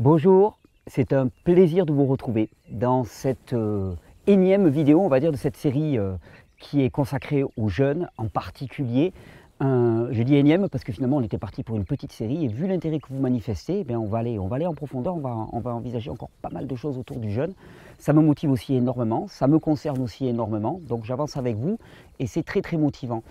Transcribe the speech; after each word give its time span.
Bonjour, 0.00 0.58
c'est 0.86 1.12
un 1.12 1.28
plaisir 1.44 1.84
de 1.84 1.92
vous 1.92 2.06
retrouver 2.06 2.48
dans 2.70 3.04
cette 3.04 3.52
euh, 3.52 3.92
énième 4.26 4.66
vidéo, 4.66 5.02
on 5.02 5.08
va 5.08 5.20
dire, 5.20 5.30
de 5.30 5.36
cette 5.36 5.58
série 5.58 5.98
euh, 5.98 6.14
qui 6.58 6.80
est 6.80 6.88
consacrée 6.88 7.44
aux 7.58 7.68
jeunes 7.68 8.08
en 8.16 8.28
particulier. 8.28 9.12
je 9.60 10.22
dis 10.22 10.36
énième 10.36 10.70
parce 10.70 10.84
que 10.84 10.92
finalement 10.92 11.18
on 11.18 11.22
était 11.22 11.36
parti 11.36 11.62
pour 11.62 11.76
une 11.76 11.84
petite 11.84 12.12
série 12.12 12.46
et 12.46 12.48
vu 12.48 12.66
l'intérêt 12.66 12.98
que 12.98 13.08
vous 13.10 13.20
manifestez, 13.20 13.84
eh 13.86 13.94
on, 13.94 14.06
va 14.06 14.20
aller, 14.20 14.38
en 14.66 14.74
profondeur, 14.74 15.14
on 15.16 15.20
va, 15.20 15.36
on 15.52 15.60
va 15.60 15.74
envisager 15.74 16.08
encore 16.08 16.30
pas 16.40 16.48
mal 16.48 16.66
de 16.66 16.76
choses 16.76 16.96
autour 16.96 17.18
du 17.18 17.30
jeune. 17.30 17.52
Ça 17.98 18.14
me 18.14 18.22
motive 18.22 18.50
aussi 18.50 18.74
énormément, 18.76 19.26
ça 19.28 19.48
me 19.48 19.58
concerne 19.58 20.00
aussi 20.00 20.26
énormément, 20.26 20.80
donc 20.88 21.04
j'avance 21.04 21.36
avec 21.36 21.56
vous 21.56 21.78
et 22.18 22.26
c'est 22.26 22.42
très 22.42 22.62
très 22.62 22.78
motivant. 22.78 23.22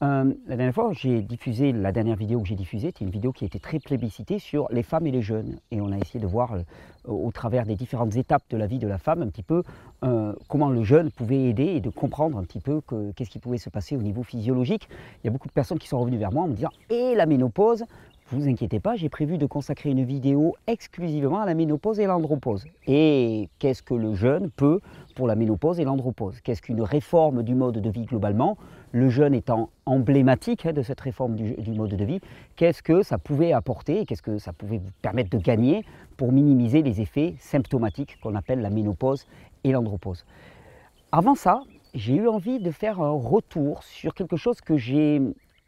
Euh, 0.00 0.32
la 0.46 0.56
dernière 0.56 0.74
fois, 0.74 0.92
j'ai 0.92 1.22
diffusé, 1.22 1.72
la 1.72 1.90
dernière 1.90 2.16
vidéo 2.16 2.40
que 2.40 2.46
j'ai 2.46 2.54
diffusée, 2.54 2.88
c'était 2.88 3.04
une 3.04 3.10
vidéo 3.10 3.32
qui 3.32 3.44
a 3.44 3.46
été 3.46 3.58
très 3.58 3.80
plébiscitée 3.80 4.38
sur 4.38 4.68
les 4.70 4.84
femmes 4.84 5.06
et 5.08 5.10
les 5.10 5.22
jeunes. 5.22 5.58
Et 5.72 5.80
on 5.80 5.90
a 5.90 5.98
essayé 5.98 6.20
de 6.20 6.26
voir 6.26 6.54
euh, 6.54 6.62
au 7.04 7.32
travers 7.32 7.66
des 7.66 7.74
différentes 7.74 8.14
étapes 8.14 8.44
de 8.50 8.56
la 8.56 8.68
vie 8.68 8.78
de 8.78 8.86
la 8.86 8.98
femme 8.98 9.22
un 9.22 9.26
petit 9.26 9.42
peu 9.42 9.64
euh, 10.04 10.32
comment 10.46 10.68
le 10.68 10.84
jeune 10.84 11.10
pouvait 11.10 11.44
aider 11.44 11.64
et 11.64 11.80
de 11.80 11.90
comprendre 11.90 12.38
un 12.38 12.44
petit 12.44 12.60
peu 12.60 12.80
qu'est-ce 13.16 13.30
qui 13.30 13.40
pouvait 13.40 13.58
se 13.58 13.70
passer 13.70 13.96
au 13.96 14.02
niveau 14.02 14.22
physiologique. 14.22 14.88
Il 15.22 15.26
y 15.26 15.28
a 15.28 15.32
beaucoup 15.32 15.48
de 15.48 15.52
personnes 15.52 15.78
qui 15.78 15.88
sont 15.88 15.98
revenues 15.98 16.18
vers 16.18 16.32
moi 16.32 16.44
en 16.44 16.48
me 16.48 16.54
disant 16.54 16.70
Et 16.90 17.14
la 17.16 17.26
ménopause? 17.26 17.84
Vous 18.30 18.46
inquiétez 18.46 18.78
pas, 18.78 18.94
j'ai 18.94 19.08
prévu 19.08 19.38
de 19.38 19.46
consacrer 19.46 19.88
une 19.88 20.04
vidéo 20.04 20.54
exclusivement 20.66 21.40
à 21.40 21.46
la 21.46 21.54
ménopause 21.54 21.98
et 21.98 22.04
l'andropause. 22.04 22.66
Et 22.86 23.48
qu'est-ce 23.58 23.82
que 23.82 23.94
le 23.94 24.14
jeune 24.14 24.50
peut 24.50 24.80
pour 25.14 25.26
la 25.26 25.34
ménopause 25.34 25.80
et 25.80 25.84
l'andropause? 25.84 26.38
Qu'est-ce 26.42 26.60
qu'une 26.60 26.82
réforme 26.82 27.42
du 27.42 27.54
mode 27.54 27.78
de 27.78 27.90
vie 27.90 28.04
globalement? 28.04 28.58
Le 28.92 29.10
jeune 29.10 29.34
étant 29.34 29.70
emblématique 29.84 30.64
hein, 30.64 30.72
de 30.72 30.82
cette 30.82 31.00
réforme 31.00 31.34
du, 31.36 31.72
mode 31.72 31.94
de 31.94 32.04
vie, 32.04 32.20
qu'est-ce 32.56 32.82
que 32.82 33.02
ça 33.02 33.18
pouvait 33.18 33.52
apporter 33.52 34.06
Qu'est-ce 34.06 34.22
que 34.22 34.38
ça 34.38 34.52
pouvait 34.52 34.78
vous 34.78 34.90
permettre 35.02 35.30
de 35.30 35.38
gagner 35.38 35.84
pour 36.16 36.32
minimiser 36.32 36.82
les 36.82 37.00
effets 37.00 37.34
symptomatiques 37.38 38.18
qu'on 38.22 38.34
appelle 38.34 38.60
la 38.60 38.70
ménopause 38.70 39.26
et 39.64 39.72
l'andropause? 39.72 40.24
Avant 41.12 41.34
ça, 41.34 41.60
j'ai 41.94 42.14
eu 42.14 42.28
envie 42.28 42.60
de 42.60 42.70
faire 42.70 43.00
un 43.00 43.10
retour 43.10 43.82
sur 43.82 44.14
quelque 44.14 44.36
chose 44.36 44.60
que 44.60 44.76
j'ai 44.76 45.20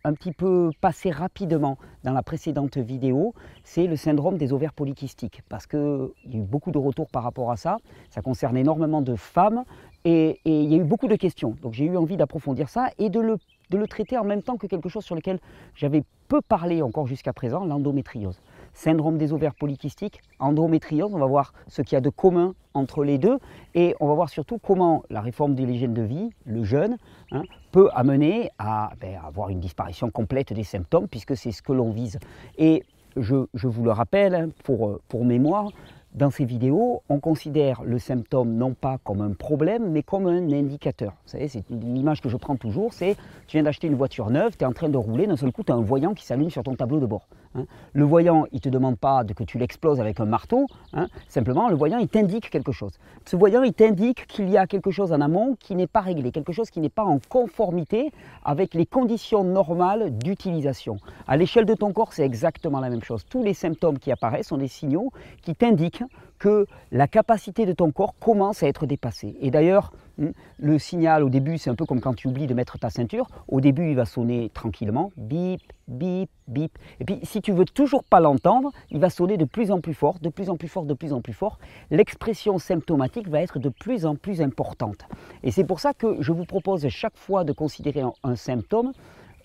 un 0.04 0.14
petit 0.14 0.32
peu 0.32 0.70
passé 0.80 1.10
rapidement 1.10 1.76
dans 2.04 2.12
la 2.12 2.22
précédente 2.22 2.78
vidéo, 2.78 3.34
c'est 3.64 3.86
le 3.86 3.96
syndrome 3.96 4.38
des 4.38 4.52
ovaires 4.52 4.72
polykystiques. 4.72 5.42
Parce 5.48 5.66
qu'il 5.66 5.78
y 6.26 6.36
a 6.36 6.38
eu 6.38 6.42
beaucoup 6.42 6.70
de 6.70 6.78
retours 6.78 7.08
par 7.10 7.22
rapport 7.22 7.50
à 7.50 7.56
ça. 7.56 7.76
Ça 8.08 8.22
concerne 8.22 8.56
énormément 8.56 9.02
de 9.02 9.14
femmes 9.14 9.64
et, 10.04 10.40
il 10.44 10.72
y 10.72 10.74
a 10.74 10.78
eu 10.78 10.84
beaucoup 10.84 11.08
de 11.08 11.16
questions. 11.16 11.56
Donc 11.62 11.74
j'ai 11.74 11.84
eu 11.84 11.96
envie 11.96 12.16
d'approfondir 12.16 12.68
ça 12.68 12.90
et 12.98 13.10
de 13.10 13.20
le, 13.20 13.86
traiter 13.86 14.18
en 14.18 14.24
même 14.24 14.42
temps 14.42 14.56
que 14.56 14.66
quelque 14.66 14.88
chose 14.88 15.04
sur 15.04 15.14
lequel 15.14 15.38
j'avais 15.74 16.02
peu 16.28 16.40
parlé 16.40 16.82
encore 16.82 17.06
jusqu'à 17.06 17.32
présent, 17.32 17.64
l'endométriose 17.64 18.40
syndrome 18.72 19.18
des 19.18 19.32
ovaires 19.32 19.54
polykystiques, 19.54 20.20
endométriose. 20.38 21.12
On 21.12 21.18
va 21.18 21.26
voir 21.26 21.52
ce 21.66 21.82
qu'il 21.82 21.94
y 21.94 21.96
a 21.96 22.00
de 22.00 22.08
commun 22.08 22.54
entre 22.72 23.02
les 23.02 23.18
deux 23.18 23.38
et 23.74 23.96
on 23.98 24.06
va 24.06 24.14
voir 24.14 24.28
surtout 24.28 24.58
comment 24.58 25.02
la 25.10 25.20
réforme 25.20 25.56
de 25.56 25.64
l'hygiène 25.64 25.92
de 25.92 26.02
vie, 26.02 26.30
le 26.46 26.62
jeûne, 26.62 26.96
hein, 27.32 27.42
peut 27.72 27.88
amener 27.94 28.50
à 28.58 28.92
ben, 29.00 29.18
avoir 29.26 29.48
une 29.48 29.58
disparition 29.58 30.10
complète 30.10 30.52
des 30.52 30.62
symptômes 30.62 31.08
puisque 31.08 31.36
c'est 31.36 31.50
ce 31.50 31.62
que 31.62 31.72
l'on 31.72 31.90
vise. 31.90 32.20
Et 32.58 32.84
je, 33.16 33.44
vous 33.54 33.82
le 33.82 33.90
rappelle, 33.90 34.34
hein, 34.36 34.48
pour 34.62 35.24
mémoire, 35.24 35.72
dans 36.14 36.30
ces 36.30 36.44
vidéos, 36.44 37.02
on 37.08 37.20
considère 37.20 37.82
le 37.84 37.98
symptôme 37.98 38.54
non 38.54 38.74
pas 38.74 38.98
comme 39.04 39.20
un 39.20 39.32
problème, 39.32 39.90
mais 39.90 40.02
comme 40.02 40.26
un 40.26 40.50
indicateur. 40.52 41.12
Vous 41.24 41.30
savez, 41.30 41.48
c'est 41.48 41.64
l'image 41.70 42.20
que 42.20 42.28
je 42.28 42.36
prends 42.36 42.56
toujours, 42.56 42.92
c'est 42.92 43.16
tu 43.46 43.56
viens 43.56 43.62
d'acheter 43.62 43.86
une 43.86 43.94
voiture 43.94 44.30
neuve, 44.30 44.56
tu 44.56 44.64
es 44.64 44.66
en 44.66 44.72
train 44.72 44.88
de 44.88 44.96
rouler, 44.96 45.26
d'un 45.26 45.36
seul 45.36 45.52
coup, 45.52 45.62
tu 45.62 45.72
as 45.72 45.76
un 45.76 45.82
voyant 45.82 46.14
qui 46.14 46.24
s'allume 46.24 46.50
sur 46.50 46.62
ton 46.62 46.74
tableau 46.74 46.98
de 46.98 47.06
bord. 47.06 47.28
Hein. 47.54 47.64
Le 47.92 48.04
voyant, 48.04 48.46
il 48.52 48.56
ne 48.56 48.60
te 48.60 48.68
demande 48.68 48.96
pas 48.96 49.24
de 49.24 49.32
que 49.32 49.42
tu 49.42 49.58
l'exploses 49.58 50.00
avec 50.00 50.20
un 50.20 50.24
marteau, 50.24 50.66
hein. 50.92 51.08
simplement, 51.28 51.68
le 51.68 51.74
voyant, 51.74 51.98
il 51.98 52.08
t'indique 52.08 52.48
quelque 52.48 52.70
chose. 52.70 52.92
Ce 53.24 53.36
voyant, 53.36 53.62
il 53.62 53.72
t'indique 53.72 54.26
qu'il 54.26 54.48
y 54.48 54.56
a 54.56 54.66
quelque 54.66 54.90
chose 54.90 55.12
en 55.12 55.20
amont 55.20 55.56
qui 55.58 55.74
n'est 55.74 55.88
pas 55.88 56.00
réglé, 56.00 56.30
quelque 56.30 56.52
chose 56.52 56.70
qui 56.70 56.80
n'est 56.80 56.88
pas 56.88 57.04
en 57.04 57.18
conformité 57.28 58.12
avec 58.44 58.74
les 58.74 58.86
conditions 58.86 59.42
normales 59.42 60.16
d'utilisation. 60.16 60.98
À 61.26 61.36
l'échelle 61.36 61.64
de 61.64 61.74
ton 61.74 61.92
corps, 61.92 62.12
c'est 62.12 62.24
exactement 62.24 62.80
la 62.80 62.88
même 62.88 63.02
chose. 63.02 63.24
Tous 63.28 63.42
les 63.42 63.54
symptômes 63.54 63.98
qui 63.98 64.12
apparaissent 64.12 64.48
sont 64.48 64.58
des 64.58 64.68
signaux 64.68 65.10
qui 65.42 65.54
t'indiquent 65.54 66.04
que 66.40 66.66
la 66.90 67.06
capacité 67.06 67.66
de 67.66 67.72
ton 67.72 67.92
corps 67.92 68.14
commence 68.18 68.64
à 68.64 68.66
être 68.66 68.86
dépassée. 68.86 69.36
Et 69.40 69.52
d'ailleurs, 69.52 69.92
hmm, 70.18 70.30
le 70.58 70.78
signal 70.78 71.22
au 71.22 71.28
début, 71.28 71.58
c'est 71.58 71.70
un 71.70 71.74
peu 71.76 71.84
comme 71.84 72.00
quand 72.00 72.14
tu 72.14 72.26
oublies 72.26 72.48
de 72.48 72.54
mettre 72.54 72.78
ta 72.78 72.90
ceinture. 72.90 73.28
Au 73.46 73.60
début, 73.60 73.90
il 73.90 73.94
va 73.94 74.06
sonner 74.06 74.50
tranquillement, 74.52 75.12
bip, 75.16 75.60
bip, 75.86 76.30
bip. 76.48 76.72
Et 76.98 77.04
puis, 77.04 77.20
si 77.22 77.42
tu 77.42 77.52
veux 77.52 77.66
toujours 77.66 78.02
pas 78.02 78.20
l'entendre, 78.20 78.72
il 78.90 78.98
va 78.98 79.10
sonner 79.10 79.36
de 79.36 79.44
plus 79.44 79.70
en 79.70 79.80
plus 79.80 79.94
fort, 79.94 80.18
de 80.18 80.30
plus 80.30 80.48
en 80.48 80.56
plus 80.56 80.68
fort, 80.68 80.86
de 80.86 80.94
plus 80.94 81.12
en 81.12 81.20
plus 81.20 81.34
fort. 81.34 81.58
L'expression 81.90 82.58
symptomatique 82.58 83.28
va 83.28 83.42
être 83.42 83.58
de 83.58 83.68
plus 83.68 84.06
en 84.06 84.16
plus 84.16 84.40
importante. 84.40 85.06
Et 85.42 85.50
c'est 85.50 85.64
pour 85.64 85.78
ça 85.78 85.92
que 85.92 86.16
je 86.20 86.32
vous 86.32 86.46
propose 86.46 86.88
chaque 86.88 87.16
fois 87.16 87.44
de 87.44 87.52
considérer 87.52 88.02
un, 88.24 88.36
symptôme 88.36 88.92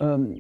euh, 0.01 0.34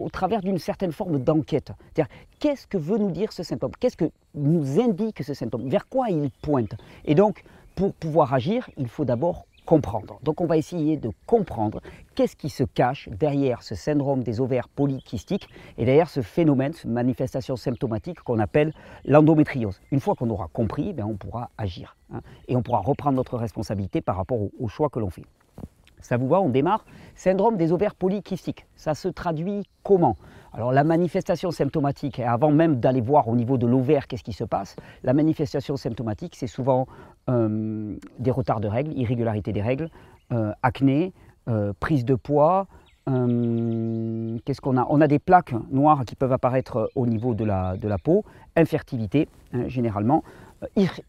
au 0.00 0.08
travers 0.08 0.40
d'une 0.40 0.58
certaine 0.58 0.92
forme 0.92 1.18
d'enquête. 1.18 1.72
C'est-à-dire, 1.94 2.12
qu'est-ce 2.38 2.66
que 2.66 2.78
veut 2.78 2.98
nous 2.98 3.10
dire 3.10 3.32
ce 3.32 3.42
symptôme? 3.42 3.72
Qu'est-ce 3.78 3.96
que 3.96 4.10
nous 4.34 4.80
indique 4.80 5.22
ce 5.22 5.34
symptôme? 5.34 5.68
Vers 5.68 5.88
quoi 5.88 6.10
il 6.10 6.30
pointe? 6.42 6.74
Et 7.04 7.14
donc, 7.14 7.44
pour 7.74 7.92
pouvoir 7.94 8.34
agir, 8.34 8.68
il 8.76 8.88
faut 8.88 9.04
d'abord 9.04 9.46
comprendre. 9.64 10.18
Donc 10.24 10.40
on 10.40 10.46
va 10.46 10.56
essayer 10.56 10.96
de 10.96 11.10
comprendre 11.26 11.80
qu'est-ce 12.14 12.34
qui 12.34 12.48
se 12.48 12.64
cache 12.64 13.08
derrière 13.08 13.62
ce 13.62 13.74
syndrome 13.74 14.24
des 14.24 14.40
ovaires 14.40 14.68
polykystiques 14.68 15.48
et 15.78 15.84
derrière 15.84 16.08
ce 16.08 16.22
phénomène, 16.22 16.72
cette 16.72 16.86
manifestation 16.86 17.54
symptomatique 17.54 18.20
qu'on 18.20 18.40
appelle 18.40 18.72
l'endométriose. 19.04 19.80
Une 19.92 20.00
fois 20.00 20.16
qu'on 20.16 20.30
aura 20.30 20.48
compris, 20.52 20.92
eh 20.96 21.02
on 21.04 21.16
pourra 21.16 21.50
agir 21.56 21.96
hein, 22.12 22.20
et 22.48 22.56
on 22.56 22.62
pourra 22.62 22.80
reprendre 22.80 23.16
notre 23.16 23.36
responsabilité 23.36 24.00
par 24.00 24.16
rapport 24.16 24.40
au 24.58 24.68
choix 24.68 24.88
que 24.88 24.98
l'on 24.98 25.10
fait. 25.10 25.24
Ça 26.02 26.16
vous 26.16 26.28
va, 26.28 26.40
on 26.40 26.48
démarre. 26.48 26.84
Syndrome 27.14 27.56
des 27.56 27.72
ovaires 27.72 27.94
polykystiques. 27.94 28.66
Ça 28.76 28.94
se 28.94 29.08
traduit 29.08 29.64
comment? 29.82 30.16
Alors 30.52 30.72
la 30.72 30.82
manifestation 30.82 31.50
symptomatique, 31.50 32.18
avant 32.18 32.50
même 32.50 32.80
d'aller 32.80 33.00
voir 33.00 33.28
au 33.28 33.36
niveau 33.36 33.56
de 33.56 33.66
l'ovaire 33.66 34.08
qu'est-ce 34.08 34.24
qui 34.24 34.32
se 34.32 34.44
passe, 34.44 34.74
la 35.04 35.12
manifestation 35.12 35.76
symptomatique, 35.76 36.34
c'est 36.34 36.48
souvent 36.48 36.86
euh, 37.28 37.96
des 38.18 38.30
retards 38.30 38.60
de 38.60 38.66
règles, 38.66 38.92
irrégularité 38.94 39.52
des 39.52 39.62
règles, 39.62 39.90
euh, 40.32 40.52
acné, 40.62 41.12
euh, 41.48 41.72
prise 41.78 42.04
de 42.04 42.14
poids. 42.14 42.66
Qu'est-ce 43.06 44.60
qu'on 44.60 44.76
a? 44.76 44.86
On 44.88 45.00
a 45.00 45.08
des 45.08 45.18
plaques 45.18 45.52
noires 45.72 46.04
qui 46.04 46.14
peuvent 46.14 46.32
apparaître 46.32 46.90
au 46.94 47.06
niveau 47.06 47.34
de 47.34 47.44
la, 47.44 47.76
de 47.76 47.88
la 47.88 47.98
peau, 47.98 48.24
infertilité 48.54 49.28
hein, 49.52 49.66
généralement, 49.66 50.22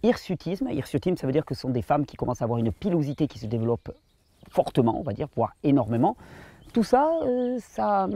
hirsutisme. 0.02 0.68
Hirsutisme, 0.70 1.18
ça 1.18 1.28
veut 1.28 1.34
dire 1.34 1.46
que 1.46 1.54
ce 1.54 1.62
sont 1.62 1.70
des 1.70 1.84
femmes 1.84 2.08
qui 2.08 2.18
commencent 2.18 2.42
à 2.42 2.46
avoir 2.46 2.60
une 2.60 2.72
pilosité 2.72 3.28
qui 3.28 3.38
se 3.38 3.46
développe 3.46 3.92
fortement, 4.52 5.00
on 5.00 5.04
va 5.04 5.14
dire, 5.14 5.28
voire 5.36 5.54
énormément. 5.64 6.16
Tout 6.74 6.84
ça, 6.84 7.12
euh, 7.24 7.58
ça 7.60 8.08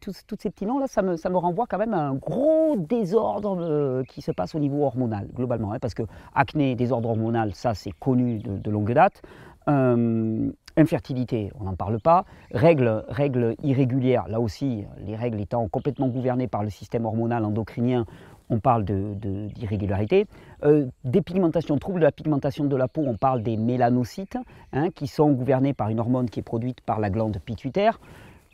tous, 0.00 0.12
ces 0.38 0.50
petits 0.50 0.66
noms 0.66 0.78
là, 0.78 0.86
ça 0.86 1.00
me, 1.00 1.16
ça 1.16 1.30
me, 1.30 1.38
renvoie 1.38 1.66
quand 1.66 1.78
même 1.78 1.94
à 1.94 2.02
un 2.02 2.14
gros 2.14 2.76
désordre 2.76 3.56
euh, 3.58 4.02
qui 4.02 4.20
se 4.20 4.32
passe 4.32 4.54
au 4.54 4.58
niveau 4.58 4.84
hormonal, 4.84 5.28
globalement. 5.34 5.72
Hein, 5.72 5.78
parce 5.80 5.94
que 5.94 6.02
acné, 6.34 6.74
désordre 6.74 7.08
hormonal, 7.08 7.54
ça 7.54 7.72
c'est 7.72 7.92
connu 7.92 8.38
de, 8.38 8.70
longue 8.70 8.92
date. 8.92 9.22
Euh, 9.68 10.50
infertilité, 10.76 11.50
on 11.58 11.64
n'en 11.64 11.74
parle 11.74 11.98
pas. 11.98 12.26
Règles, 12.50 13.02
règles 13.08 13.54
irrégulières, 13.62 14.28
là 14.28 14.40
aussi, 14.40 14.84
les 14.98 15.16
règles 15.16 15.40
étant 15.40 15.66
complètement 15.68 16.08
gouvernées 16.08 16.48
par 16.48 16.62
le 16.62 16.68
système 16.68 17.06
hormonal 17.06 17.46
endocrinien, 17.46 18.04
on 18.50 18.58
parle 18.60 18.84
d'irrégularité. 18.84 20.26
Euh, 20.64 20.86
dépigmentation, 21.04 21.78
trouble 21.78 22.00
de 22.00 22.04
la 22.04 22.12
pigmentation 22.12 22.64
de 22.64 22.76
la 22.76 22.88
peau, 22.88 23.02
on 23.06 23.16
parle 23.16 23.42
des 23.42 23.56
mélanocytes, 23.56 24.38
hein, 24.72 24.90
qui 24.90 25.06
sont 25.06 25.30
gouvernés 25.32 25.74
par 25.74 25.88
une 25.88 26.00
hormone 26.00 26.30
qui 26.30 26.40
est 26.40 26.44
produite 26.44 26.80
par 26.80 27.00
la 27.00 27.10
glande 27.10 27.38
pituitaire. 27.44 28.00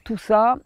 Tout 0.05 0.17
ça, 0.17 0.57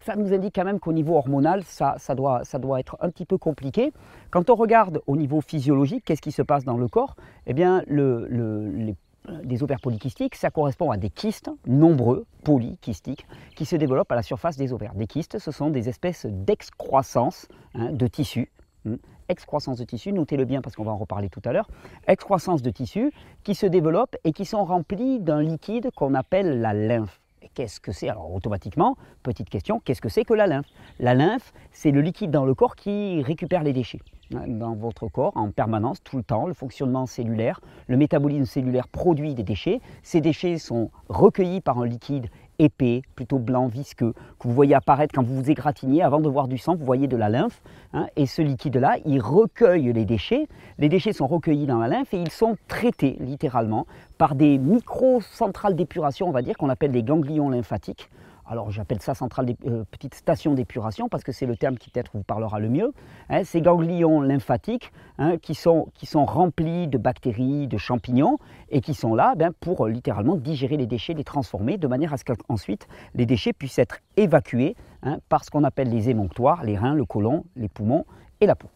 ça 0.00 0.14
nous 0.14 0.32
indique 0.32 0.54
quand 0.54 0.64
même 0.64 0.78
qu'au 0.78 0.92
niveau 0.92 1.16
hormonal, 1.16 1.62
ça, 1.64 1.96
doit, 2.14 2.42
être 2.78 2.96
un 3.00 3.10
petit 3.10 3.24
peu 3.24 3.38
compliqué. 3.38 3.92
Quand 4.30 4.50
on 4.50 4.54
regarde 4.54 5.00
au 5.06 5.16
niveau 5.16 5.40
physiologique, 5.40 6.04
qu'est-ce 6.04 6.22
qui 6.22 6.32
se 6.32 6.42
passe 6.42 6.64
dans 6.64 6.76
le 6.76 6.88
corps? 6.88 7.16
Eh 7.46 7.54
bien, 7.54 7.82
le, 7.86 8.26
les 8.28 8.94
des 9.42 9.62
ovaires 9.62 9.80
polykystiques, 9.80 10.34
ça 10.34 10.50
correspond 10.50 10.90
à 10.90 10.96
des 10.96 11.10
kystes 11.10 11.50
nombreux, 11.66 12.26
polykystiques, 12.44 13.26
qui 13.54 13.64
se 13.64 13.76
développent 13.76 14.12
à 14.12 14.14
la 14.14 14.22
surface 14.22 14.56
des 14.56 14.72
ovaires. 14.72 14.94
Des 14.94 15.06
kystes, 15.06 15.38
ce 15.38 15.50
sont 15.50 15.70
des 15.70 15.88
espèces 15.88 16.26
d'excroissance 16.26 17.48
hein, 17.74 17.92
de 17.92 18.06
tissus. 18.06 18.50
Hein, 18.86 18.96
excroissance 19.28 19.78
de 19.78 19.84
tissus, 19.84 20.12
notez-le 20.12 20.44
bien 20.44 20.62
parce 20.62 20.76
qu'on 20.76 20.84
va 20.84 20.92
en 20.92 20.96
reparler 20.96 21.28
tout 21.28 21.42
à 21.44 21.52
l'heure, 21.52 21.68
excroissance 22.06 22.62
de 22.62 22.70
tissus 22.70 23.12
qui 23.42 23.54
se 23.54 23.66
développent 23.66 24.16
et 24.24 24.32
qui 24.32 24.44
sont 24.44 24.64
remplis 24.64 25.18
d'un 25.18 25.42
liquide 25.42 25.90
qu'on 25.96 26.14
appelle 26.14 26.60
la 26.60 26.72
lymphe. 26.72 27.20
Qu'est-ce 27.54 27.80
que 27.80 27.92
c'est? 27.92 28.08
Alors 28.08 28.32
automatiquement, 28.34 28.96
petite 29.22 29.48
question, 29.48 29.80
qu'est-ce 29.80 30.00
que 30.00 30.08
c'est 30.08 30.24
que 30.24 30.34
la 30.34 30.46
lymphe? 30.46 30.66
La 30.98 31.14
lymphe, 31.14 31.52
c'est 31.72 31.90
le 31.90 32.00
liquide 32.00 32.30
dans 32.30 32.44
le 32.44 32.54
corps 32.54 32.76
qui 32.76 33.22
récupère 33.22 33.62
les 33.62 33.72
déchets. 33.72 34.00
Hein, 34.34 34.44
dans 34.48 34.74
votre 34.74 35.08
corps 35.08 35.32
en 35.36 35.50
permanence, 35.50 36.02
tout 36.02 36.16
le 36.16 36.22
temps, 36.24 36.46
le 36.46 36.54
fonctionnement 36.54 37.06
cellulaire, 37.06 37.60
le 37.86 37.96
métabolisme 37.96 38.44
cellulaire 38.44 38.88
produit 38.88 39.34
des 39.34 39.44
déchets, 39.44 39.80
ces 40.02 40.20
déchets 40.20 40.58
sont 40.58 40.90
recueillis 41.08 41.60
par 41.60 41.78
un 41.78 41.86
liquide 41.86 42.26
épais, 42.58 43.02
plutôt 43.14 43.38
blanc, 43.38 43.68
visqueux, 43.68 44.12
que 44.38 44.48
vous 44.48 44.54
voyez 44.54 44.74
apparaître 44.74 45.14
quand 45.14 45.22
vous 45.22 45.42
vous 45.42 45.50
égratignez. 45.50 46.02
Avant 46.02 46.20
de 46.20 46.28
voir 46.28 46.48
du 46.48 46.58
sang, 46.58 46.74
vous 46.74 46.84
voyez 46.84 47.08
de 47.08 47.16
la 47.16 47.28
lymphe. 47.28 47.62
Hein, 47.92 48.06
et 48.16 48.26
ce 48.26 48.42
liquide-là, 48.42 48.96
il 49.04 49.20
recueille 49.20 49.92
les 49.92 50.04
déchets. 50.04 50.46
Les 50.78 50.88
déchets 50.88 51.12
sont 51.12 51.26
recueillis 51.26 51.66
dans 51.66 51.78
la 51.78 51.88
lymphe 51.88 52.12
et 52.14 52.20
ils 52.20 52.30
sont 52.30 52.56
traités 52.68 53.16
littéralement 53.20 53.86
par 54.18 54.34
des 54.34 54.58
micro-centrales 54.58 55.76
d'épuration, 55.76 56.28
on 56.28 56.32
va 56.32 56.42
dire, 56.42 56.56
qu'on 56.56 56.68
appelle 56.68 56.92
des 56.92 57.02
ganglions 57.02 57.48
lymphatiques 57.48 58.08
alors 58.48 58.70
j'appelle 58.70 59.00
ça 59.00 59.14
centrale 59.14 59.54
euh, 59.66 59.84
petite 59.90 60.14
station 60.14 60.54
d'épuration 60.54 61.08
parce 61.08 61.24
que 61.24 61.32
c'est 61.32 61.46
le 61.46 61.56
terme 61.56 61.76
qui 61.76 61.90
peut-être 61.90 62.12
vous 62.14 62.22
parlera 62.22 62.60
le 62.60 62.68
mieux, 62.68 62.92
hein, 63.28 63.44
ces 63.44 63.60
ganglions 63.60 64.20
lymphatiques 64.20 64.92
hein, 65.18 65.36
qui, 65.38 65.54
sont, 65.54 65.88
qui 65.94 66.06
sont 66.06 66.24
remplis 66.24 66.88
de 66.88 66.98
bactéries, 66.98 67.66
de 67.66 67.76
champignons 67.76 68.38
et 68.70 68.80
qui 68.80 68.94
sont 68.94 69.14
là 69.14 69.34
ben, 69.36 69.52
pour 69.60 69.86
euh, 69.86 69.90
littéralement 69.90 70.36
digérer 70.36 70.76
les 70.76 70.86
déchets, 70.86 71.14
les 71.14 71.24
transformer 71.24 71.76
de 71.78 71.86
manière 71.86 72.12
à 72.12 72.16
ce 72.16 72.24
qu'ensuite 72.24 72.86
les 73.14 73.26
déchets 73.26 73.52
puissent 73.52 73.78
être 73.78 73.98
évacués 74.16 74.76
hein, 75.02 75.18
par 75.28 75.44
ce 75.44 75.50
qu'on 75.50 75.64
appelle 75.64 75.88
les 75.88 76.08
émonctoires, 76.08 76.64
les 76.64 76.76
reins, 76.76 76.94
le 76.94 77.04
côlon, 77.04 77.44
les 77.56 77.68
poumons 77.68 78.04
et 78.40 78.46
la 78.46 78.54
peau. 78.54 78.68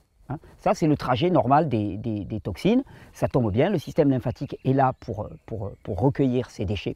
Ça, 0.59 0.75
c'est 0.75 0.87
le 0.87 0.97
trajet 0.97 1.29
normal 1.29 1.69
des, 1.69 1.97
des, 1.97 2.41
toxines. 2.41 2.85
Ça 3.13 3.27
tombe 3.27 3.51
bien, 3.51 3.69
le 3.69 3.79
système 3.79 4.11
lymphatique 4.11 4.57
est 4.65 4.73
là 4.73 4.93
pour, 5.01 5.29
pour, 5.45 5.73
pour 5.83 6.01
recueillir 6.01 6.51
ces 6.51 6.65
déchets 6.65 6.95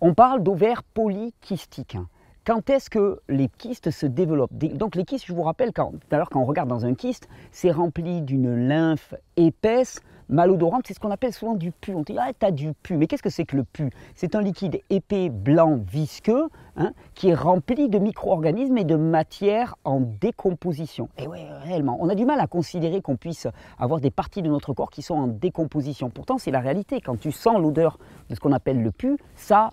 on 0.00 0.14
parle 0.14 0.42
d'ovaires 0.42 0.82
polykystiques. 0.82 1.98
Quand 2.44 2.70
est-ce 2.70 2.88
que 2.88 3.20
les 3.28 3.48
kystes 3.48 3.90
se 3.90 4.06
développent? 4.06 4.54
Donc 4.54 4.94
les 4.94 5.04
kystes, 5.04 5.26
je 5.26 5.34
vous 5.34 5.42
rappelle, 5.42 5.72
quand, 5.72 5.92
alors 6.10 6.30
quand 6.30 6.40
on 6.40 6.46
regarde 6.46 6.68
dans 6.68 6.86
un 6.86 6.94
kyste, 6.94 7.28
c'est 7.52 7.70
rempli 7.70 8.22
d'une 8.22 8.68
lymphe 8.68 9.14
épaisse, 9.36 10.00
malodorante, 10.30 10.86
c'est 10.86 10.94
ce 10.94 11.00
qu'on 11.00 11.10
appelle 11.10 11.32
souvent 11.32 11.54
du 11.54 11.72
pu. 11.72 11.94
On 11.94 12.02
dit, 12.02 12.16
ah, 12.18 12.30
t'as 12.38 12.50
du 12.50 12.72
pu. 12.72 12.96
Mais 12.96 13.06
qu'est-ce 13.06 13.22
que 13.22 13.30
c'est 13.30 13.44
que 13.44 13.56
le 13.56 13.64
pu? 13.64 13.90
C'est 14.14 14.34
un 14.34 14.40
liquide 14.40 14.80
épais, 14.88 15.28
blanc, 15.28 15.76
visqueux, 15.76 16.48
hein, 16.76 16.92
qui 17.14 17.28
est 17.28 17.34
rempli 17.34 17.88
de 17.88 17.98
micro-organismes 17.98 18.78
et 18.78 18.84
de 18.84 18.96
matière 18.96 19.76
en 19.84 20.00
décomposition. 20.00 21.08
Et 21.18 21.26
oui, 21.26 21.40
réellement, 21.64 21.98
on 22.00 22.08
a 22.08 22.14
du 22.14 22.24
mal 22.24 22.40
à 22.40 22.46
considérer 22.46 23.02
qu'on 23.02 23.16
puisse 23.16 23.46
avoir 23.78 24.00
des 24.00 24.10
parties 24.10 24.42
de 24.42 24.48
notre 24.48 24.72
corps 24.72 24.90
qui 24.90 25.02
sont 25.02 25.14
en 25.14 25.26
décomposition. 25.26 26.08
Pourtant, 26.08 26.38
c'est 26.38 26.50
la 26.50 26.60
réalité. 26.60 27.00
Quand 27.00 27.18
tu 27.18 27.32
sens 27.32 27.58
l'odeur 27.58 27.98
de 28.30 28.34
ce 28.34 28.40
qu'on 28.40 28.52
appelle 28.52 28.82
le 28.82 28.90
pu, 28.90 29.18
ça 29.34 29.70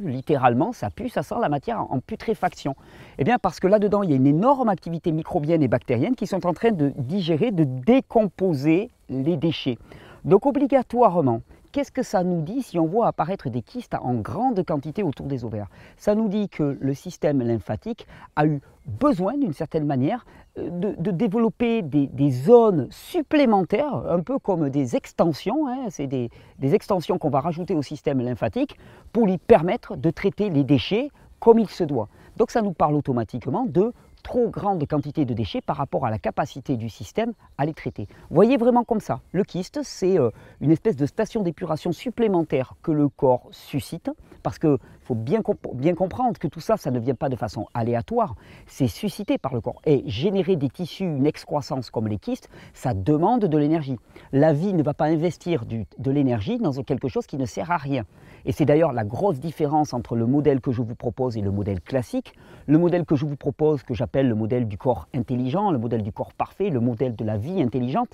littéralement, 0.00 0.72
ça 0.72 0.90
pue, 0.90 1.08
ça 1.08 1.22
sent 1.22 1.36
la 1.40 1.48
matière 1.48 1.80
en, 1.80 2.00
putréfaction. 2.00 2.74
Eh 3.18 3.24
bien 3.24 3.38
parce 3.38 3.60
que 3.60 3.66
là-dedans, 3.66 4.02
il 4.02 4.10
y 4.10 4.12
a 4.12 4.16
une 4.16 4.26
énorme 4.26 4.68
activité 4.68 5.12
microbienne 5.12 5.62
et 5.62 5.68
bactérienne 5.68 6.14
qui 6.14 6.26
sont 6.26 6.46
en 6.46 6.52
train 6.52 6.70
de 6.70 6.92
digérer, 6.96 7.50
de 7.50 7.64
décomposer 7.64 8.90
les 9.08 9.36
déchets. 9.36 9.78
Donc 10.24 10.46
obligatoirement, 10.46 11.42
Qu'est-ce 11.76 11.92
que 11.92 12.02
ça 12.02 12.24
nous 12.24 12.40
dit 12.40 12.62
si 12.62 12.78
on 12.78 12.86
voit 12.86 13.06
apparaître 13.06 13.50
des 13.50 13.60
kystes 13.60 13.96
en 14.00 14.14
grande 14.14 14.64
quantité 14.64 15.02
autour 15.02 15.26
des 15.26 15.44
ovaires? 15.44 15.66
Ça 15.98 16.14
nous 16.14 16.26
dit 16.26 16.48
que 16.48 16.78
le 16.80 16.94
système 16.94 17.42
lymphatique 17.42 18.06
a 18.34 18.46
eu 18.46 18.62
besoin, 18.86 19.36
d'une 19.36 19.52
certaine 19.52 19.84
manière, 19.84 20.24
euh, 20.56 20.70
de, 20.70 21.10
développer 21.10 21.82
des, 21.82 22.30
zones 22.30 22.88
supplémentaires, 22.90 23.94
un 24.08 24.20
peu 24.20 24.38
comme 24.38 24.70
des 24.70 24.96
extensions, 24.96 25.68
hein, 25.68 25.88
c'est 25.90 26.06
des, 26.06 26.30
des 26.58 26.74
extensions 26.74 27.18
qu'on 27.18 27.28
va 27.28 27.40
rajouter 27.40 27.74
au 27.74 27.82
système 27.82 28.22
lymphatique 28.22 28.78
pour 29.12 29.26
lui 29.26 29.36
permettre 29.36 29.96
de 29.96 30.08
traiter 30.08 30.48
les 30.48 30.64
déchets 30.64 31.10
comme 31.40 31.58
il 31.58 31.68
se 31.68 31.84
doit. 31.84 32.08
Donc 32.38 32.52
ça 32.52 32.62
nous 32.62 32.72
parle 32.72 32.94
automatiquement 32.94 33.66
de 33.66 33.92
trop 34.26 34.50
grande 34.50 34.84
quantité 34.88 35.24
de 35.24 35.34
déchets 35.34 35.60
par 35.60 35.76
rapport 35.76 36.04
à 36.04 36.10
la 36.10 36.18
capacité 36.18 36.76
du 36.76 36.88
système 36.88 37.32
à 37.58 37.64
les 37.64 37.74
traiter. 37.74 38.08
Voyez 38.28 38.56
vraiment 38.56 38.82
comme 38.82 38.98
ça. 38.98 39.20
Le 39.30 39.44
kyste, 39.44 39.78
c'est 39.84 40.18
euh, 40.18 40.30
une 40.60 40.72
espèce 40.72 40.96
de 40.96 41.06
station 41.06 41.44
d'épuration 41.44 41.92
supplémentaire 41.92 42.74
que 42.82 42.90
le 42.90 43.08
corps 43.08 43.46
suscite, 43.52 44.10
parce 44.42 44.58
qu'il 44.58 44.78
faut 45.06 45.14
bien, 45.14 45.40
comprendre 45.40 46.38
que 46.38 46.48
tout 46.48 46.60
ça, 46.60 46.76
ça 46.76 46.90
ne 46.90 46.98
vient 46.98 47.14
pas 47.14 47.28
de 47.28 47.36
façon 47.36 47.66
aléatoire, 47.74 48.34
c'est 48.66 48.88
suscité 48.88 49.38
par 49.38 49.54
le 49.54 49.60
corps. 49.60 49.80
Et 49.86 50.02
générer 50.06 50.56
des 50.56 50.68
tissus, 50.68 51.04
une 51.04 51.26
excroissance 51.26 51.90
comme 51.90 52.08
les 52.08 52.18
kystes, 52.18 52.48
ça 52.74 52.92
demande 52.92 53.44
de 53.44 53.58
l'énergie. 53.58 53.98
La 54.32 54.52
vie 54.52 54.74
ne 54.74 54.82
va 54.82 54.94
pas 54.94 55.04
investir 55.04 55.64
de 55.64 56.10
l'énergie 56.10 56.58
dans 56.58 56.72
quelque 56.82 57.06
chose 57.06 57.26
qui 57.26 57.36
ne 57.36 57.46
sert 57.46 57.70
à 57.70 57.76
rien. 57.76 58.04
Et 58.46 58.52
c'est 58.52 58.64
d'ailleurs 58.64 58.92
la 58.92 59.04
grosse 59.04 59.38
différence 59.38 59.94
entre 59.94 60.16
le 60.16 60.26
modèle 60.26 60.60
que 60.60 60.72
je 60.72 60.82
vous 60.82 60.94
propose 60.96 61.36
et 61.36 61.40
le 61.40 61.52
modèle 61.52 61.80
classique. 61.80 62.34
Le 62.66 62.78
modèle 62.78 63.04
que 63.04 63.14
je 63.14 63.26
vous 63.26 63.36
propose, 63.36 63.84
que 63.84 63.94
j'appelle 63.94 64.28
le 64.28 64.34
modèle 64.34 64.66
du 64.66 64.76
corps 64.76 65.06
intelligent, 65.14 65.70
le 65.70 65.78
modèle 65.78 66.02
du 66.02 66.12
corps 66.12 66.32
parfait, 66.32 66.70
le 66.70 66.80
modèle 66.80 67.14
de 67.14 67.24
la 67.24 67.36
vie 67.36 67.62
intelligente, 67.62 68.10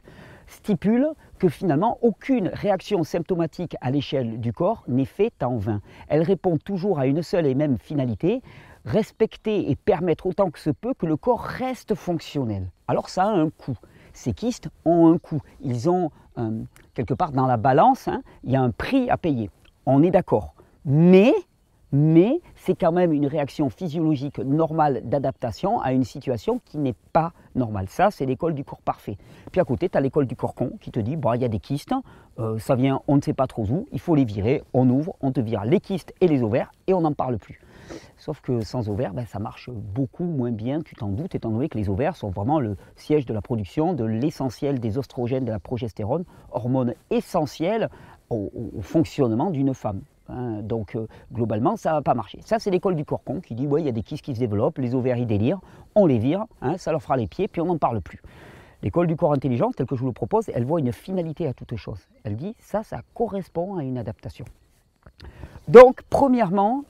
stipule 0.52 1.08
que 1.38 1.48
finalement 1.48 1.98
aucune 2.02 2.48
réaction 2.48 3.02
symptomatique 3.02 3.76
à 3.80 3.90
l'échelle 3.90 4.40
du 4.40 4.52
corps 4.52 4.84
n'est 4.86 5.04
faite 5.04 5.42
en 5.42 5.56
vain. 5.56 5.80
Elle 6.08 6.22
répond 6.22 6.56
toujours 6.58 6.98
à 6.98 7.06
une 7.06 7.22
seule 7.22 7.46
et 7.46 7.54
même 7.54 7.78
finalité, 7.78 8.42
respecter 8.84 9.70
et 9.70 9.76
permettre 9.76 10.26
autant 10.26 10.50
que 10.50 10.58
se 10.58 10.70
peut 10.70 10.94
que 10.94 11.06
le 11.06 11.16
corps 11.16 11.42
reste 11.42 11.94
fonctionnel. 11.94 12.68
Alors 12.86 13.08
ça 13.08 13.24
a 13.24 13.30
un 13.30 13.50
coût. 13.50 13.76
Ces 14.12 14.32
kystes 14.32 14.68
ont 14.84 15.12
un 15.12 15.18
coût. 15.18 15.40
Ils 15.62 15.88
ont, 15.88 16.10
quelque 16.94 17.14
part 17.14 17.32
dans 17.32 17.46
la 17.46 17.56
balance, 17.56 18.08
hein, 18.08 18.22
il 18.44 18.52
y 18.52 18.56
a 18.56 18.62
un 18.62 18.70
prix 18.70 19.10
à 19.10 19.16
payer 19.16 19.50
on 19.86 20.02
est 20.02 20.10
d'accord. 20.10 20.54
Mais, 20.84 21.32
mais 21.92 22.40
c'est 22.56 22.74
quand 22.74 22.92
même 22.92 23.12
une 23.12 23.26
réaction 23.26 23.70
physiologique 23.70 24.38
normale 24.38 25.02
d'adaptation 25.04 25.80
à 25.80 25.92
une 25.92 26.04
situation 26.04 26.60
qui 26.64 26.78
n'est 26.78 26.94
pas 27.12 27.32
normale. 27.54 27.88
Ça, 27.88 28.10
c'est 28.10 28.26
l'école 28.26 28.54
du 28.54 28.64
corps 28.64 28.80
parfait. 28.80 29.18
Puis 29.50 29.60
à 29.60 29.64
côté, 29.64 29.88
tu 29.88 29.98
as 29.98 30.00
l'école 30.00 30.26
du 30.26 30.34
corps 30.34 30.54
con 30.54 30.72
qui 30.80 30.90
te 30.90 31.00
dit, 31.00 31.16
bon, 31.16 31.34
il 31.34 31.42
y 31.42 31.44
a 31.44 31.48
des 31.48 31.60
kystes, 31.60 31.94
euh, 32.38 32.58
ça 32.58 32.74
vient, 32.74 33.02
on 33.08 33.16
ne 33.16 33.20
sait 33.20 33.34
pas 33.34 33.46
trop 33.46 33.64
où, 33.64 33.86
il 33.92 34.00
faut 34.00 34.14
les 34.14 34.24
virer, 34.24 34.62
on 34.72 34.88
ouvre, 34.88 35.14
on 35.20 35.32
te 35.32 35.40
vire 35.40 35.64
les 35.64 35.80
kystes 35.80 36.14
et 36.20 36.28
les 36.28 36.42
ovaires 36.42 36.72
et 36.86 36.94
on 36.94 37.02
n'en 37.02 37.12
parle 37.12 37.36
plus. 37.38 37.60
Sauf 38.16 38.40
que 38.40 38.60
sans 38.60 38.88
ovaires, 38.88 39.12
ben, 39.12 39.26
ça 39.26 39.38
marche 39.38 39.68
beaucoup 39.70 40.24
moins 40.24 40.50
bien, 40.50 40.80
tu 40.80 40.94
t'en 40.94 41.08
doutes, 41.08 41.34
étant 41.34 41.50
donné 41.50 41.68
que 41.68 41.76
les 41.76 41.88
ovaires 41.88 42.16
sont 42.16 42.30
vraiment 42.30 42.60
le 42.60 42.76
siège 42.96 43.26
de 43.26 43.34
la 43.34 43.42
production 43.42 43.92
de 43.94 44.04
l'essentiel 44.04 44.80
des 44.80 44.98
oestrogènes, 44.98 45.44
de 45.44 45.50
la 45.50 45.58
progestérone, 45.58 46.24
hormone 46.50 46.94
essentielle 47.10 47.90
au, 48.30 48.50
fonctionnement 48.80 49.50
d'une 49.50 49.74
femme. 49.74 50.00
Hein. 50.32 50.62
donc 50.62 50.96
euh, 50.96 51.06
globalement, 51.32 51.76
ça 51.76 51.90
ne 51.90 51.94
va 51.96 52.02
pas 52.02 52.14
marcher. 52.14 52.40
Ça, 52.44 52.58
c'est 52.58 52.70
l'école 52.70 52.96
du 52.96 53.04
corps 53.04 53.22
con 53.22 53.40
qui 53.40 53.54
dit, 53.54 53.66
ouais, 53.66 53.82
il 53.82 53.86
y 53.86 53.88
a 53.88 53.92
des 53.92 54.02
kystes 54.02 54.24
qui 54.24 54.34
se 54.34 54.40
développent, 54.40 54.78
les 54.78 54.94
ovaires 54.94 55.16
ils 55.16 55.26
délirent, 55.26 55.60
on 55.94 56.06
les 56.06 56.18
vire, 56.18 56.46
hein, 56.60 56.78
ça 56.78 56.90
leur 56.90 57.02
fera 57.02 57.16
les 57.16 57.26
pieds, 57.26 57.48
puis 57.48 57.60
on 57.60 57.66
n'en 57.66 57.78
parle 57.78 58.00
plus. 58.00 58.22
L'école 58.82 59.06
du 59.06 59.14
corps 59.14 59.32
intelligent, 59.32 59.70
telle 59.70 59.86
que 59.86 59.94
je 59.94 60.00
vous 60.00 60.08
le 60.08 60.12
propose, 60.12 60.48
elle 60.48 60.64
voit 60.64 60.80
une 60.80 60.92
finalité 60.92 61.46
à 61.46 61.54
toute 61.54 61.76
chose. 61.76 62.08
Elle 62.24 62.36
dit, 62.36 62.56
ça, 62.58 62.82
ça 62.82 63.02
correspond 63.14 63.76
à 63.76 63.84
une 63.84 63.96
adaptation. 63.96 64.44
Donc, 65.68 66.02
premièrement, 66.10 66.84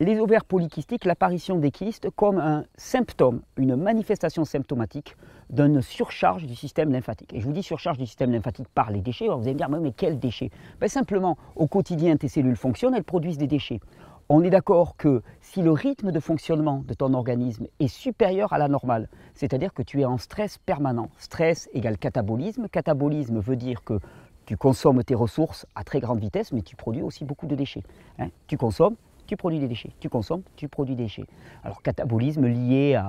les 0.00 0.18
ovaires 0.18 0.44
polykystiques, 0.44 1.04
l'apparition 1.04 1.58
des 1.58 1.70
kystes 1.70 2.08
comme 2.16 2.38
un 2.38 2.64
symptôme, 2.76 3.42
une 3.56 3.76
manifestation 3.76 4.44
symptomatique 4.44 5.16
d'une 5.50 5.82
surcharge 5.82 6.46
du 6.46 6.56
système 6.56 6.90
lymphatique. 6.90 7.32
Et 7.32 7.40
je 7.40 7.46
vous 7.46 7.52
dis 7.52 7.62
surcharge 7.62 7.98
du 7.98 8.06
système 8.06 8.32
lymphatique 8.32 8.66
par 8.74 8.90
les 8.90 9.00
déchets. 9.00 9.28
Vous 9.28 9.42
allez 9.42 9.52
me 9.52 9.58
dire, 9.58 9.68
mais 9.68 9.92
quels 9.92 10.18
déchets? 10.18 10.50
Ben 10.80 10.88
Simplement, 10.88 11.36
au 11.54 11.66
quotidien, 11.66 12.16
tes 12.16 12.28
cellules 12.28 12.56
fonctionnent, 12.56 12.94
elles 12.94 13.04
produisent 13.04 13.38
des 13.38 13.46
déchets. 13.46 13.80
On 14.28 14.42
est 14.42 14.50
d'accord 14.50 14.96
que 14.96 15.22
si 15.42 15.60
le 15.60 15.70
rythme 15.70 16.10
de 16.10 16.18
fonctionnement 16.18 16.82
de 16.88 16.94
ton 16.94 17.12
organisme 17.12 17.66
est 17.78 17.88
supérieur 17.88 18.52
à 18.54 18.58
la 18.58 18.68
normale, 18.68 19.08
c'est-à-dire 19.34 19.74
que 19.74 19.82
tu 19.82 20.00
es 20.00 20.06
en 20.06 20.16
stress 20.16 20.56
permanent, 20.58 21.10
stress 21.18 21.68
égale 21.74 21.98
catabolisme, 21.98 22.68
catabolisme 22.68 23.38
veut 23.38 23.56
dire 23.56 23.84
que 23.84 24.00
tu 24.46 24.56
consommes 24.56 25.04
tes 25.04 25.14
ressources 25.14 25.66
à 25.74 25.84
très 25.84 26.00
grande 26.00 26.20
vitesse, 26.20 26.52
mais 26.52 26.62
tu 26.62 26.74
produis 26.74 27.02
aussi 27.02 27.24
beaucoup 27.24 27.46
de 27.46 27.54
déchets. 27.54 27.82
Hein. 28.18 28.28
tu 28.46 28.56
consommes, 28.56 28.96
tu 29.34 29.36
produis 29.36 29.58
des 29.58 29.66
déchets. 29.66 29.90
Tu 29.98 30.08
consommes, 30.08 30.42
tu 30.54 30.68
produis 30.68 30.94
des 30.94 31.04
déchets. 31.04 31.26
Alors 31.64 31.82
catabolisme 31.82 32.46
lié 32.46 33.00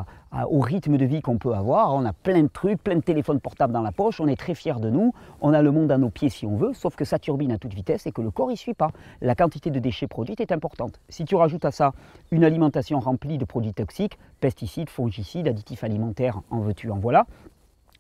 au 0.50 0.60
rythme 0.60 0.98
de 0.98 1.06
vie 1.06 1.22
qu'on 1.22 1.38
peut 1.38 1.54
avoir. 1.54 1.94
On 1.94 2.04
a 2.04 2.14
plein 2.14 2.42
de 2.42 2.48
trucs, 2.48 2.82
plein 2.84 2.96
de 2.96 3.02
téléphones 3.02 3.40
portables 3.40 3.72
dans 3.72 3.84
la 3.84 3.92
poche, 3.92 4.20
on 4.20 4.28
est 4.28 4.36
très 4.36 4.56
fiers 4.56 4.80
de 4.80 4.90
nous, 4.90 5.14
on 5.42 5.54
a 5.54 5.62
le 5.62 5.72
monde 5.72 5.92
à 5.92 6.00
nos 6.00 6.10
pieds 6.10 6.30
si 6.30 6.48
on 6.48 6.56
veut, 6.56 6.74
sauf 6.74 6.96
que 6.96 7.06
ça 7.06 7.20
turbine 7.20 7.52
à 7.52 7.60
toute 7.60 7.76
vitesse 7.76 8.08
et 8.08 8.12
que 8.12 8.22
le 8.22 8.32
corps 8.32 8.50
n'y 8.50 8.58
suit 8.58 8.74
pas. 8.74 8.90
La 9.22 9.36
quantité 9.36 9.70
de 9.70 9.78
déchets 9.80 10.08
produits 10.08 10.36
est 10.40 10.52
importante. 10.52 11.00
Si 11.10 11.26
tu 11.26 11.36
rajoutes 11.36 11.66
à 11.66 11.72
ça 11.72 11.94
une 12.32 12.44
alimentation 12.44 13.00
remplie 13.00 13.38
de 13.38 13.46
produits 13.46 13.74
toxiques, 13.74 14.18
pesticides, 14.40 14.90
fongicides, 14.90 15.48
additifs 15.48 15.84
alimentaires, 15.84 16.42
en 16.50 16.60
veux-tu, 16.60 16.90
en 16.90 16.98
voilà, 16.98 17.28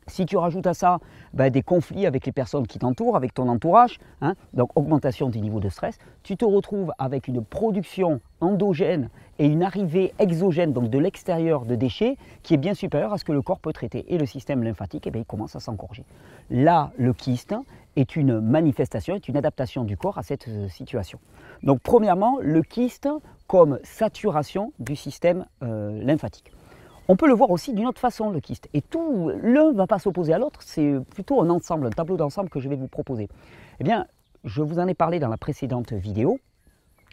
si 0.08 0.26
tu 0.26 0.38
rajoutes 0.38 0.68
à 0.68 0.74
ça 0.74 1.00
ben, 1.34 1.50
des 1.50 1.62
conflits 1.62 2.06
avec 2.06 2.26
les 2.26 2.32
personnes 2.32 2.68
qui 2.68 2.80
t'entourent, 2.80 3.16
avec 3.16 3.34
ton 3.34 3.48
entourage, 3.48 4.00
hein, 4.22 4.36
donc 4.54 4.70
augmentation 4.76 5.30
du 5.30 5.42
niveau 5.42 5.60
de 5.60 5.70
stress, 5.70 5.98
tu 6.24 6.38
te 6.38 6.46
retrouves 6.46 6.94
avec 6.98 7.28
une 7.28 7.44
production 7.44 8.22
endogène 8.42 9.10
et 9.40 9.48
une 9.48 9.64
arrivée 9.64 10.14
exogène, 10.20 10.74
donc 10.74 10.90
de 10.90 11.00
l'extérieur 11.00 11.66
de 11.66 11.76
déchets, 11.76 12.18
qui 12.44 12.54
est 12.54 12.58
bien 12.58 12.74
supérieure 12.74 13.14
à 13.14 13.18
ce 13.18 13.26
que 13.26 13.32
le 13.32 13.42
corps 13.42 13.60
peut 13.60 13.74
traiter. 13.74 14.06
Et 14.14 14.18
le 14.18 14.26
système 14.26 14.64
lymphatique, 14.64 15.08
eh 15.08 15.18
il 15.18 15.26
commence 15.26 15.56
à 15.56 15.60
s'engorger. 15.60 16.06
Là, 16.50 16.92
le 16.98 17.14
kyste 17.14 17.56
est 17.96 18.16
une 18.16 18.40
manifestation, 18.40 19.16
est 19.16 19.28
une 19.28 19.38
adaptation 19.38 19.84
du 19.84 19.98
corps 19.98 20.18
à 20.18 20.24
cette 20.24 20.48
euh, 20.48 20.68
situation. 20.70 21.20
Donc 21.64 21.80
premièrement, 21.82 22.38
le 22.42 22.62
kyste 22.62 23.10
comme 23.48 23.80
saturation 23.84 24.74
du 24.80 24.96
système 24.96 25.46
euh, 25.64 26.02
lymphatique. 26.02 26.52
On 27.08 27.16
peut 27.16 27.28
le 27.28 27.36
voir 27.36 27.52
aussi 27.52 27.74
d'une 27.74 27.86
autre 27.86 28.02
façon, 28.02 28.32
le 28.32 28.40
kyste. 28.40 28.68
Et 28.74 28.82
tout, 28.82 29.32
l'un 29.44 29.72
ne 29.72 29.78
va 29.78 29.86
pas 29.86 30.00
s'opposer 30.00 30.34
à 30.34 30.40
l'autre, 30.40 30.64
c'est 30.64 30.96
plutôt 31.12 31.40
un 31.40 31.52
ensemble, 31.52 31.86
un 31.86 31.92
tableau 31.92 32.18
d'ensemble 32.18 32.50
que 32.50 32.60
je 32.60 32.68
vais 32.68 32.76
vous 32.76 32.88
proposer. 32.88 33.28
Eh 33.80 33.84
bien, 33.84 34.08
je 34.44 34.64
vous 34.64 34.80
en 34.80 34.88
ai 34.88 34.96
parlé 34.96 35.20
dans 35.20 35.30
la 35.30 35.38
précédente 35.38 35.94
vidéo. 35.94 36.40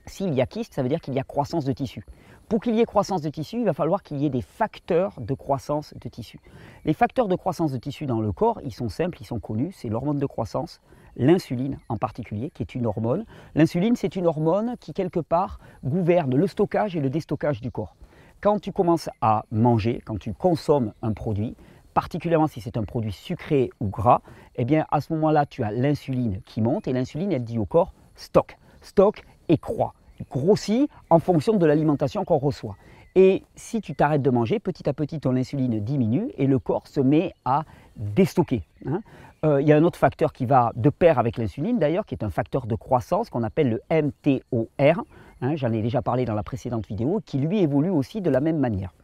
S'il 0.07 0.33
y 0.33 0.41
a 0.41 0.47
kyste, 0.47 0.73
ça 0.73 0.83
veut 0.83 0.89
dire 0.89 1.01
qu'il 1.01 1.13
y 1.13 1.19
a 1.19 1.25
croissance 1.25 1.67
de 1.67 1.73
tissu. 1.73 2.07
Pour 2.49 2.61
qu'il 2.61 2.75
y 2.75 2.81
ait 2.81 2.87
croissance 2.87 3.21
de 3.21 3.29
tissu, 3.29 3.59
il 3.59 3.65
va 3.65 3.75
falloir 3.75 4.03
qu'il 4.03 4.17
y 4.19 4.25
ait 4.25 4.31
des 4.31 4.41
facteurs 4.41 5.21
de 5.21 5.35
croissance 5.35 5.93
de 5.95 6.09
tissu. 6.09 6.41
Les 6.87 6.95
facteurs 6.95 7.29
de 7.29 7.37
croissance 7.37 7.71
de 7.71 7.79
tissu 7.79 8.07
dans 8.07 8.23
le 8.23 8.33
corps, 8.33 8.61
ils 8.65 8.73
sont 8.73 8.89
simples, 8.89 9.19
ils 9.21 9.27
sont 9.27 9.41
connus, 9.41 9.73
c'est 9.73 9.91
l'hormone 9.91 10.19
de 10.19 10.27
croissance, 10.27 10.81
l'insuline 11.17 11.79
en 11.91 11.99
particulier, 11.99 12.51
qui 12.51 12.63
est 12.63 12.75
une 12.75 12.87
hormone. 12.87 13.27
L'insuline, 13.55 13.95
c'est 13.95 14.17
une 14.17 14.27
hormone 14.27 14.75
qui, 14.81 14.95
quelque 14.95 15.21
part, 15.21 15.61
gouverne 15.85 16.35
le 16.35 16.47
stockage 16.47 16.97
et 16.97 17.01
le 17.01 17.11
déstockage 17.11 17.61
du 17.61 17.71
corps. 17.71 17.95
Quand 18.43 18.59
tu 18.59 18.73
commences 18.73 19.09
à 19.21 19.45
manger, 19.53 20.03
quand 20.05 20.19
tu 20.19 20.35
consommes 20.35 20.95
un 21.01 21.13
produit, 21.13 21.55
particulièrement 21.95 22.49
si 22.49 22.61
c'est 22.61 22.77
un 22.77 22.83
produit 22.83 23.13
sucré 23.13 23.71
ou 23.79 23.87
gras, 23.87 24.21
eh 24.57 24.65
bien 24.65 24.85
à 24.91 25.01
ce 25.01 25.13
moment-là, 25.13 25.47
tu 25.47 25.63
as 25.63 25.71
l'insuline 25.71 26.41
qui 26.45 26.61
monte 26.61 26.89
et 26.89 26.93
l'insuline, 26.93 27.31
elle 27.31 27.45
dit 27.45 27.57
au 27.57 27.67
corps 27.67 27.95
stock, 28.17 28.59
stock 28.81 29.23
et 29.49 29.59
croît, 29.59 29.95
grossit 30.29 30.91
en 31.09 31.21
fonction 31.21 31.57
de 31.57 31.65
l'alimentation 31.65 32.25
qu'on 32.25 32.39
reçoit. 32.39 32.75
Et 33.15 33.45
si 33.55 33.81
tu 33.81 33.95
t'arrêtes 33.95 34.23
de 34.23 34.31
manger, 34.31 34.59
petit 34.59 34.89
à 34.89 34.93
petit 34.93 35.21
ton 35.21 35.37
insuline 35.37 35.79
diminue 35.79 36.33
et 36.37 36.49
le 36.49 36.59
corps 36.59 36.89
se 36.89 36.99
met 36.99 37.35
à 37.45 37.63
déstocker. 37.95 38.65
Hein. 38.87 39.03
Euh, 39.45 39.63
il 39.63 39.69
y 39.69 39.73
a 39.73 39.77
un 39.77 39.85
autre 39.85 40.01
facteur 40.01 40.33
qui 40.33 40.47
va 40.47 40.73
de 40.75 40.91
pair 40.91 41.21
avec 41.21 41.37
l'insuline 41.37 41.79
d'ailleurs, 41.79 42.07
qui 42.07 42.17
est 42.17 42.25
un 42.25 42.31
facteur 42.31 42.67
de 42.67 42.75
croissance 42.75 43.31
qu'on 43.31 43.45
appelle 43.45 43.71
le 43.71 43.83
MTOR. 43.89 45.05
Hein, 45.43 45.57
j'en 45.57 45.73
ai 45.73 45.83
déjà 45.83 46.03
parlé 46.03 46.25
dans 46.25 46.35
la 46.35 46.45
précédente 46.45 46.87
vidéo, 46.87 47.21
qui 47.27 47.39
lui 47.39 47.59
évolue 47.59 47.91
aussi 47.91 48.21
de 48.21 48.31
la 48.31 48.41
même 48.41 48.59
manière. 48.59 48.95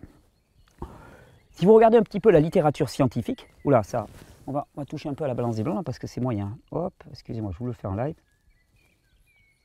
Si 1.50 1.66
vous 1.66 1.74
regardez 1.74 1.98
un 1.98 2.04
petit 2.04 2.20
peu 2.20 2.30
la 2.30 2.38
littérature 2.38 2.88
scientifique, 2.88 3.48
oula, 3.64 3.82
ça, 3.82 4.06
on 4.46 4.52
va, 4.52 4.66
toucher 4.86 5.08
un 5.08 5.14
peu 5.14 5.24
à 5.24 5.26
la 5.26 5.34
balance 5.34 5.56
des 5.56 5.64
blancs 5.64 5.84
parce 5.84 5.98
que 5.98 6.06
c'est 6.06 6.20
moyen. 6.20 6.56
Hop, 6.70 6.94
excusez-moi, 7.10 7.50
je 7.52 7.58
vous 7.58 7.66
le 7.66 7.72
fais 7.72 7.88
en 7.88 7.96
live. 7.96 8.14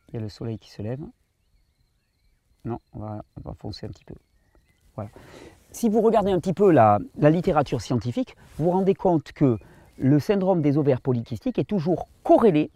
Il 0.10 0.16
y 0.16 0.18
a 0.18 0.20
le 0.20 0.30
soleil 0.30 0.58
qui 0.58 0.72
se 0.72 0.82
lève. 0.82 1.00
Non, 2.66 2.80
on 2.94 3.00
va, 3.00 3.24
foncer 3.60 3.86
un 3.86 3.90
petit 3.90 4.06
peu. 4.06 4.16
Voilà. 4.96 5.12
Si 5.72 5.90
vous 5.90 6.02
regardez 6.02 6.32
un 6.32 6.40
petit 6.40 6.54
peu 6.54 6.72
la, 6.72 6.98
la 7.20 7.30
littérature 7.30 7.82
scientifique, 7.82 8.36
vous 8.58 8.66
vous 8.66 8.72
rendez 8.72 8.96
compte 8.96 9.32
que 9.32 9.60
le 10.00 10.20
syndrome 10.20 10.64
des 10.64 10.80
ovaires 10.80 11.02
polykystiques 11.02 11.60
est 11.60 11.70
toujours 11.70 12.08
corrélé 12.24 12.72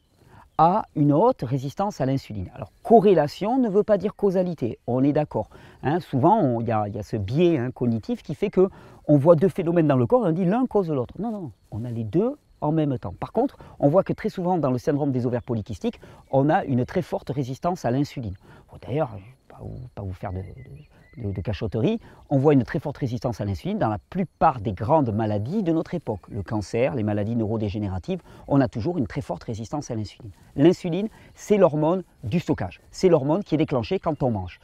a 0.57 0.85
une 0.95 1.13
haute 1.13 1.43
résistance 1.43 2.01
à 2.01 2.05
l'insuline. 2.05 2.49
Alors 2.55 2.71
corrélation 2.83 3.59
ne 3.59 3.69
veut 3.69 3.83
pas 3.83 3.97
dire 3.97 4.15
causalité, 4.15 4.79
on 4.87 5.03
est 5.03 5.13
d'accord. 5.13 5.49
Hein. 5.83 5.99
souvent, 5.99 6.59
il 6.59 6.67
y, 6.67 6.71
a 6.71 7.03
ce 7.03 7.17
biais 7.17 7.57
hein, 7.57 7.71
cognitif 7.71 8.23
qui 8.23 8.33
fait 8.33 8.49
que 8.49 8.69
on 9.07 9.17
voit 9.17 9.35
deux 9.35 9.49
phénomènes 9.49 9.87
dans 9.87 9.95
le 9.95 10.05
corps 10.05 10.25
et 10.25 10.29
on 10.29 10.33
dit 10.33 10.45
l'un 10.45 10.65
cause 10.65 10.89
l'autre. 10.89 11.13
Non, 11.19 11.31
non, 11.31 11.51
on 11.71 11.85
a 11.85 11.91
les 11.91 12.03
deux 12.03 12.35
en 12.61 12.71
même 12.71 12.97
temps. 12.97 13.13
Par 13.19 13.31
contre, 13.31 13.57
on 13.79 13.87
voit 13.87 14.03
que 14.03 14.13
très 14.13 14.29
souvent 14.29 14.57
dans 14.57 14.71
le 14.71 14.79
syndrome 14.79 15.11
des 15.11 15.25
ovaires 15.25 15.43
polykystiques, 15.43 15.99
on 16.31 16.49
a 16.49 16.63
une 16.65 16.85
très 16.85 17.01
forte 17.01 17.29
résistance 17.29 17.85
à 17.85 17.91
l'insuline. 17.91 18.35
D'ailleurs, 18.81 19.11
je 19.17 19.63
ne 19.63 19.87
pas 19.95 20.01
vous 20.01 20.13
faire 20.13 20.33
de, 20.33 20.39
cachotterie, 21.43 21.99
on 22.29 22.37
voit 22.37 22.53
une 22.53 22.63
très 22.63 22.79
forte 22.79 22.97
résistance 22.97 23.41
à 23.41 23.45
l'insuline 23.45 23.77
dans 23.77 23.89
la 23.89 23.97
plupart 23.97 24.61
des 24.61 24.73
grandes 24.73 25.13
maladies 25.13 25.63
de 25.63 25.71
notre 25.71 25.93
époque. 25.93 26.21
Le 26.29 26.43
cancer, 26.43 26.95
les 26.95 27.03
maladies 27.03 27.35
neurodégénératives, 27.35 28.21
on 28.47 28.61
a 28.61 28.67
toujours 28.67 28.97
une 28.97 29.07
très 29.07 29.21
forte 29.21 29.43
résistance 29.43 29.91
à 29.91 29.95
l'insuline. 29.95 30.31
L'insuline, 30.55 31.07
c'est 31.35 31.57
l'hormone 31.57 32.03
du 32.23 32.39
stockage. 32.39 32.81
C'est 32.91 33.09
l'hormone 33.09 33.43
qui 33.43 33.55
est 33.55 33.57
déclenchée 33.57 33.99
quand 33.99 34.23
on 34.23 34.31
mange. 34.31 34.59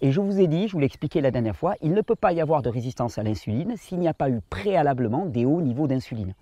Et 0.00 0.12
je 0.12 0.20
vous 0.20 0.40
ai 0.40 0.46
dit, 0.46 0.68
je 0.68 0.72
vous 0.72 0.80
l'ai 0.80 0.86
expliqué 0.86 1.20
la 1.20 1.30
dernière 1.30 1.56
fois, 1.56 1.76
il 1.80 1.92
ne 1.92 2.00
peut 2.00 2.16
pas 2.16 2.32
y 2.32 2.40
avoir 2.40 2.62
de 2.62 2.68
résistance 2.68 3.16
à 3.16 3.22
l'insuline 3.22 3.74
s'il 3.76 3.98
n'y 3.98 4.08
a 4.08 4.14
pas 4.14 4.28
eu 4.28 4.40
préalablement 4.50 5.24
des 5.26 5.44
hauts 5.44 5.62
niveaux 5.62 5.86
d'insuline. 5.86 6.34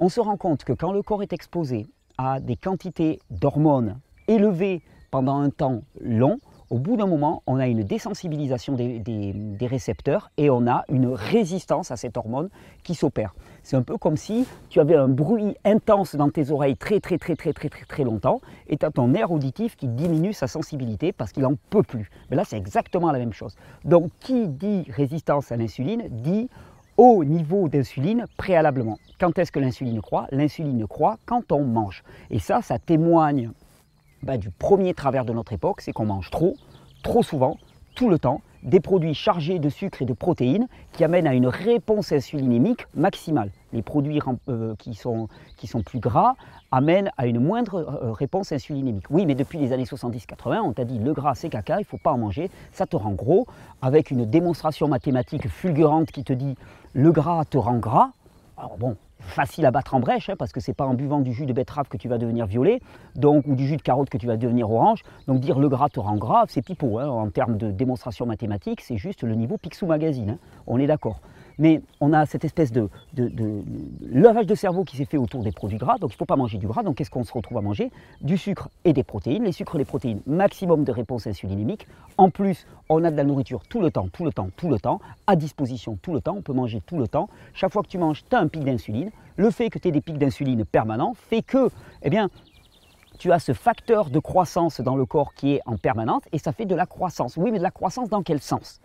On 0.00 0.08
se 0.08 0.20
rend 0.20 0.36
compte 0.36 0.64
que 0.64 0.72
quand 0.72 0.92
le 0.92 1.02
corps 1.02 1.22
est 1.22 1.32
exposé 1.32 1.86
à 2.18 2.40
des 2.40 2.56
quantités 2.56 3.20
d'hormones 3.30 4.00
élevées 4.26 4.82
pendant 5.10 5.38
un 5.38 5.50
temps 5.50 5.82
long, 6.00 6.38
au 6.70 6.78
bout 6.78 6.96
d'un 6.96 7.06
moment, 7.06 7.42
on 7.46 7.58
a 7.58 7.66
une 7.66 7.82
désensibilisation 7.82 8.74
des, 8.74 9.66
récepteurs 9.66 10.30
et 10.36 10.50
on 10.50 10.66
a 10.66 10.84
une 10.88 11.06
résistance 11.06 11.90
à 11.90 11.96
cette 11.96 12.16
hormone 12.16 12.48
qui 12.82 12.94
s'opère. 12.94 13.34
C'est 13.62 13.76
un 13.76 13.82
peu 13.82 13.96
comme 13.96 14.16
si 14.16 14.46
tu 14.68 14.80
avais 14.80 14.94
un 14.94 15.08
bruit 15.08 15.56
intense 15.64 16.16
dans 16.16 16.30
tes 16.30 16.50
oreilles 16.50 16.76
très 16.76 17.00
très 17.00 17.18
très 17.18 17.34
très 17.34 17.52
très 17.52 17.68
très 17.68 17.84
très 17.84 18.04
longtemps 18.04 18.40
et 18.68 18.76
tu 18.76 18.84
as 18.84 18.90
ton 18.90 19.08
nerf 19.08 19.30
auditif 19.30 19.76
qui 19.76 19.88
diminue 19.88 20.32
sa 20.32 20.46
sensibilité 20.46 21.12
parce 21.12 21.32
qu'il 21.32 21.42
n'en 21.42 21.54
peut 21.70 21.82
plus. 21.82 22.10
Mais 22.30 22.36
là, 22.36 22.44
c'est 22.44 22.58
exactement 22.58 23.10
la 23.10 23.18
même 23.18 23.32
chose. 23.32 23.56
Donc, 23.84 24.10
qui 24.20 24.48
dit 24.48 24.84
résistance 24.90 25.50
à 25.50 25.56
l'insuline 25.56 26.08
dit 26.10 26.48
haut 26.96 27.24
niveau 27.24 27.68
d'insuline 27.68 28.26
préalablement. 28.36 28.98
Quand 29.18 29.38
est-ce 29.38 29.50
que 29.50 29.60
l'insuline 29.60 30.00
croît? 30.00 30.26
L'insuline 30.30 30.86
croît 30.86 31.18
quand 31.26 31.52
on 31.52 31.64
mange. 31.64 32.04
Et 32.30 32.38
ça, 32.38 32.62
ça 32.62 32.78
témoigne 32.78 33.50
bah, 34.24 34.38
du 34.38 34.50
premier 34.50 34.94
travers 34.94 35.24
de 35.24 35.32
notre 35.32 35.52
époque, 35.52 35.80
c'est 35.80 35.92
qu'on 35.92 36.06
mange 36.06 36.30
trop, 36.30 36.56
trop 37.02 37.22
souvent, 37.22 37.58
tout 37.94 38.08
le 38.08 38.18
temps, 38.18 38.40
des 38.62 38.80
produits 38.80 39.14
chargés 39.14 39.58
de 39.58 39.68
sucre 39.68 40.00
et 40.00 40.04
de 40.06 40.14
protéines 40.14 40.66
qui 40.92 41.04
amènent 41.04 41.26
à 41.26 41.34
une 41.34 41.46
réponse 41.46 42.12
insulinémique 42.12 42.86
maximale. 42.94 43.50
Les 43.72 43.82
produits 43.82 44.20
euh, 44.48 44.74
qui, 44.78 44.94
sont, 44.94 45.28
qui, 45.58 45.66
sont, 45.66 45.82
plus 45.82 46.00
gras 46.00 46.34
amènent 46.72 47.10
à 47.18 47.26
une 47.26 47.40
moindre 47.40 47.74
euh, 47.76 48.12
réponse 48.12 48.52
insulinémique. 48.52 49.04
Oui, 49.10 49.26
mais 49.26 49.34
depuis 49.34 49.58
les 49.58 49.72
années 49.72 49.84
70-80, 49.84 50.60
on 50.60 50.72
t'a 50.72 50.84
dit 50.84 50.98
le 50.98 51.12
gras 51.12 51.34
c'est 51.34 51.50
caca, 51.50 51.76
il 51.76 51.80
ne 51.80 51.84
faut 51.84 51.98
pas 51.98 52.12
en 52.12 52.18
manger, 52.18 52.50
ça 52.72 52.86
te 52.86 52.96
rend 52.96 53.12
gros, 53.12 53.46
avec 53.82 54.10
une 54.10 54.24
démonstration 54.24 54.88
mathématique 54.88 55.48
fulgurante 55.48 56.10
qui 56.10 56.24
te 56.24 56.32
dit 56.32 56.56
le 56.94 57.12
gras 57.12 57.44
te 57.44 57.58
rend 57.58 57.76
gras. 57.76 58.10
Alors 58.56 58.78
bon, 58.78 58.96
facile 59.26 59.66
à 59.66 59.70
battre 59.70 59.94
en 59.94 60.00
brèche, 60.00 60.30
hein, 60.30 60.34
parce 60.38 60.52
que 60.52 60.60
c'est 60.60 60.74
pas 60.74 60.86
en 60.86 60.94
buvant 60.94 61.20
du 61.20 61.32
jus 61.32 61.46
de 61.46 61.52
betterave 61.52 61.88
que 61.88 61.96
tu 61.96 62.08
vas 62.08 62.18
devenir 62.18 62.46
violet, 62.46 62.80
donc, 63.16 63.46
ou 63.46 63.54
du 63.54 63.66
jus 63.66 63.76
de 63.76 63.82
carotte 63.82 64.10
que 64.10 64.18
tu 64.18 64.26
vas 64.26 64.36
devenir 64.36 64.70
orange. 64.70 65.02
Donc 65.26 65.40
dire 65.40 65.58
le 65.58 65.68
gras 65.68 65.88
te 65.88 66.00
rend 66.00 66.16
gras, 66.16 66.44
c'est 66.48 66.62
pipeau. 66.62 66.98
Hein, 66.98 67.08
en 67.08 67.28
termes 67.30 67.56
de 67.56 67.70
démonstration 67.70 68.26
mathématique, 68.26 68.80
c'est 68.80 68.96
juste 68.96 69.22
le 69.22 69.34
niveau 69.34 69.58
Picsou 69.58 69.86
Magazine. 69.86 70.30
Hein. 70.30 70.38
on 70.66 70.78
est 70.78 70.86
d'accord 70.86 71.20
mais 71.58 71.82
on 72.00 72.12
a 72.12 72.26
cette 72.26 72.44
espèce 72.44 72.72
de, 72.72 72.88
lavage 74.02 74.46
de 74.46 74.54
cerveau 74.54 74.84
qui 74.84 74.96
s'est 74.96 75.04
fait 75.04 75.16
autour 75.16 75.42
des 75.42 75.52
produits 75.52 75.78
gras, 75.78 75.98
donc 75.98 76.10
il 76.10 76.14
ne 76.14 76.18
faut 76.18 76.24
pas 76.24 76.36
manger 76.36 76.58
du 76.58 76.66
gras, 76.66 76.82
donc 76.82 76.96
qu'est-ce 76.96 77.10
qu'on 77.10 77.24
se 77.24 77.32
retrouve 77.32 77.58
à 77.58 77.62
manger? 77.62 77.90
Du 78.20 78.38
sucre 78.38 78.68
et 78.84 78.92
des 78.92 79.04
protéines, 79.04 79.44
les 79.44 79.52
sucres 79.52 79.76
et 79.76 79.78
les 79.78 79.84
protéines, 79.84 80.20
maximum 80.26 80.84
de 80.84 80.92
réponse 80.92 81.26
insulinémique, 81.26 81.86
en 82.18 82.30
plus 82.30 82.66
on 82.88 83.04
a 83.04 83.10
de 83.10 83.16
la 83.16 83.24
nourriture 83.24 83.62
tout 83.68 83.80
le 83.80 83.90
temps, 83.90 84.08
tout 84.12 84.24
le 84.24 84.32
temps, 84.32 84.48
tout 84.56 84.68
le 84.68 84.78
temps, 84.78 85.00
à 85.26 85.36
disposition 85.36 85.98
tout 86.00 86.12
le 86.12 86.20
temps, 86.20 86.34
on 86.36 86.42
peut 86.42 86.52
manger 86.52 86.80
tout 86.80 86.98
le 86.98 87.08
temps, 87.08 87.28
chaque 87.52 87.72
fois 87.72 87.82
que 87.82 87.88
tu 87.88 87.98
manges, 87.98 88.24
tu 88.28 88.36
as 88.36 88.40
un 88.40 88.48
pic 88.48 88.64
d'insuline, 88.64 89.10
le 89.36 89.50
fait 89.50 89.70
que 89.70 89.78
tu 89.78 89.88
aies 89.88 89.92
des 89.92 90.00
pics 90.00 90.18
d'insuline 90.18 90.64
permanents 90.64 91.14
fait 91.14 91.42
que, 91.42 91.70
eh 92.02 92.10
bien, 92.10 92.28
tu 93.18 93.32
as 93.32 93.38
ce 93.38 93.52
facteur 93.52 94.10
de 94.10 94.18
croissance 94.18 94.80
dans 94.80 94.96
le 94.96 95.06
corps 95.06 95.34
qui 95.34 95.54
est 95.54 95.60
en 95.66 95.76
permanence 95.76 96.22
et 96.32 96.38
ça 96.38 96.52
fait 96.52 96.66
de 96.66 96.74
la 96.74 96.86
croissance. 96.86 97.36
Oui, 97.36 97.50
mais 97.50 97.58
de 97.58 97.62
la 97.62 97.70
croissance 97.70 98.08
dans 98.08 98.22
quel 98.22 98.40
sens? 98.40 98.80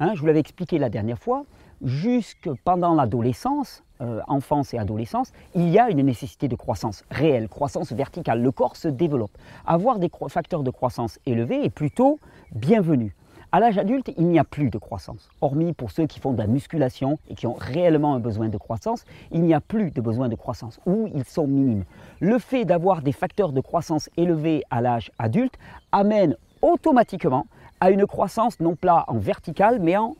Hein, 0.00 0.12
Je 0.14 0.20
vous 0.20 0.26
l'avais 0.26 0.40
expliqué 0.40 0.78
la 0.78 0.88
dernière 0.88 1.18
fois 1.18 1.44
jusque 1.82 2.50
pendant 2.64 2.94
l'adolescence, 2.94 3.82
euh, 4.00 4.20
enfance 4.28 4.74
et 4.74 4.78
adolescence, 4.78 5.32
il 5.54 5.68
y 5.68 5.78
a 5.78 5.90
une 5.90 6.02
nécessité 6.02 6.48
de 6.48 6.56
croissance 6.56 7.04
réelle, 7.10 7.48
croissance 7.48 7.92
verticale. 7.92 8.42
Le 8.42 8.50
corps 8.50 8.76
se 8.76 8.88
développe. 8.88 9.32
Avoir 9.66 9.98
des 9.98 10.10
facteurs 10.28 10.62
de 10.62 10.70
croissance 10.70 11.18
élevés 11.26 11.64
est 11.64 11.70
plutôt 11.70 12.18
bienvenu. 12.52 13.14
À 13.54 13.60
l'âge 13.60 13.76
adulte, 13.76 14.10
il 14.16 14.28
n'y 14.28 14.38
a 14.38 14.44
plus 14.44 14.70
de 14.70 14.78
croissance. 14.78 15.28
Hormis 15.42 15.74
pour 15.74 15.90
ceux 15.90 16.06
qui 16.06 16.20
font 16.20 16.32
de 16.32 16.38
la 16.38 16.46
musculation 16.46 17.18
et 17.28 17.34
qui 17.34 17.46
ont 17.46 17.52
réellement 17.52 18.14
un 18.14 18.18
besoin 18.18 18.48
de 18.48 18.56
croissance, 18.56 19.04
il 19.30 19.42
n'y 19.42 19.52
a 19.52 19.60
plus 19.60 19.90
de 19.90 20.00
besoin 20.00 20.30
de 20.30 20.36
croissance 20.36 20.80
ou 20.86 21.10
ils 21.14 21.26
sont 21.26 21.46
minimes. 21.46 21.84
Le 22.20 22.38
fait 22.38 22.64
d'avoir 22.64 23.02
des 23.02 23.12
facteurs 23.12 23.52
de 23.52 23.60
croissance 23.60 24.08
élevés 24.16 24.62
à 24.70 24.80
l'âge 24.80 25.12
adulte 25.18 25.58
amène 25.92 26.34
automatiquement 26.62 27.46
à 27.80 27.90
une 27.90 28.06
croissance 28.06 28.58
non 28.58 28.74
pas 28.74 29.04
en 29.06 29.18
verticale 29.18 29.80
mais 29.80 29.98
en 29.98 30.16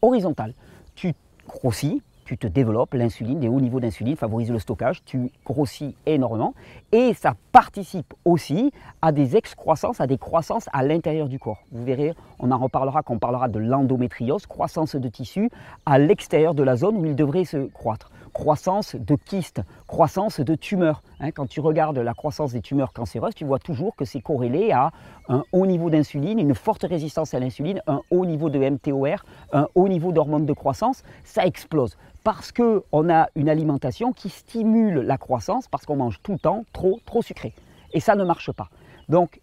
horizontale 0.00 0.54
tu 1.02 1.14
grossis, 1.48 2.00
tu 2.24 2.38
te 2.38 2.46
développes, 2.46 2.94
l'insuline, 2.94 3.40
des 3.40 3.48
hauts 3.48 3.60
niveaux 3.60 3.80
d'insuline 3.80 4.14
favorisent 4.14 4.52
le 4.52 4.60
stockage, 4.60 5.02
tu 5.04 5.32
grossis 5.44 5.96
énormément 6.06 6.54
et 6.92 7.12
ça 7.14 7.34
participe 7.50 8.14
aussi 8.24 8.70
à 9.00 9.10
des 9.10 9.36
excroissances, 9.36 10.00
à 10.00 10.06
des 10.06 10.16
croissances 10.16 10.66
à 10.72 10.84
l'intérieur 10.84 11.28
du 11.28 11.40
corps. 11.40 11.64
Vous 11.72 11.84
verrez, 11.84 12.14
on 12.38 12.52
en 12.52 12.58
reparlera 12.58 13.02
quand 13.02 13.14
on 13.14 13.18
parlera 13.18 13.48
de 13.48 13.58
l'endométriose, 13.58 14.46
croissance 14.46 14.94
de 14.94 15.08
tissu 15.08 15.50
à 15.86 15.98
l'extérieur 15.98 16.54
de 16.54 16.62
la 16.62 16.76
zone 16.76 16.96
où 16.96 17.04
il 17.04 17.16
devrait 17.16 17.44
se 17.44 17.66
croître 17.66 18.12
croissance 18.32 18.96
de 18.96 19.14
kystes, 19.14 19.62
croissance 19.86 20.40
de 20.40 20.54
tumeurs. 20.54 21.02
Hein. 21.20 21.30
quand 21.30 21.46
tu 21.46 21.60
regardes 21.60 21.98
la 21.98 22.14
croissance 22.14 22.52
des 22.52 22.60
tumeurs 22.60 22.92
cancéreuses, 22.92 23.34
tu 23.34 23.44
vois 23.44 23.58
toujours 23.58 23.94
que 23.96 24.04
c'est 24.04 24.20
corrélé 24.20 24.72
à 24.72 24.90
un 25.28 25.44
haut 25.52 25.66
niveau 25.66 25.90
d'insuline, 25.90 26.38
une 26.38 26.54
forte 26.54 26.84
résistance 26.84 27.34
à 27.34 27.40
l'insuline, 27.40 27.82
un 27.86 28.00
haut 28.10 28.26
niveau 28.26 28.50
de 28.50 28.58
MTOR, 28.58 29.24
un 29.52 29.66
haut 29.74 29.88
niveau 29.88 30.12
d'hormones 30.12 30.46
de 30.46 30.52
croissance. 30.52 31.02
Ça 31.24 31.46
explose 31.46 31.96
parce 32.24 32.52
qu'on 32.52 33.10
a 33.10 33.28
une 33.34 33.48
alimentation 33.48 34.12
qui 34.12 34.28
stimule 34.28 35.00
la 35.00 35.18
croissance 35.18 35.68
parce 35.68 35.86
qu'on 35.86 35.96
mange 35.96 36.20
tout 36.22 36.32
le 36.32 36.38
temps 36.38 36.64
trop, 36.72 37.00
trop 37.04 37.22
sucré. 37.22 37.54
Et 37.92 38.00
ça 38.00 38.14
ne 38.14 38.24
marche 38.24 38.52
pas. 38.52 38.68
Donc 39.08 39.40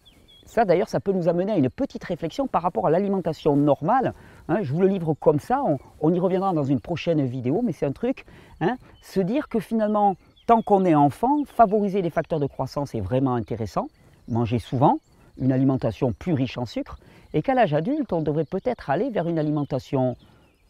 ça, 0.50 0.64
d'ailleurs, 0.64 0.88
ça 0.88 0.98
peut 0.98 1.12
nous 1.12 1.28
amener 1.28 1.52
à 1.52 1.56
une 1.56 1.70
petite 1.70 2.02
réflexion 2.02 2.48
par 2.48 2.62
rapport 2.62 2.88
à 2.88 2.90
l'alimentation 2.90 3.54
normale. 3.54 4.14
Hein. 4.50 4.62
je 4.62 4.72
vous 4.72 4.80
le 4.80 4.88
livre 4.88 5.14
comme 5.14 5.38
ça, 5.38 5.62
on, 6.00 6.12
y 6.12 6.18
reviendra 6.18 6.52
dans 6.52 6.64
une 6.64 6.80
prochaine 6.80 7.24
vidéo, 7.24 7.62
mais 7.62 7.70
c'est 7.70 7.86
un 7.86 7.92
truc, 7.92 8.24
hein, 8.60 8.76
se 9.00 9.20
dire 9.20 9.48
que 9.48 9.60
finalement, 9.60 10.16
tant 10.48 10.60
qu'on 10.60 10.84
est 10.84 10.96
enfant, 10.96 11.44
favoriser 11.44 12.02
les 12.02 12.10
facteurs 12.10 12.40
de 12.40 12.46
croissance 12.46 12.96
est 12.96 13.00
vraiment 13.00 13.36
intéressant. 13.36 13.86
Manger 14.26 14.58
souvent, 14.58 14.98
une 15.38 15.52
alimentation 15.52 16.12
plus 16.12 16.32
riche 16.32 16.58
en 16.58 16.66
sucre, 16.66 16.98
et 17.32 17.42
qu'à 17.42 17.54
l'âge 17.54 17.74
adulte, 17.74 18.12
on 18.12 18.22
devrait 18.22 18.44
peut-être 18.44 18.90
aller 18.90 19.08
vers 19.10 19.28
une 19.28 19.38
alimentation 19.38 20.16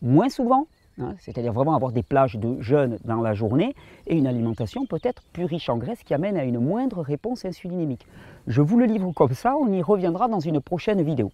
moins 0.02 0.28
souvent, 0.28 0.66
hein, 1.00 1.14
c'est-à-dire 1.18 1.54
vraiment 1.54 1.75
avoir 1.75 1.92
des 1.92 2.02
plages 2.02 2.37
de 2.37 2.60
jeûne 2.60 2.99
dans 3.06 3.22
la 3.22 3.32
journée, 3.32 3.75
et 4.06 4.14
une 4.14 4.26
alimentation 4.26 4.84
peut-être 4.84 5.22
plus 5.32 5.46
riche 5.46 5.70
en 5.70 5.78
graisse 5.78 6.02
qui 6.04 6.12
amène 6.12 6.37
à 6.37 6.44
une 6.44 6.58
moindre 6.58 7.00
réponse 7.00 7.46
insulinémique. 7.46 8.06
Je 8.46 8.60
vous 8.60 8.78
le 8.78 8.84
livre 8.84 9.10
comme 9.12 9.32
ça, 9.32 9.56
on 9.56 9.72
y 9.72 9.80
reviendra 9.80 10.28
dans 10.28 10.40
une 10.40 10.60
prochaine 10.60 11.00
vidéo. 11.00 11.32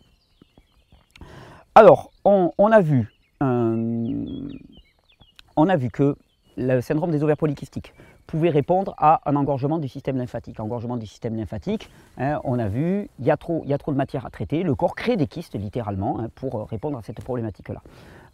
Alors, 1.79 2.11
on, 2.27 2.73
a 2.73 2.81
vu, 2.81 3.11
que 5.91 6.17
le 6.57 6.81
syndrome 6.81 7.11
des 7.13 7.23
ovaires 7.23 7.37
polykystiques 7.37 7.95
pouvait 8.27 8.51
répondre 8.51 8.95
à 8.99 9.21
un 9.27 9.37
engorgement 9.37 9.79
du 9.79 9.87
système 9.89 10.17
lymphatique. 10.17 10.59
Engorgement 10.59 10.97
du 10.97 11.07
système 11.07 11.37
lymphatique, 11.37 11.89
hein, 12.19 12.41
on 12.43 12.59
a 12.59 12.67
vu, 12.67 13.09
il 13.21 13.25
y, 13.25 13.31
a 13.31 13.37
trop, 13.37 13.63
il 13.65 13.71
y 13.71 13.75
a 13.75 13.79
trop 13.79 13.93
de 13.93 13.97
matière 13.97 14.27
à 14.27 14.31
traiter, 14.31 14.65
le 14.65 14.75
corps 14.75 14.97
crée 14.97 15.17
des 15.17 15.29
kystes 15.29 15.55
littéralement 15.55 16.19
hein, 16.19 16.29
pour 16.35 16.69
répondre 16.69 16.99
à 16.99 17.03
cette 17.03 17.23
problématique-là. 17.23 17.81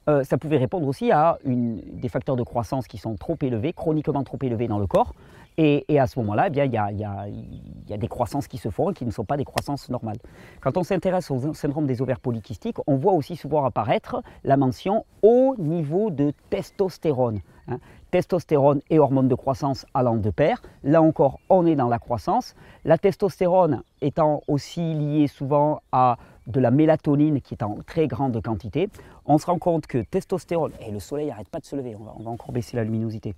Euh, 0.09 0.25
ça 0.25 0.37
pouvait 0.37 0.57
répondre 0.57 0.87
aussi 0.87 1.13
à 1.13 1.39
des 1.45 2.09
facteurs 2.09 2.37
de 2.37 2.43
croissance 2.43 2.89
qui 2.89 2.99
sont 2.99 3.15
trop 3.15 3.37
élevés, 3.41 3.73
chroniquement 3.73 4.25
trop 4.25 4.39
élevés 4.43 4.67
dans 4.67 4.79
le 4.79 4.87
corps. 4.87 5.13
Et, 5.59 5.85
à 5.99 6.07
ce 6.07 6.19
moment-là, 6.21 6.49
eh 6.49 6.65
il, 6.65 6.73
y 6.73 7.95
a, 7.95 7.97
des 7.99 8.09
croissances 8.09 8.49
qui 8.49 8.57
se 8.57 8.71
font 8.71 8.91
et 8.91 8.95
qui 8.95 9.05
ne 9.05 9.11
sont 9.11 9.25
pas 9.25 9.37
des 9.37 9.45
croissances 9.45 9.91
normales. 9.91 10.17
Quand 10.61 10.79
on 10.79 10.83
s'intéresse 10.83 11.31
au 11.31 11.53
syndrome 11.53 11.87
des 11.87 12.01
ovaires 12.01 12.21
polykystiques, 12.21 12.79
on 12.87 12.97
voit 12.97 13.13
aussi 13.13 13.37
souvent 13.37 13.65
apparaître 13.65 14.23
la 14.45 14.57
mention 14.57 15.05
au 15.21 15.55
niveau 15.59 16.11
de 16.11 16.33
testostérone. 16.49 17.41
Hein. 17.69 17.79
Testostérone 18.11 18.81
et 18.89 18.99
hormone 18.99 19.29
de 19.29 19.35
croissance 19.35 19.85
allant 19.93 20.17
de 20.17 20.31
pair. 20.31 20.63
Là 20.85 21.03
encore, 21.03 21.39
on 21.51 21.67
est 21.67 21.77
dans 21.77 21.89
la 21.89 21.99
croissance. 21.99 22.55
La 22.85 22.97
testostérone 22.97 23.83
étant 24.01 24.43
aussi 24.49 24.95
liée 24.95 25.27
souvent 25.27 25.83
à 25.93 26.17
de 26.47 26.61
la 26.61 26.71
mélatonine 26.71 27.41
qui 27.41 27.55
est 27.55 27.63
en 27.63 27.79
très 27.87 28.07
grande 28.07 28.41
quantité, 28.43 28.89
on 29.27 29.39
se 29.39 29.47
rend 29.47 29.59
compte 29.59 29.87
que 29.87 29.99
testostérone, 29.99 30.73
et 30.87 30.91
le 30.91 31.01
soleil 31.01 31.29
n'arrête 31.29 31.49
pas 31.49 31.61
de 31.61 31.65
se 31.65 31.77
lever, 31.77 31.97
on 31.97 32.23
va, 32.23 32.31
encore 32.31 32.53
baisser 32.53 32.77
la 32.77 32.85
luminosité, 32.85 33.35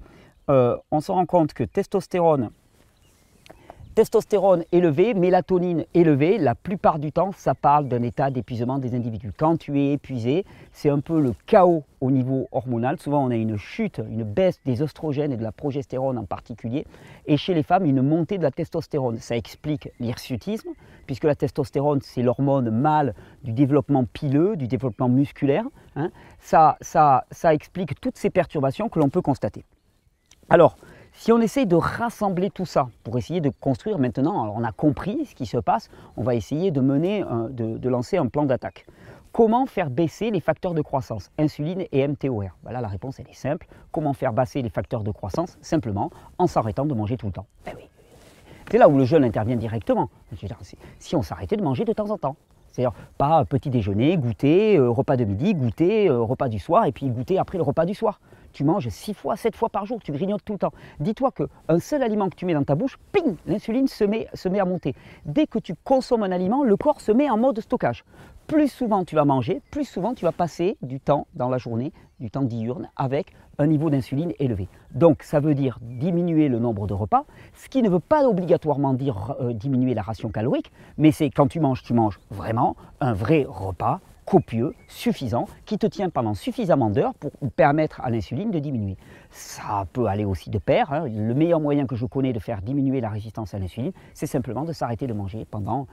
euh, 0.51 0.77
on 0.91 1.01
se 1.01 1.13
rend 1.13 1.27
compte 1.27 1.53
que 1.53 1.65
testostérone 1.65 2.51
Testostérone 3.95 4.65
élevé, 4.73 5.15
mélatonine 5.15 5.85
élevée, 5.95 6.37
la 6.39 6.57
plupart 6.57 6.99
du 6.99 7.13
temps, 7.13 7.31
ça 7.37 7.55
parle 7.55 7.87
d'un 7.87 8.03
état 8.03 8.29
d'épuisement 8.29 8.79
des 8.81 8.97
individus. 8.97 9.31
Quand 9.37 9.57
tu 9.57 9.81
es 9.81 9.93
épuisé, 9.93 10.45
c'est 10.73 10.89
un 10.91 10.99
peu 10.99 11.21
le 11.21 11.33
chaos 11.47 11.85
au 12.01 12.11
niveau 12.11 12.49
hormonal. 12.51 12.99
Souvent, 12.99 13.25
on 13.25 13.31
a 13.31 13.37
une 13.37 13.57
chute, 13.57 14.01
une 14.11 14.25
baisse 14.25 14.61
des 14.65 14.83
oestrogènes 14.83 15.31
et 15.31 15.37
de 15.37 15.45
la 15.45 15.53
progestérone 15.53 16.19
en 16.19 16.25
particulier. 16.25 16.87
Et 17.27 17.37
chez 17.37 17.55
les 17.55 17.63
femmes, 17.63 17.85
une 17.85 18.03
montée 18.03 18.37
de 18.37 18.43
la 18.43 18.51
testostérone. 18.51 19.19
Ça 19.19 19.37
explique 19.37 19.89
l'hirsutisme, 20.01 20.71
puisque 21.07 21.25
la 21.25 21.37
testostérone, 21.37 22.01
c'est 22.03 22.23
l'hormone 22.23 22.71
mâle 22.71 23.15
du 23.45 23.53
développement 23.53 24.05
pileux, 24.07 24.57
du 24.57 24.67
développement 24.67 25.09
musculaire. 25.09 25.67
Hein. 25.95 26.11
Ça, 26.41 26.79
ça, 26.81 27.27
ça 27.31 27.55
explique 27.55 28.01
toutes 28.01 28.19
ces 28.19 28.31
perturbations 28.31 28.89
que 28.89 28.99
l'on 28.99 29.09
peut 29.09 29.23
constater. 29.23 29.65
Alors, 30.51 30.77
si 31.17 31.33
on 31.33 31.41
essaye 31.41 31.67
de 31.67 31.77
rassembler 31.77 32.51
tout 32.51 32.67
ça 32.67 32.89
pour 33.05 33.17
essayer 33.17 33.41
de 33.41 33.51
construire 33.61 33.99
maintenant, 33.99 34.53
on 34.55 34.65
a 34.65 34.73
compris 34.73 35.27
ce 35.27 35.35
qui 35.35 35.47
se 35.47 35.57
passe, 35.57 35.89
on 36.17 36.23
va 36.23 36.35
essayer 36.35 36.71
de 36.71 36.81
mener, 36.81 37.25
de, 37.51 37.89
lancer 37.89 38.17
un 38.17 38.27
plan 38.27 38.45
d'attaque. 38.45 38.85
Comment 39.33 39.67
faire 39.67 39.91
baisser 39.91 40.31
les 40.31 40.41
facteurs 40.41 40.75
de 40.75 40.83
croissance, 40.83 41.31
insuline 41.39 41.85
et 41.93 42.07
MTOR 42.07 42.51
Voilà, 42.63 42.81
la 42.81 42.89
réponse 42.89 43.19
elle 43.21 43.29
est 43.29 43.35
simple. 43.35 43.67
Comment 43.91 44.13
faire 44.13 44.33
baisser 44.33 44.63
les 44.63 44.69
facteurs 44.69 45.03
de 45.03 45.11
croissance? 45.11 45.57
Simplement 45.61 46.11
en 46.39 46.47
s'arrêtant 46.47 46.85
de 46.85 46.95
manger 46.95 47.17
tout 47.17 47.27
le 47.27 47.33
temps. 47.33 47.47
Ben. 47.65 47.75
C'est 48.71 48.79
là 48.79 48.89
où 48.89 48.97
le 48.97 49.05
jeûne 49.05 49.25
intervient 49.25 49.57
directement. 49.57 50.11
Si 50.99 51.15
on 51.17 51.23
s'arrêtait 51.23 51.57
de 51.57 51.63
manger 51.63 51.85
de 51.85 51.93
temps 51.93 52.11
en 52.11 52.19
temps. 52.19 52.37
C'est-à-dire 52.71 52.93
pas 53.19 53.45
petit 53.45 53.71
déjeuner, 53.71 54.17
goûter, 54.17 54.77
euh, 54.79 54.91
repas 54.91 55.17
de 55.17 55.25
midi, 55.25 55.55
goûter, 55.55 56.09
euh, 56.09 56.21
repas 56.21 56.49
du 56.49 56.59
soir, 56.59 56.87
et 56.87 56.93
puis 56.93 57.09
goûter 57.09 57.39
après 57.39 57.57
le 57.57 57.63
repas 57.63 57.87
du 57.87 57.95
soir 57.95 58.19
tu 58.55 58.65
manges 58.65 58.89
6 58.89 59.13
fois, 59.13 59.37
7 59.37 59.55
fois 59.55 59.69
par 59.69 59.85
jour, 59.85 60.01
tu 60.03 60.13
grignotes 60.13 60.45
tout 60.45 60.55
le 60.55 60.59
temps. 60.59 60.73
Dis-toi 61.01 61.31
qu'un 61.33 61.79
seul 61.79 62.03
aliment 62.03 62.31
que 62.31 62.37
tu 62.37 62.47
mets 62.47 62.55
dans 62.55 62.65
ta 62.65 62.75
bouche, 62.75 62.97
ping, 63.13 63.37
l'insuline 63.47 63.89
se 63.89 64.05
met, 64.05 64.29
se 64.33 64.49
met 64.49 64.61
à 64.61 64.65
monter. 64.65 64.95
Dès 65.27 65.47
que 65.47 65.59
tu 65.59 65.75
consommes 65.85 66.23
un 66.23 66.33
aliment, 66.33 66.65
le 66.65 66.77
corps 66.77 67.03
se 67.03 67.13
met 67.13 67.29
en 67.29 67.37
mode 67.37 67.61
stockage. 67.61 68.05
Plus 68.47 68.69
souvent 68.69 69.05
tu 69.05 69.15
vas 69.15 69.25
manger, 69.25 69.61
plus 69.71 69.85
souvent 69.85 70.15
tu 70.15 70.25
vas 70.25 70.33
passer 70.33 70.77
du 70.83 71.01
temps 71.01 71.27
dans 71.35 71.49
la 71.49 71.59
journée, 71.59 71.93
du 72.21 72.31
temps 72.31 72.43
diurne, 72.43 72.91
avec 72.97 73.33
un 73.59 73.67
niveau 73.67 73.91
d'insuline 73.91 74.33
élevé. 74.39 74.69
Donc 74.95 75.23
ça 75.23 75.41
veut 75.41 75.55
dire 75.55 75.79
diminuer 75.81 76.49
le 76.49 76.59
nombre 76.59 76.87
de 76.87 76.93
repas, 76.93 77.25
ce 77.55 77.69
qui 77.69 77.83
ne 77.83 77.89
veut 77.89 78.01
pas 78.01 78.25
obligatoirement 78.29 78.95
dire 78.95 79.35
euh, 79.41 79.53
diminuer 79.53 79.95
la 79.95 80.03
ration 80.03 80.29
calorique, 80.29 80.73
mais 80.99 81.11
c'est 81.11 81.31
quand 81.31 81.47
tu 81.47 81.61
manges, 81.61 81.83
tu 81.83 81.95
manges 81.95 82.21
vraiment 82.31 82.77
un 83.01 83.15
vrai 83.15 83.47
repas 83.49 84.01
copieux, 84.25 84.75
suffisant, 84.89 85.47
qui 85.65 85.79
te 85.79 85.87
tient 85.87 86.11
pendant 86.11 86.35
suffisamment 86.35 86.91
d'heures 86.91 87.15
pour 87.15 87.33
permettre 87.57 88.01
à 88.01 88.11
l'insuline 88.11 88.51
de 88.51 88.59
diminuer. 88.59 88.97
Ça 89.31 89.87
peut 89.93 90.07
aller 90.07 90.25
aussi 90.25 90.51
de 90.51 90.59
pair. 90.59 90.93
Hein. 90.93 91.07
Le 91.09 91.35
meilleur 91.35 91.61
moyen 91.61 91.87
que 91.87 91.97
je 91.97 92.07
connais 92.07 92.33
de 92.33 92.39
faire 92.39 92.63
diminuer 92.63 93.01
la 93.01 93.11
résistance 93.11 93.55
à 93.55 93.59
l'insuline, 93.59 93.93
c'est 94.15 94.27
simplement 94.27 94.65
de 94.65 94.73
s'arrêter 94.73 95.07
de 95.07 95.13
manger 95.13 95.47
pendant 95.51 95.87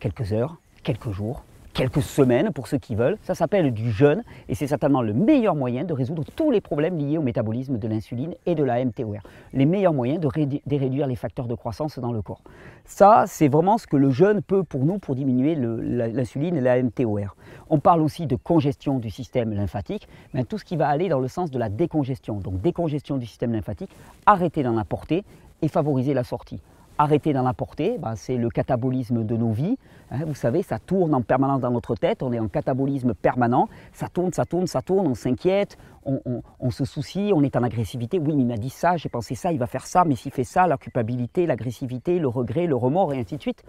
quelques 0.00 0.32
heures, 0.32 0.56
quelques 0.82 1.10
jours, 1.10 1.44
quelques 1.76 2.02
semaines 2.02 2.52
pour 2.52 2.68
ceux 2.68 2.78
qui 2.78 2.94
veulent. 2.94 3.18
Ça 3.22 3.34
s'appelle 3.34 3.72
du 3.72 3.92
jeûne 3.92 4.22
et 4.48 4.54
c'est 4.54 4.66
certainement 4.66 5.02
le 5.02 5.12
meilleur 5.12 5.54
moyen 5.54 5.84
de 5.84 5.92
résoudre 5.92 6.24
tous 6.34 6.50
les 6.50 6.62
problèmes 6.62 6.96
liés 6.96 7.18
au 7.18 7.22
métabolisme 7.22 7.76
de 7.76 7.86
l'insuline 7.86 8.34
et 8.46 8.54
de 8.54 8.64
la 8.64 8.82
MTOR. 8.82 9.18
Les 9.52 9.66
meilleurs 9.66 9.92
moyens 9.92 10.18
de, 10.18 10.26
réduire 10.26 11.06
les 11.06 11.16
facteurs 11.16 11.46
de 11.46 11.54
croissance 11.54 11.98
dans 11.98 12.12
le 12.12 12.22
corps. 12.22 12.40
Ça, 12.86 13.24
c'est 13.26 13.48
vraiment 13.48 13.76
ce 13.76 13.86
que 13.86 13.96
le 13.96 14.10
jeûne 14.10 14.40
peut 14.40 14.62
pour 14.62 14.86
nous 14.86 14.98
pour 14.98 15.14
diminuer 15.14 15.54
l'insuline 15.54 16.56
et 16.56 16.62
la 16.62 16.82
MTOR. 16.82 17.36
On 17.68 17.78
parle 17.78 18.00
aussi 18.00 18.26
de 18.26 18.36
congestion 18.36 18.98
du 18.98 19.10
système 19.10 19.52
lymphatique, 19.52 20.08
mais 20.32 20.44
tout 20.44 20.56
ce 20.56 20.64
qui 20.64 20.76
va 20.76 20.88
aller 20.88 21.10
dans 21.10 21.20
le 21.20 21.28
sens 21.28 21.50
de 21.50 21.58
la 21.58 21.68
décongestion. 21.68 22.36
Donc 22.36 22.62
décongestion 22.62 23.18
du 23.18 23.26
système 23.26 23.52
lymphatique, 23.52 23.90
arrêter 24.24 24.62
d'en 24.62 24.78
apporter 24.78 25.24
et 25.60 25.68
favoriser 25.68 26.14
la 26.14 26.24
sortie 26.24 26.60
arrêter 26.98 27.32
d'en 27.32 27.46
apporter, 27.46 27.98
bah, 27.98 28.14
c'est 28.16 28.36
le 28.36 28.48
catabolisme 28.48 29.24
de 29.24 29.36
nos 29.36 29.52
vies. 29.52 29.76
Hein. 30.10 30.24
vous 30.26 30.34
savez, 30.34 30.62
ça 30.62 30.78
tourne 30.78 31.14
en 31.14 31.22
permanence 31.22 31.60
dans 31.60 31.70
notre 31.70 31.94
tête, 31.94 32.22
on 32.22 32.32
est 32.32 32.38
en 32.38 32.48
catabolisme 32.48 33.14
permanent, 33.14 33.68
ça 33.92 34.08
tourne, 34.08 34.32
ça 34.32 34.44
tourne, 34.44 34.66
ça 34.66 34.82
tourne, 34.82 35.06
on 35.06 35.14
s'inquiète, 35.14 35.76
on, 36.04 36.70
se 36.70 36.84
soucie, 36.84 37.32
on 37.34 37.42
est 37.42 37.56
en 37.56 37.62
agressivité. 37.62 38.18
Oui, 38.18 38.34
mais 38.36 38.42
il 38.42 38.46
m'a 38.46 38.56
dit 38.56 38.70
ça, 38.70 38.96
j'ai 38.96 39.08
pensé 39.08 39.34
ça, 39.34 39.52
il 39.52 39.58
va 39.58 39.66
faire 39.66 39.86
ça, 39.86 40.04
mais 40.04 40.14
s'il 40.14 40.32
fait 40.32 40.44
ça, 40.44 40.66
la 40.66 40.76
culpabilité, 40.76 41.46
l'agressivité, 41.46 42.18
le 42.18 42.28
regret, 42.28 42.66
le 42.66 42.76
remords, 42.76 43.12
et 43.12 43.18
ainsi 43.18 43.36
de 43.36 43.42
suite. 43.42 43.64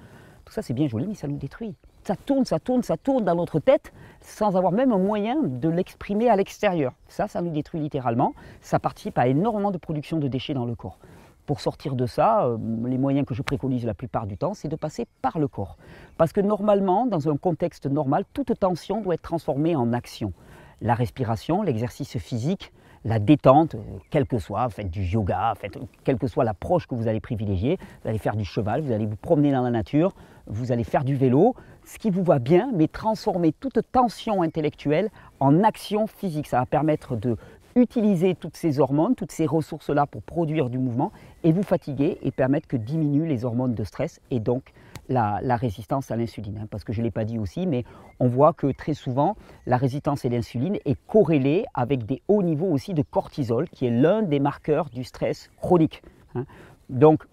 Tout 0.46 0.54
ça, 0.54 0.62
c'est 0.62 0.74
bien 0.74 0.88
joli, 0.88 1.08
mais 1.08 1.16
ça 1.16 1.28
nous 1.28 1.38
détruit. 1.38 1.76
Ça 2.04 2.16
tourne, 2.16 2.46
ça 2.46 2.58
tourne, 2.58 2.84
ça 2.84 2.96
tourne 2.96 3.26
dans 3.26 3.36
notre 3.36 3.60
tête 3.60 3.92
sans 4.22 4.56
avoir 4.56 4.72
même 4.72 4.94
un 4.94 4.98
moyen 4.98 5.42
de 5.44 5.68
l'exprimer 5.68 6.30
à 6.30 6.38
l'extérieur. 6.38 6.94
Ça, 7.10 7.28
ça 7.28 7.42
nous 7.42 7.52
détruit 7.52 7.82
littéralement. 7.82 8.34
Ça 8.62 8.80
participe 8.80 9.18
à 9.18 9.28
énormément 9.28 9.72
de 9.72 9.78
production 9.78 10.18
de 10.18 10.30
déchets 10.30 10.54
dans 10.54 10.64
le 10.64 10.76
corps. 10.76 11.00
Pour 11.48 11.62
sortir 11.62 11.96
de 11.96 12.06
ça, 12.06 12.44
euh, 12.44 12.58
les 12.86 12.98
moyens 12.98 13.26
que 13.26 13.34
je 13.34 13.42
préconise 13.42 13.86
la 13.86 13.94
plupart 13.94 14.28
du 14.28 14.38
temps, 14.38 14.54
c'est 14.54 14.68
de 14.68 14.76
passer 14.76 15.08
par 15.22 15.40
le 15.40 15.48
corps. 15.48 15.78
Parce 16.18 16.34
que 16.34 16.42
normalement, 16.42 17.06
dans 17.06 17.30
un 17.30 17.38
contexte 17.38 17.86
normal, 17.86 18.26
toute 18.34 18.60
tension 18.60 19.00
doit 19.00 19.14
être 19.14 19.22
transformée 19.22 19.74
en 19.74 19.94
action. 19.94 20.34
La 20.82 20.94
respiration, 20.94 21.62
l'exercice 21.62 22.18
physique, 22.18 22.74
la 23.06 23.20
détente, 23.20 23.76
euh, 23.76 23.80
quel 24.10 24.28
que 24.28 24.40
soit, 24.40 24.70
faites 24.70 24.90
du 24.90 25.04
yoga, 25.04 25.54
faites, 25.56 25.80
quelle 26.04 26.18
que 26.18 26.28
soit 26.28 26.44
l'approche 26.44 26.86
que 26.86 26.96
vous 26.96 27.08
allez 27.08 27.22
privilégier, 27.22 27.80
vous 28.04 28.10
allez 28.10 28.18
faire 28.18 28.36
du 28.36 28.44
cheval, 28.44 28.82
vous 28.82 28.92
allez 28.92 29.06
vous 29.06 29.16
promener 29.16 29.54
dans 29.54 29.62
la 29.62 29.72
nature, 29.72 30.14
vous 30.48 30.74
allez 30.74 30.84
faire 30.84 31.06
du 31.06 31.16
vélo, 31.16 31.56
ce 31.86 31.98
qui 31.98 32.10
vous 32.10 32.24
va 32.24 32.40
bien, 32.40 32.72
mais 32.76 32.90
transformer 32.90 33.54
toute 33.54 33.80
tension 33.94 34.42
intellectuelle 34.42 35.10
en 35.40 35.64
action 35.64 36.08
physique. 36.08 36.48
Ça 36.48 36.60
va 36.60 36.66
permettre 36.66 37.16
de 37.16 37.38
utiliser 37.78 38.36
toutes 38.36 38.58
ces 38.58 38.80
hormones, 38.80 39.16
toutes 39.16 39.32
ces 39.32 39.46
ressources-là 39.46 40.08
pour 40.08 40.24
produire 40.24 40.70
du 40.70 40.80
mouvement 40.80 41.12
et 41.44 41.52
vous 41.52 41.64
fatiguer 41.64 42.18
et 42.24 42.32
permettre 42.32 42.68
que 42.68 42.76
diminuent 42.76 43.28
les 43.28 43.46
hormones 43.46 43.76
de 43.76 43.84
stress 43.84 44.20
et 44.32 44.40
donc 44.40 44.74
la, 45.10 45.40
résistance 45.56 46.12
à 46.12 46.16
l'insuline. 46.16 46.60
Hein. 46.62 46.68
parce 46.70 46.84
que 46.84 46.92
je 46.92 47.00
ne 47.00 47.06
l'ai 47.06 47.12
pas 47.12 47.24
dit 47.24 47.40
aussi, 47.40 47.66
mais 47.66 47.86
on 48.20 48.28
voit 48.28 48.54
que 48.54 48.72
très 48.72 48.94
souvent, 48.94 49.38
la 49.66 49.78
résistance 49.78 50.26
à 50.26 50.30
l'insuline 50.30 50.78
est 50.86 50.98
corrélée 51.08 51.66
avec 51.74 52.06
des 52.06 52.22
hauts 52.28 52.44
niveaux 52.44 52.68
aussi 52.68 52.94
de 52.94 53.04
cortisol, 53.04 53.70
qui 53.70 53.86
est 53.86 53.92
l'un 53.92 54.22
des 54.24 54.40
marqueurs 54.40 54.90
du 54.90 55.04
stress 55.04 55.50
chronique. 55.62 56.02
Hein. 56.36 56.46
Donc, 56.90 57.24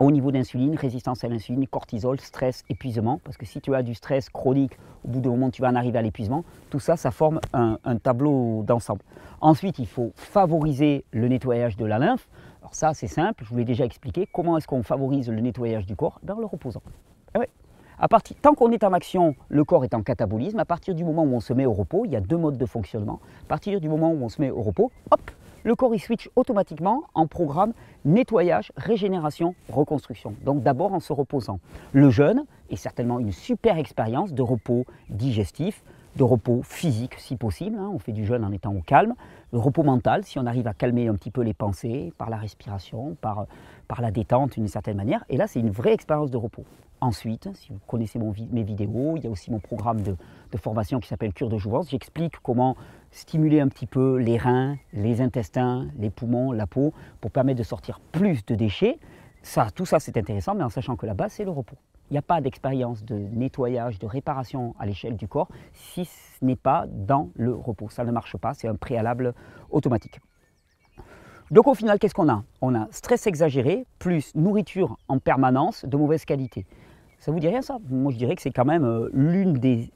au 0.00 0.10
niveau 0.10 0.30
d'insuline, 0.30 0.76
résistance 0.76 1.24
à 1.24 1.28
l'insuline, 1.28 1.66
cortisol, 1.66 2.20
stress, 2.20 2.64
épuisement, 2.68 3.20
parce 3.24 3.36
que 3.36 3.46
si 3.46 3.60
tu 3.60 3.74
as 3.74 3.82
du 3.82 3.94
stress 3.94 4.30
chronique, 4.30 4.78
au 5.04 5.08
bout 5.08 5.20
d'un 5.20 5.30
moment 5.30 5.50
tu 5.50 5.62
vas 5.62 5.68
en 5.68 5.74
arriver 5.74 5.98
à 5.98 6.02
l'épuisement, 6.02 6.44
tout 6.70 6.78
ça, 6.78 6.96
ça 6.96 7.10
forme 7.10 7.40
un, 7.52 7.78
tableau 7.96 8.62
d'ensemble. 8.62 9.02
Ensuite, 9.40 9.78
il 9.78 9.86
faut 9.86 10.12
favoriser 10.14 11.04
le 11.12 11.28
nettoyage 11.28 11.76
de 11.76 11.84
la 11.84 11.98
lymphe. 11.98 12.28
Alors 12.60 12.74
ça, 12.74 12.94
c'est 12.94 13.08
simple, 13.08 13.44
je 13.44 13.50
vous 13.50 13.56
l'ai 13.56 13.64
déjà 13.64 13.84
expliqué. 13.84 14.28
Comment 14.32 14.56
est-ce 14.56 14.66
qu'on 14.66 14.82
favorise 14.82 15.28
le 15.28 15.40
nettoyage 15.40 15.86
du 15.86 15.96
corps? 15.96 16.20
Dans 16.22 16.38
le 16.38 16.46
reposant. 16.46 16.82
Eh 17.36 17.48
à 18.00 18.06
partir, 18.06 18.36
tant 18.40 18.54
qu'on 18.54 18.70
est 18.70 18.84
en 18.84 18.92
action, 18.92 19.34
le 19.48 19.64
corps 19.64 19.84
est 19.84 19.92
en 19.92 20.02
catabolisme. 20.02 20.60
À 20.60 20.64
partir 20.64 20.94
du 20.94 21.02
moment 21.02 21.24
où 21.24 21.34
on 21.34 21.40
se 21.40 21.52
met 21.52 21.66
au 21.66 21.72
repos, 21.72 22.04
il 22.04 22.12
y 22.12 22.16
a 22.16 22.20
deux 22.20 22.36
modes 22.36 22.56
de 22.56 22.66
fonctionnement. 22.66 23.18
À 23.42 23.48
partir 23.48 23.80
du 23.80 23.88
moment 23.88 24.12
où 24.12 24.22
on 24.22 24.28
se 24.28 24.40
met 24.40 24.50
au 24.50 24.62
repos, 24.62 24.92
hop, 25.10 25.20
le 25.64 25.74
corps 25.74 25.94
il 25.94 26.00
switch 26.00 26.30
automatiquement 26.36 27.04
en 27.14 27.26
programme 27.26 27.72
nettoyage, 28.04 28.72
régénération, 28.76 29.54
reconstruction. 29.70 30.34
Donc 30.44 30.62
d'abord 30.62 30.92
en 30.92 31.00
se 31.00 31.12
reposant. 31.12 31.60
Le 31.92 32.10
jeûne 32.10 32.44
est 32.70 32.76
certainement 32.76 33.18
une 33.18 33.32
super 33.32 33.78
expérience 33.78 34.32
de 34.32 34.42
repos 34.42 34.84
digestif, 35.08 35.82
de 36.16 36.22
repos 36.22 36.62
physique 36.62 37.14
si 37.18 37.36
possible, 37.36 37.78
hein. 37.78 37.90
on 37.92 37.98
fait 37.98 38.12
du 38.12 38.24
jeûne 38.24 38.44
en 38.44 38.52
étant 38.52 38.74
au 38.74 38.80
calme, 38.80 39.14
le 39.52 39.58
repos 39.58 39.82
mental 39.82 40.24
si 40.24 40.38
on 40.38 40.46
arrive 40.46 40.66
à 40.66 40.74
calmer 40.74 41.08
un 41.08 41.14
petit 41.14 41.30
peu 41.30 41.42
les 41.42 41.54
pensées 41.54 42.12
par 42.18 42.30
la 42.30 42.36
respiration, 42.36 43.16
par, 43.20 43.46
par 43.86 44.00
la 44.00 44.10
détente 44.10 44.54
d'une 44.54 44.68
certaine 44.68 44.96
manière, 44.96 45.24
et 45.28 45.36
là 45.36 45.46
c'est 45.46 45.60
une 45.60 45.70
vraie 45.70 45.92
expérience 45.92 46.30
de 46.30 46.36
repos. 46.36 46.64
Ensuite, 47.00 47.48
si 47.54 47.70
vous 47.70 47.78
connaissez 47.86 48.18
mes 48.18 48.64
vidéos, 48.64 49.16
il 49.16 49.22
y 49.22 49.26
a 49.28 49.30
aussi 49.30 49.52
mon 49.52 49.60
programme 49.60 50.00
de, 50.02 50.16
formation 50.56 50.98
qui 50.98 51.06
s'appelle 51.06 51.32
Cure 51.32 51.48
de 51.48 51.56
Jouvence. 51.56 51.90
J'explique 51.90 52.38
comment 52.42 52.76
stimuler 53.12 53.60
un 53.60 53.68
petit 53.68 53.86
peu 53.86 54.16
les 54.16 54.36
reins, 54.36 54.76
les 54.92 55.20
intestins, 55.20 55.86
les 55.96 56.10
poumons, 56.10 56.50
la 56.50 56.66
peau, 56.66 56.92
pour 57.20 57.30
permettre 57.30 57.58
de 57.58 57.64
sortir 57.64 58.00
plus 58.00 58.44
de 58.46 58.56
déchets. 58.56 58.98
Ça, 59.42 59.68
tout 59.72 59.86
ça 59.86 60.00
c'est 60.00 60.16
intéressant, 60.16 60.56
mais 60.56 60.64
en 60.64 60.70
sachant 60.70 60.96
que 60.96 61.06
la 61.06 61.14
base 61.14 61.32
c'est 61.32 61.44
le 61.44 61.52
repos. 61.52 61.76
Il 62.10 62.14
n'y 62.14 62.18
a 62.18 62.22
pas 62.22 62.40
d'expérience 62.40 63.04
de 63.04 63.14
nettoyage, 63.14 64.00
de 64.00 64.06
réparation 64.06 64.74
à 64.80 64.86
l'échelle 64.86 65.16
du 65.16 65.28
corps 65.28 65.48
si 65.74 66.06
ce 66.06 66.44
n'est 66.44 66.56
pas 66.56 66.86
dans 66.88 67.30
le 67.36 67.54
repos. 67.54 67.88
Ça 67.90 68.04
ne 68.04 68.10
marche 68.10 68.36
pas, 68.36 68.54
c'est 68.54 68.66
un 68.66 68.74
préalable 68.74 69.34
automatique. 69.70 70.18
Donc 71.50 71.68
au 71.68 71.74
final, 71.74 71.98
qu'est-ce 71.98 72.14
qu'on 72.14 72.28
a? 72.28 72.42
On 72.60 72.74
a 72.74 72.88
stress 72.90 73.26
exagéré 73.26 73.86
plus 73.98 74.34
nourriture 74.34 74.98
en 75.06 75.18
permanence 75.18 75.84
de 75.84 75.96
mauvaise 75.96 76.24
qualité. 76.24 76.66
Ça 77.18 77.32
vous 77.32 77.40
dit 77.40 77.48
rien 77.48 77.62
ça? 77.62 77.78
Moi 77.90 78.12
je 78.12 78.16
dirais 78.16 78.36
que 78.36 78.42
c'est 78.42 78.52
quand 78.52 78.64
même 78.64 78.84
euh, 78.84 79.10
l'une 79.12 79.54
des 79.54 79.90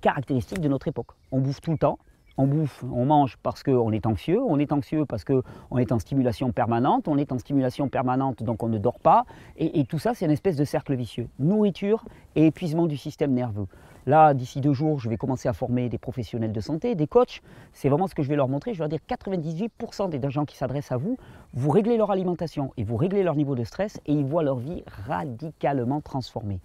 caractéristiques 0.00 0.60
de 0.60 0.68
notre 0.68 0.86
époque. 0.88 1.08
On 1.32 1.40
bouffe 1.40 1.60
tout 1.60 1.72
le 1.72 1.78
temps, 1.78 1.98
on 2.36 2.46
bouffe, 2.46 2.84
on 2.90 3.04
mange 3.04 3.36
parce 3.42 3.62
qu'on 3.62 3.90
est 3.92 4.06
anxieux, 4.06 4.40
on 4.40 4.58
est 4.58 4.72
anxieux 4.72 5.04
parce 5.04 5.24
qu'on 5.24 5.78
est 5.78 5.92
en 5.92 5.98
stimulation 5.98 6.52
permanente, 6.52 7.08
on 7.08 7.18
est 7.18 7.32
en 7.32 7.38
stimulation 7.38 7.88
permanente 7.88 8.42
donc 8.42 8.62
on 8.62 8.68
ne 8.68 8.78
dort 8.78 9.00
pas, 9.00 9.24
et, 9.58 9.84
tout 9.84 9.98
ça 9.98 10.14
c'est 10.14 10.24
une 10.24 10.30
espèce 10.30 10.56
de 10.56 10.64
cercle 10.64 10.94
vicieux. 10.94 11.28
Nourriture 11.38 12.04
et 12.36 12.46
épuisement 12.46 12.86
du 12.86 12.96
système 12.96 13.32
nerveux. 13.32 13.66
Là, 14.10 14.34
d'ici 14.34 14.60
deux 14.60 14.72
jours, 14.72 14.98
je 14.98 15.08
vais 15.08 15.16
commencer 15.16 15.48
à 15.48 15.52
former 15.52 15.88
des 15.88 15.96
professionnels 15.96 16.50
de 16.50 16.60
santé, 16.60 16.96
des 16.96 17.06
coachs. 17.06 17.42
C'est 17.72 17.88
vraiment 17.88 18.08
ce 18.08 18.14
que 18.16 18.24
je 18.24 18.28
vais 18.28 18.34
leur 18.34 18.48
montrer. 18.48 18.74
Je 18.74 18.82
vais 18.82 18.88
leur 18.88 18.88
dire 18.88 18.98
98% 19.08 20.08
des 20.10 20.30
gens 20.30 20.44
qui 20.44 20.56
s'adressent 20.56 20.90
à 20.90 20.96
vous, 20.96 21.16
vous 21.54 21.70
réglez 21.70 21.96
leur 21.96 22.10
alimentation 22.10 22.72
et 22.76 22.82
vous 22.82 22.96
réglez 22.96 23.22
leur 23.22 23.36
niveau 23.36 23.54
de 23.54 23.62
stress 23.62 24.00
et 24.06 24.12
ils 24.12 24.24
voient 24.24 24.42
leur 24.42 24.56
vie 24.56 24.82
radicalement 25.06 26.00
transformée. 26.00 26.58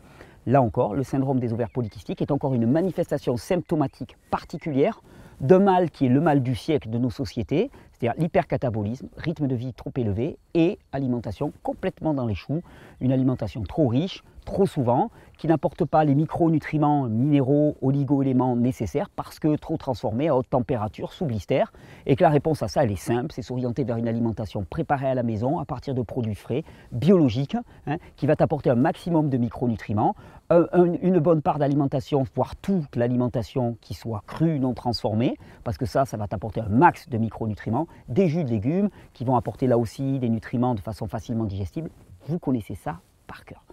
Là 0.47 0.63
encore, 0.63 0.95
le 0.95 1.03
syndrome 1.03 1.39
des 1.39 1.53
ovaires 1.53 1.69
polykystiques 1.69 2.23
est 2.23 2.31
encore 2.31 2.55
une 2.55 2.65
manifestation 2.65 3.37
symptomatique 3.37 4.17
particulière 4.31 5.03
de 5.39 5.57
mal 5.57 5.91
qui 5.91 6.07
est 6.07 6.09
le 6.09 6.21
mal 6.21 6.41
du 6.41 6.55
siècle 6.55 6.89
de 6.89 6.97
nos 6.97 7.11
sociétés, 7.11 7.69
c'est-à-dire 7.91 8.19
l'hypercatabolisme, 8.19 9.07
rythme 9.17 9.45
de 9.45 9.55
vie 9.55 9.73
trop 9.73 9.91
élevé 9.95 10.39
et 10.55 10.79
alimentation 10.91 11.53
complètement 11.61 12.15
dans 12.15 12.25
les 12.25 12.33
choux, 12.33 12.61
une 13.01 13.11
alimentation 13.11 13.61
trop 13.61 13.87
riche, 13.87 14.23
trop 14.45 14.65
souvent, 14.65 15.09
qui 15.37 15.47
n'apporte 15.47 15.83
pas 15.83 16.05
les 16.05 16.15
micronutriments 16.15 17.09
minéraux, 17.09 17.75
oligo-éléments 17.81 18.55
nécessaires 18.55 19.09
parce 19.09 19.39
que 19.39 19.55
trop 19.57 19.77
transformés 19.77 20.29
à 20.29 20.35
haute 20.35 20.49
température 20.49 21.11
sous 21.11 21.25
blister 21.25 21.63
et 22.05 22.15
que 22.15 22.23
la 22.23 22.29
réponse 22.29 22.63
à 22.63 22.67
ça 22.67 22.83
elle 22.83 22.91
est 22.91 22.95
simple, 22.95 23.33
c'est 23.33 23.41
s'orienter 23.41 23.83
vers 23.83 23.97
une 23.97 24.07
alimentation 24.07 24.65
préparée 24.69 25.07
à 25.07 25.15
la 25.15 25.23
maison 25.23 25.59
à 25.59 25.65
partir 25.65 25.93
de 25.93 26.01
produits 26.01 26.35
frais, 26.35 26.63
biologiques, 26.91 27.57
hein, 27.87 27.97
qui 28.15 28.27
va 28.27 28.35
t'apporter 28.35 28.69
un 28.69 28.75
maximum 28.75 29.29
de 29.29 29.37
micronutriments, 29.37 30.15
une 30.49 31.19
bonne 31.19 31.41
part 31.41 31.57
d'alimentation, 31.57 32.23
voire 32.35 32.55
toute 32.55 32.95
l'alimentation 32.95 33.77
qui 33.81 33.95
soit 33.95 34.23
crue, 34.27 34.59
non 34.59 34.73
transformée, 34.73 35.37
parce 35.63 35.77
que 35.77 35.87
ça, 35.87 36.05
ça 36.05 36.17
va 36.17 36.27
t'apporter 36.27 36.61
un 36.61 36.69
max 36.69 37.09
de 37.09 37.17
micronutriments, 37.17 37.87
des 38.07 38.27
jus 38.27 38.43
de 38.43 38.49
légumes 38.51 38.89
qui 39.13 39.25
vont 39.25 39.35
apporter 39.35 39.65
là 39.65 39.77
aussi 39.77 40.19
des 40.19 40.29
nutriments 40.29 40.75
de 40.75 40.81
façon 40.81 41.07
facilement 41.07 41.45
digestible. 41.45 41.89
Vous 42.27 42.37
connaissez 42.37 42.75
ça 42.75 42.99
par 43.27 43.43
cœur. 43.43 43.64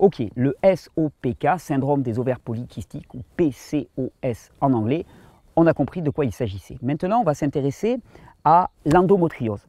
Ok, 0.00 0.22
le 0.34 0.56
SOPK, 0.64 1.58
syndrome 1.58 2.00
des 2.00 2.18
ovaires 2.18 2.40
polykystiques 2.40 3.12
ou 3.12 3.18
PCOS 3.36 4.48
en 4.62 4.72
anglais, 4.72 5.04
on 5.56 5.66
a 5.66 5.74
compris 5.74 6.00
de 6.00 6.08
quoi 6.08 6.24
il 6.24 6.32
s'agissait. 6.32 6.78
Maintenant, 6.80 7.20
on 7.20 7.22
va 7.22 7.34
s'intéresser 7.34 7.98
à 8.42 8.70
l'endométriose. 8.86 9.66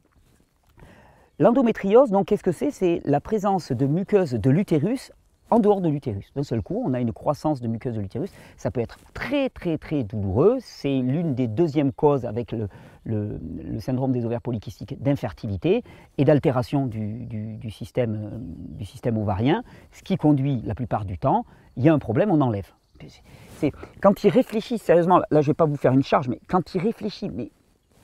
L'endométriose, 1.38 2.10
donc, 2.10 2.28
qu'est-ce 2.28 2.42
que 2.42 2.50
c'est? 2.50 2.70
C'est 2.70 3.02
la 3.04 3.20
présence 3.20 3.72
de 3.72 3.84
muqueuses 3.84 4.32
de 4.32 4.48
l'utérus 4.48 5.12
en 5.50 5.58
dehors 5.58 5.82
de 5.82 5.90
l'utérus. 5.90 6.32
D'un 6.34 6.44
seul 6.44 6.62
coup, 6.62 6.82
on 6.82 6.94
a 6.94 7.00
une 7.00 7.12
croissance 7.12 7.60
de 7.60 7.68
muqueuse 7.68 7.94
de 7.94 8.00
l'utérus. 8.00 8.32
Ça 8.56 8.70
peut 8.70 8.80
être 8.80 8.96
très 9.12 9.50
très 9.50 9.76
très 9.76 10.02
douloureux. 10.02 10.56
C'est 10.60 11.00
l'une 11.00 11.34
des 11.34 11.46
deuxièmes 11.46 11.92
causes 11.92 12.24
avec 12.24 12.52
le, 12.52 12.68
syndrome 13.80 14.12
des 14.12 14.24
ovaires 14.24 14.42
polykystiques 14.42 15.02
d'infertilité 15.02 15.82
et 16.18 16.24
d'altération 16.24 16.86
du, 16.86 17.58
système, 17.70 18.30
euh, 18.32 18.38
du 18.78 18.84
système 18.84 19.18
ovarien, 19.18 19.64
ce 19.92 20.02
qui 20.02 20.16
conduit 20.16 20.62
la 20.64 20.74
plupart 20.74 21.04
du 21.04 21.18
temps, 21.18 21.44
il 21.76 21.84
y 21.84 21.88
a 21.88 21.94
un 21.94 21.98
problème, 21.98 22.30
on 22.30 22.40
enlève. 22.40 22.70
Quand 24.00 24.24
il 24.24 24.30
réfléchit 24.30 24.78
sérieusement, 24.78 25.18
là 25.18 25.26
je 25.30 25.36
ne 25.38 25.52
vais 25.52 25.54
pas 25.54 25.66
vous 25.66 25.76
faire 25.76 25.92
une 25.92 26.02
charge, 26.02 26.28
mais 26.28 26.40
quand 26.48 26.74
il 26.74 26.80
réfléchit, 26.80 27.30
mais 27.30 27.50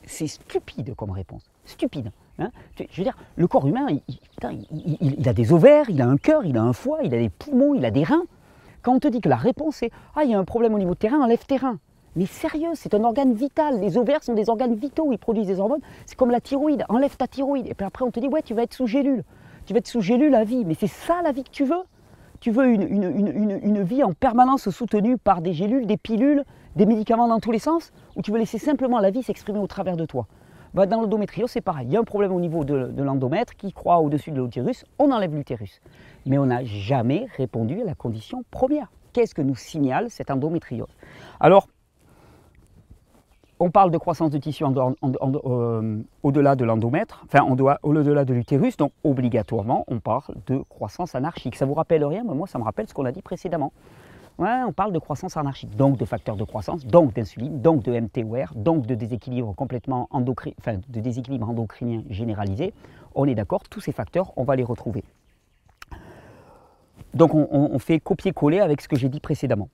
c'est 0.04 0.26
stupide 0.26 0.94
comme 0.94 1.10
réponse, 1.10 1.44
stupide. 1.64 2.10
Hein. 2.40 2.50
je 2.78 2.84
veux 2.96 3.02
dire, 3.02 3.16
le 3.36 3.48
corps 3.48 3.66
humain, 3.66 3.88
il, 4.08 5.28
a 5.28 5.32
des 5.32 5.52
ovaires, 5.52 5.90
il 5.90 6.00
a 6.00 6.06
un 6.06 6.16
cœur, 6.16 6.44
il 6.44 6.56
a 6.56 6.62
un 6.62 6.72
foie, 6.72 7.00
il 7.02 7.12
a 7.12 7.18
des 7.18 7.30
poumons, 7.30 7.74
il 7.74 7.84
a 7.84 7.90
des 7.90 8.04
reins. 8.04 8.24
Quand 8.82 8.94
on 8.94 9.00
te 9.00 9.08
dit 9.08 9.20
que 9.20 9.28
la 9.28 9.36
réponse 9.36 9.82
est 9.82 9.90
Ah, 10.14 10.22
il 10.22 10.30
y 10.30 10.34
a 10.34 10.38
un 10.38 10.44
problème 10.44 10.72
au 10.72 10.78
niveau 10.78 10.94
de 10.94 10.98
terrain, 10.98 11.20
enlève 11.20 11.44
tes 11.44 11.56
reins. 11.56 11.80
Mais 12.16 12.26
sérieux, 12.26 12.70
c'est 12.74 12.94
un 12.94 13.04
organe 13.04 13.32
vital. 13.32 13.80
Les 13.80 13.96
ovaires 13.96 14.22
sont 14.22 14.34
des 14.34 14.48
organes 14.48 14.74
vitaux, 14.74 15.12
ils 15.12 15.18
produisent 15.18 15.46
des 15.46 15.60
hormones. 15.60 15.80
C'est 16.06 16.16
comme 16.16 16.30
la 16.30 16.40
thyroïde, 16.40 16.84
enlève 16.88 17.16
ta 17.16 17.26
thyroïde. 17.26 17.66
Et 17.66 17.74
puis 17.74 17.86
après, 17.86 18.04
on 18.04 18.10
te 18.10 18.20
dit 18.20 18.28
Ouais, 18.28 18.42
tu 18.42 18.54
vas 18.54 18.62
être 18.62 18.74
sous 18.74 18.86
gélule. 18.86 19.24
Tu 19.66 19.72
vas 19.72 19.78
être 19.78 19.86
sous 19.86 20.00
gélule 20.00 20.34
à 20.34 20.44
vie. 20.44 20.64
Mais 20.64 20.74
c'est 20.74 20.86
ça 20.86 21.20
la 21.22 21.32
vie 21.32 21.44
que 21.44 21.50
tu 21.50 21.64
veux 21.64 21.82
Tu 22.40 22.50
veux 22.50 22.66
une, 22.66 23.60
une 23.62 23.82
vie 23.82 24.02
en 24.02 24.12
permanence 24.12 24.70
soutenue 24.70 25.18
par 25.18 25.42
des 25.42 25.52
gélules, 25.52 25.86
des 25.86 25.96
pilules, 25.96 26.44
des 26.76 26.86
médicaments 26.86 27.28
dans 27.28 27.40
tous 27.40 27.52
les 27.52 27.58
sens? 27.58 27.92
Ou 28.16 28.22
tu 28.22 28.32
veux 28.32 28.38
laisser 28.38 28.58
simplement 28.58 28.98
la 28.98 29.10
vie 29.10 29.22
s'exprimer 29.22 29.58
au 29.58 29.66
travers 29.66 29.96
de 29.96 30.06
toi? 30.06 30.26
Bah, 30.74 30.86
dans 30.86 31.00
l'endométriose, 31.00 31.50
c'est 31.50 31.60
pareil. 31.60 31.86
Il 31.88 31.92
y 31.92 31.96
a 31.96 32.00
un 32.00 32.04
problème 32.04 32.32
au 32.32 32.40
niveau 32.40 32.64
de, 32.64 33.02
l'endomètre 33.02 33.56
qui 33.56 33.72
croît 33.72 33.98
au-dessus 33.98 34.30
de 34.30 34.42
l'utérus, 34.42 34.84
on 34.98 35.10
enlève 35.10 35.34
l'utérus. 35.34 35.80
Mais 36.26 36.38
on 36.38 36.46
n'a 36.46 36.62
jamais 36.64 37.26
répondu 37.36 37.80
à 37.80 37.84
la 37.84 37.94
condition 37.94 38.44
première. 38.50 38.90
Qu'est-ce 39.12 39.34
que 39.34 39.42
nous 39.42 39.56
signale 39.56 40.10
cette 40.10 40.30
endométriose? 40.30 40.94
Alors, 41.40 41.68
on 43.60 43.70
parle 43.70 43.90
de 43.90 43.98
croissance 43.98 44.30
de 44.30 44.38
tissu 44.38 44.64
euh, 44.64 46.02
au-delà 46.22 46.56
de 46.56 46.64
l'endomètre, 46.64 47.24
enfin 47.24 47.44
au-delà 47.82 48.24
de 48.24 48.34
l'utérus, 48.34 48.76
donc 48.76 48.92
obligatoirement 49.04 49.84
on 49.88 50.00
parle 50.00 50.34
de 50.46 50.58
croissance 50.68 51.14
anarchique. 51.14 51.56
Ça 51.56 51.66
vous 51.66 51.74
rappelle 51.74 52.04
rien 52.04 52.24
mais 52.26 52.34
Moi 52.34 52.46
ça 52.46 52.58
me 52.58 52.64
rappelle 52.64 52.88
ce 52.88 52.94
qu'on 52.94 53.04
a 53.04 53.12
dit 53.12 53.22
précédemment 53.22 53.72
on 54.38 54.72
parle 54.72 54.92
de 54.92 54.98
croissance 54.98 55.36
anarchique, 55.36 55.76
donc 55.76 55.98
de 55.98 56.04
facteurs 56.04 56.36
de 56.36 56.44
croissance, 56.44 56.86
donc 56.86 57.12
d'insuline, 57.12 57.60
donc 57.60 57.82
de 57.82 57.98
MTOR, 57.98 58.54
donc 58.54 58.86
de 58.86 58.94
déséquilibre 58.94 59.54
endocrinien 60.10 62.02
généralisé. 62.08 62.72
On 63.14 63.24
est 63.26 63.34
d'accord, 63.34 63.62
tous 63.68 63.80
ces 63.80 63.92
facteurs, 63.92 64.32
on 64.36 64.44
va 64.44 64.54
les 64.56 64.64
retrouver. 64.64 65.02
Donc 67.14 67.34
on, 67.34 67.78
fait 67.78 67.98
copier-coller 67.98 68.60
avec 68.60 68.80
ce 68.80 68.88
que 68.88 68.96
j'ai 68.96 69.08
dit 69.08 69.18
précédemment. 69.18 69.68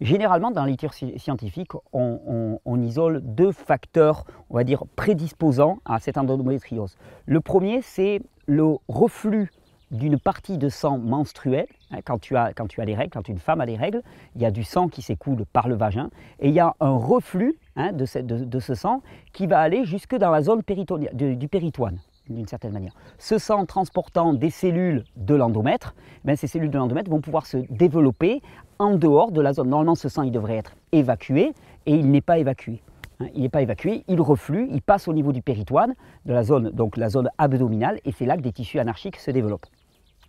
Généralement, 0.00 0.50
dans 0.50 0.64
la 0.64 0.70
littérature 0.70 1.08
scientifique, 1.18 1.72
on, 1.92 2.82
isole 2.82 3.20
deux 3.22 3.52
facteurs, 3.52 4.24
prédisposants 4.96 5.78
à 5.84 6.00
cette 6.00 6.18
endométriose. 6.18 6.96
Le 7.26 7.40
premier, 7.40 7.80
c'est 7.82 8.20
le 8.46 8.76
reflux 8.88 9.50
d'une 9.90 10.18
partie 10.18 10.58
de 10.58 10.68
sang 10.68 10.98
menstruel. 10.98 11.66
Hein, 11.90 11.98
quand, 12.04 12.18
tu 12.18 12.36
as, 12.36 12.52
quand 12.52 12.76
les 12.76 12.94
règles, 12.94 13.10
quand 13.10 13.28
une 13.28 13.38
femme 13.38 13.60
a 13.60 13.66
les 13.66 13.76
règles, 13.76 14.02
il 14.34 14.42
y 14.42 14.46
a 14.46 14.50
du 14.50 14.64
sang 14.64 14.88
qui 14.88 15.02
s'écoule 15.02 15.44
par 15.52 15.68
le 15.68 15.76
vagin 15.76 16.10
et 16.40 16.48
il 16.48 16.54
y 16.54 16.60
a 16.60 16.74
un 16.80 16.96
reflux 16.96 17.56
hein, 17.76 17.92
de, 17.92 18.04
ce, 18.04 18.74
sang 18.74 19.02
qui 19.32 19.46
va 19.46 19.60
aller 19.60 19.84
jusque 19.84 20.16
dans 20.16 20.30
la 20.30 20.42
zone 20.42 20.62
du 21.12 21.48
péritoine 21.48 21.98
d'une 22.28 22.46
certaine 22.46 22.72
manière. 22.72 22.94
Ce 23.18 23.38
sang 23.38 23.66
transportant 23.66 24.32
des 24.32 24.50
cellules 24.50 25.04
de 25.16 25.34
l'endomètre, 25.34 25.94
ben, 26.24 26.36
ces 26.36 26.46
cellules 26.46 26.70
de 26.70 26.78
l'endomètre 26.78 27.10
vont 27.10 27.20
pouvoir 27.20 27.46
se 27.46 27.58
développer 27.70 28.40
en 28.78 28.96
dehors 28.96 29.30
de 29.30 29.40
la 29.40 29.52
zone. 29.52 29.68
Normalement, 29.68 29.94
ce 29.94 30.08
sang 30.08 30.22
il 30.22 30.32
devrait 30.32 30.56
être 30.56 30.72
évacué 30.92 31.52
et 31.86 31.94
il 31.94 32.10
n'est 32.10 32.20
pas 32.20 32.38
évacué. 32.38 32.82
Hein, 33.20 33.26
il 33.34 33.42
n'est 33.42 33.48
pas 33.48 33.62
évacué, 33.62 34.04
il 34.08 34.20
reflue, 34.20 34.68
il 34.72 34.82
passe 34.82 35.06
au 35.06 35.12
niveau 35.12 35.32
du 35.32 35.42
péritoine, 35.42 35.94
de 36.24 36.32
la 36.32 36.42
zone, 36.42 36.70
donc 36.70 36.96
la 36.96 37.08
zone 37.08 37.30
abdominale, 37.38 38.00
et 38.04 38.12
c'est 38.12 38.26
là 38.26 38.36
que 38.36 38.42
des 38.42 38.52
tissus 38.52 38.78
anarchiques 38.78 39.16
se 39.16 39.30
développent. 39.30 39.66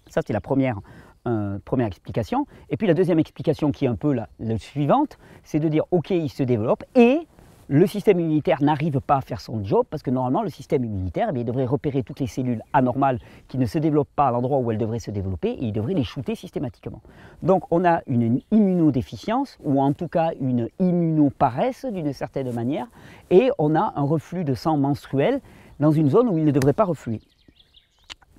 Ça, 0.07 0.21
c'est 0.25 0.33
la 0.33 0.41
première, 0.41 0.79
euh, 1.27 1.57
première 1.65 1.87
explication. 1.87 2.45
Et 2.69 2.77
puis 2.77 2.85
la 2.85 2.93
deuxième 2.93 3.17
explication, 3.17 3.71
qui 3.71 3.85
est 3.85 3.87
un 3.87 3.95
peu 3.95 4.13
la, 4.13 4.27
suivante, 4.59 5.17
c'est 5.43 5.59
de 5.59 5.67
dire, 5.67 5.83
OK, 5.91 6.11
il 6.11 6.29
se 6.29 6.43
développe, 6.43 6.83
et 6.95 7.27
le 7.67 7.87
système 7.87 8.19
immunitaire 8.19 8.61
n'arrive 8.61 8.99
pas 9.01 9.17
à 9.17 9.21
faire 9.21 9.41
son 9.41 9.63
job 9.63 9.85
parce 9.89 10.03
que 10.03 10.11
normalement 10.11 10.43
le 10.43 10.49
système 10.49 10.83
immunitaire 10.85 11.31
eh 11.35 11.43
devrait 11.43 11.65
repérer 11.65 12.03
toutes 12.03 12.19
les 12.19 12.27
cellules 12.27 12.61
anormales 12.73 13.19
qui 13.47 13.57
ne 13.57 13.65
se 13.65 13.79
développent 13.79 14.13
pas 14.15 14.27
à 14.27 14.31
l'endroit 14.31 14.59
où 14.59 14.71
elles 14.71 14.77
devraient 14.77 14.99
se 14.99 15.09
développer 15.09 15.49
et 15.49 15.65
il 15.65 15.73
devrait 15.73 15.95
les 15.95 16.03
shooter 16.03 16.35
systématiquement. 16.35 17.01
Donc 17.41 17.63
on 17.71 17.83
a 17.83 18.01
une 18.05 18.41
immunodéficience 18.51 19.57
ou 19.63 19.81
en 19.81 19.93
tout 19.93 20.07
cas 20.07 20.31
une 20.39 20.69
immunoparesse 20.79 21.85
d'une 21.85 22.13
certaine 22.13 22.51
manière 22.51 22.87
et 23.31 23.49
on 23.57 23.75
a 23.75 23.93
un 23.95 24.03
reflux 24.03 24.43
de 24.43 24.53
sang 24.53 24.77
menstruel 24.77 25.41
dans 25.79 25.91
une 25.91 26.09
zone 26.09 26.29
où 26.29 26.37
il 26.37 26.45
ne 26.45 26.51
devrait 26.51 26.73
pas 26.73 26.85
refluer. 26.85 27.19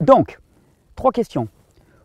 Donc, 0.01 0.39
trois 0.95 1.11
questions. 1.12 1.49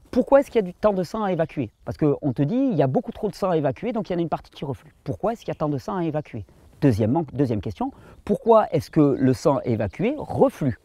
Pourquoi 0.09 0.39
est-ce 0.39 0.51
qu'il 0.51 0.59
y 0.59 0.63
a 0.63 0.67
du 0.67 0.73
temps 0.73 0.93
de 0.93 1.03
sang 1.03 1.23
à 1.23 1.31
évacuer? 1.31 1.71
Parce 1.85 1.97
qu'on 1.97 2.33
te 2.33 2.41
dit 2.41 2.55
il 2.55 2.77
y 2.77 2.81
a 2.81 2.87
beaucoup 2.87 3.11
trop 3.11 3.29
de 3.29 3.35
sang 3.35 3.51
à 3.51 3.57
évacuer, 3.57 3.93
donc 3.93 4.09
il 4.09 4.13
y 4.13 4.15
en 4.15 4.19
a 4.19 4.21
une 4.21 4.29
partie 4.29 4.51
qui 4.51 4.65
reflue. 4.65 4.93
Pourquoi 5.03 5.33
est-ce 5.33 5.41
qu'il 5.41 5.49
y 5.49 5.51
a 5.51 5.55
tant 5.55 5.69
de 5.69 5.77
sang 5.77 5.95
à 5.95 6.03
évacuer? 6.03 6.45
Deuxièmement, 6.81 7.25
deuxième 7.31 7.61
question, 7.61 7.91
pourquoi 8.25 8.67
est-ce 8.71 8.89
que 8.89 9.15
le 9.19 9.33
sang 9.33 9.59
évacué 9.63 10.15
reflue? 10.17 10.79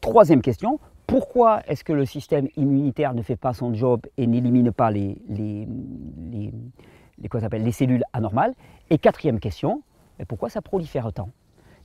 Troisième 0.00 0.42
question, 0.42 0.80
pourquoi 1.06 1.62
est-ce 1.68 1.84
que 1.84 1.92
le 1.92 2.04
système 2.04 2.48
immunitaire 2.56 3.14
ne 3.14 3.22
fait 3.22 3.36
pas 3.36 3.52
son 3.52 3.72
job 3.72 4.00
et 4.16 4.26
n'élimine 4.26 4.72
pas 4.72 4.90
les, 4.90 5.16
les, 5.28 5.68
les, 6.30 6.52
les, 7.18 7.58
les 7.58 7.72
cellules 7.72 8.02
anormales? 8.12 8.54
Et 8.90 8.98
quatrième 8.98 9.38
question, 9.38 9.82
pourquoi 10.26 10.50
ça 10.50 10.60
prolifère 10.60 11.12
tant 11.12 11.30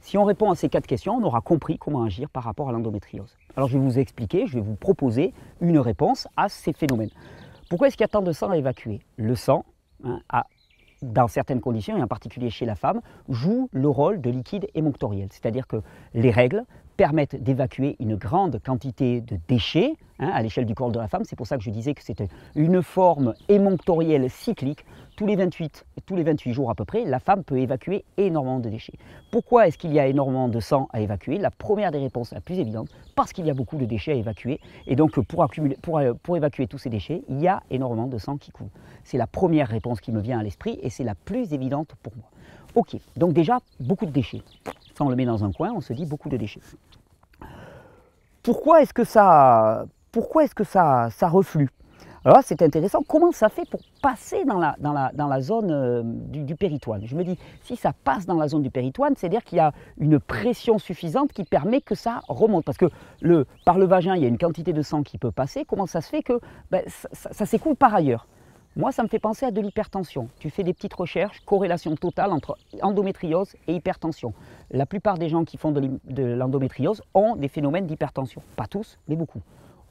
Si 0.01 0.17
on 0.17 0.23
répond 0.23 0.49
à 0.49 0.55
ces 0.55 0.67
quatre 0.67 0.87
questions, 0.87 1.13
on 1.15 1.23
aura 1.23 1.41
compris 1.41 1.77
comment 1.77 2.03
agir 2.03 2.29
par 2.31 2.43
rapport 2.43 2.69
à 2.69 2.71
l'endométriose. 2.71 3.37
Alors 3.55 3.69
je 3.69 3.77
vais 3.77 3.83
vous 3.83 3.99
expliquer, 3.99 4.47
je 4.47 4.55
vais 4.55 4.61
vous 4.61 4.75
proposer 4.75 5.31
une 5.61 5.77
réponse 5.77 6.27
à 6.37 6.49
ces 6.49 6.73
phénomènes. 6.73 7.11
Pourquoi 7.69 7.87
est-ce 7.87 7.97
qu'il 7.97 8.03
y 8.03 8.05
a 8.05 8.09
tant 8.09 8.23
de 8.23 8.31
sang 8.31 8.49
à 8.49 8.57
évacuer 8.57 9.01
Le 9.15 9.35
sang 9.35 9.63
hein, 10.03 10.21
a 10.29 10.47
dans 11.03 11.27
certaines 11.27 11.61
conditions, 11.61 11.97
et 11.97 12.01
en 12.01 12.07
particulier 12.07 12.49
chez 12.49 12.65
la 12.65 12.75
femme, 12.75 13.01
joue 13.29 13.69
le 13.71 13.87
rôle 13.87 14.21
de 14.21 14.29
liquide 14.29 14.67
émonctoriel. 14.73 15.27
C'est-à-dire 15.31 15.67
que 15.67 15.81
les 16.13 16.31
règles 16.31 16.63
permettent 16.97 17.41
d'évacuer 17.41 17.95
une 17.99 18.15
grande 18.15 18.59
quantité 18.63 19.21
de 19.21 19.37
déchets 19.47 19.95
hein, 20.19 20.29
à 20.33 20.41
l'échelle 20.41 20.65
du 20.65 20.75
corps 20.75 20.91
de 20.91 20.99
la 20.99 21.07
femme. 21.07 21.23
C'est 21.25 21.35
pour 21.35 21.47
ça 21.47 21.57
que 21.57 21.63
je 21.63 21.69
disais 21.69 21.93
que 21.93 22.03
c'était 22.03 22.27
une 22.55 22.81
forme 22.81 23.33
émonctorielle 23.49 24.29
cyclique. 24.29 24.85
Tous 25.15 25.27
les, 25.27 25.35
28, 25.35 25.85
tous 26.07 26.15
les 26.15 26.23
28 26.23 26.53
jours 26.53 26.71
à 26.71 26.75
peu 26.75 26.85
près, 26.85 27.05
la 27.05 27.19
femme 27.19 27.43
peut 27.43 27.59
évacuer 27.59 28.03
énormément 28.17 28.59
de 28.59 28.69
déchets. 28.69 28.93
Pourquoi 29.31 29.67
est-ce 29.67 29.77
qu'il 29.77 29.93
y 29.93 29.99
a 29.99 30.07
énormément 30.07 30.47
de 30.47 30.59
sang 30.59 30.87
à 30.91 31.01
évacuer? 31.01 31.37
La 31.37 31.51
première 31.51 31.91
des 31.91 31.99
réponses, 31.99 32.33
la 32.33 32.41
plus 32.41 32.57
évidente, 32.57 32.89
parce 33.15 33.31
qu'il 33.31 33.45
y 33.45 33.51
a 33.51 33.53
beaucoup 33.53 33.77
de 33.77 33.85
déchets 33.85 34.13
à 34.13 34.15
évacuer. 34.15 34.59
Et 34.87 34.95
donc 34.95 35.15
euh, 35.19 35.23
pour 36.23 36.37
évacuer 36.37 36.65
tous 36.65 36.79
ces 36.79 36.89
déchets, 36.89 37.23
il 37.29 37.39
y 37.39 37.47
a 37.47 37.61
énormément 37.69 38.07
de 38.07 38.17
sang 38.17 38.37
qui 38.37 38.49
coule. 38.49 38.69
C'est 39.03 39.19
la 39.19 39.27
première 39.27 39.67
réponse 39.67 40.01
qui 40.01 40.11
me 40.11 40.19
vient 40.19 40.39
à 40.39 40.43
l'esprit 40.43 40.79
et 40.81 40.89
c'est 40.89 41.03
la 41.03 41.13
plus 41.13 41.53
évidente 41.53 41.93
pour 42.01 42.13
moi. 42.15 42.25
Ok, 42.73 42.95
donc 43.15 43.33
déjà, 43.33 43.59
beaucoup 43.79 44.07
de 44.07 44.11
déchets. 44.11 44.41
Ça, 44.95 45.03
on 45.03 45.09
le 45.09 45.15
met 45.15 45.25
dans 45.25 45.43
un 45.43 45.51
coin, 45.51 45.71
on 45.75 45.81
se 45.81 45.93
dit 45.93 46.07
beaucoup 46.07 46.29
de 46.29 46.37
déchets. 46.37 46.61
Pourquoi 48.41 48.81
est-ce 48.81 48.95
que 48.95 49.03
ça, 49.03 49.85
pourquoi 50.11 50.43
est-ce 50.43 50.55
que 50.55 50.63
ça 50.63 51.09
reflue? 51.21 51.69
Alors 52.25 52.39
c'est 52.43 52.61
intéressant, 52.61 53.03
comment 53.05 53.33
ça 53.33 53.49
fait 53.49 53.67
pour 53.69 53.81
passer 54.01 54.45
dans 54.45 54.57
la, 54.57 55.41
zone 55.41 55.71
euh, 55.71 56.01
du, 56.05 56.55
péritoine? 56.55 57.01
Je 57.05 57.15
me 57.15 57.23
dis, 57.23 57.37
si 57.63 57.75
ça 57.75 57.91
passe 57.91 58.25
dans 58.25 58.35
la 58.35 58.47
zone 58.47 58.61
du 58.61 58.69
péritoine, 58.69 59.13
c'est-à-dire 59.17 59.43
qu'il 59.43 59.57
y 59.57 59.61
a 59.61 59.73
une 59.97 60.19
pression 60.19 60.79
suffisante 60.79 61.33
qui 61.33 61.43
permet 61.43 61.81
que 61.81 61.95
ça 61.95 62.21
remonte. 62.29 62.63
Parce 62.63 62.77
que 62.77 62.85
le, 63.21 63.45
par 63.65 63.77
le 63.77 63.85
vagin, 63.85 64.15
il 64.15 64.21
y 64.21 64.25
a 64.25 64.29
une 64.29 64.37
quantité 64.37 64.71
de 64.71 64.81
sang 64.81 65.03
qui 65.03 65.17
peut 65.17 65.31
passer. 65.31 65.65
Comment 65.65 65.85
ça 65.85 65.99
se 65.99 66.07
fait 66.07 66.23
que 66.23 66.39
ben, 66.71 66.81
ça 66.87 67.45
s'écoule 67.45 67.75
par 67.75 67.93
ailleurs? 67.93 68.25
Moi, 68.75 68.91
ça 68.91 69.03
me 69.03 69.07
fait 69.07 69.19
penser 69.19 69.45
à 69.45 69.51
de 69.51 69.61
l'hypertension. 69.61 70.29
Tu 70.39 70.49
fais 70.49 70.63
des 70.63 70.73
petites 70.73 70.93
recherches, 70.95 71.41
corrélation 71.45 71.95
totale 71.95 72.31
entre 72.31 72.57
endométriose 72.81 73.53
et 73.67 73.75
hypertension. 73.75 74.33
La 74.71 74.85
plupart 74.85 75.17
des 75.17 75.29
gens 75.29 75.43
qui 75.43 75.57
font 75.57 75.71
de 75.71 76.23
l'endométriose 76.23 77.03
ont 77.13 77.35
des 77.35 77.49
phénomènes 77.49 77.85
d'hypertension. 77.85 78.41
Pas 78.55 78.65
tous, 78.65 78.97
mais 79.07 79.15
beaucoup. 79.15 79.41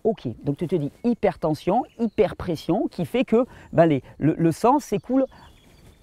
Ok, 0.05 0.29
donc 0.43 0.57
tu 0.57 0.67
te 0.67 0.75
dis 0.77 0.91
hypertension, 1.05 1.85
hyperpression, 1.99 2.89
qui 2.89 3.05
fait 3.05 3.25
que 3.25 3.47
ben, 3.73 4.01
le 4.19 4.53
sang 4.53 4.79
s'écoule 4.81 5.27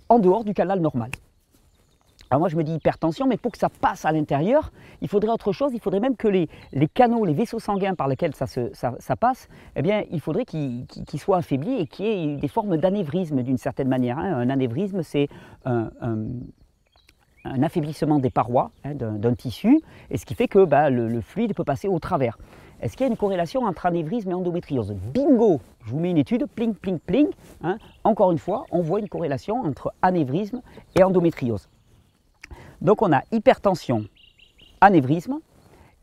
en 0.08 0.20
dehors 0.20 0.44
du 0.44 0.54
canal 0.54 0.80
normal. 0.80 1.12
Alors 2.32 2.42
moi 2.42 2.50
je 2.50 2.56
me 2.56 2.64
dis 2.64 2.76
hypertension, 2.76 3.26
mais 3.26 3.38
pour 3.38 3.52
que 3.52 3.58
ça 3.58 3.70
passe 3.70 4.06
à 4.06 4.12
l'intérieur, 4.12 4.72
il 5.02 5.08
faudrait 5.08 5.32
autre 5.32 5.52
chose, 5.52 5.72
il 5.74 5.80
faudrait 5.80 6.00
même 6.00 6.16
que 6.16 6.28
les, 6.28 6.48
canaux, 6.94 7.26
les 7.26 7.34
vaisseaux 7.34 7.60
sanguins 7.60 7.96
par 7.96 8.08
lesquels 8.08 8.36
ça, 8.36 9.16
passe, 9.16 9.48
eh 9.76 9.82
bien 9.82 10.04
il 10.12 10.20
faudrait 10.20 10.46
qu'ils 10.46 10.86
soient 11.20 11.38
affaiblis 11.38 11.80
et 11.80 11.88
qu'il 11.88 12.06
y 12.06 12.34
ait 12.34 12.38
des 12.38 12.48
formes 12.48 12.78
d'anévrisme 12.78 13.42
d'une 13.42 13.58
certaine 13.58 13.88
manière. 13.88 14.20
Hein. 14.20 14.32
Un 14.32 14.50
anévrisme 14.52 15.02
c'est 15.02 15.28
un, 15.66 15.88
affaiblissement 17.64 18.20
des 18.20 18.30
parois 18.30 18.70
hein, 18.84 18.94
d'un 18.94 19.34
tissu, 19.34 19.80
et 20.12 20.18
ce 20.18 20.26
qui 20.26 20.36
fait 20.36 20.48
que 20.48 20.66
bah, 20.66 20.92
le, 20.92 21.22
fluide 21.22 21.56
peut 21.56 21.64
passer 21.64 21.88
au 21.88 21.98
travers. 21.98 22.38
Est-ce 22.82 22.96
qu'il 22.96 23.06
y 23.06 23.10
a 23.10 23.12
une 23.12 23.18
corrélation 23.18 23.64
entre 23.64 23.86
anévrisme 23.86 24.32
et 24.32 24.34
endométriose 24.34 24.94
Bingo 25.14 25.60
Je 25.86 25.92
vous 25.92 26.00
mets 26.00 26.12
une 26.12 26.18
étude, 26.18 26.46
pling, 26.46 26.74
pling, 26.74 26.98
pling. 27.00 27.28
Hein. 27.62 27.78
Encore 28.06 28.32
une 28.32 28.38
fois, 28.38 28.66
on 28.72 28.82
voit 28.82 29.00
une 29.00 29.10
corrélation 29.10 29.62
entre 29.62 29.94
anévrisme 30.02 30.62
et 30.96 31.04
endométriose. 31.04 31.68
Donc 32.82 33.02
on 33.02 33.12
a 33.12 33.22
hypertension, 33.32 34.06
anévrisme, 34.80 35.40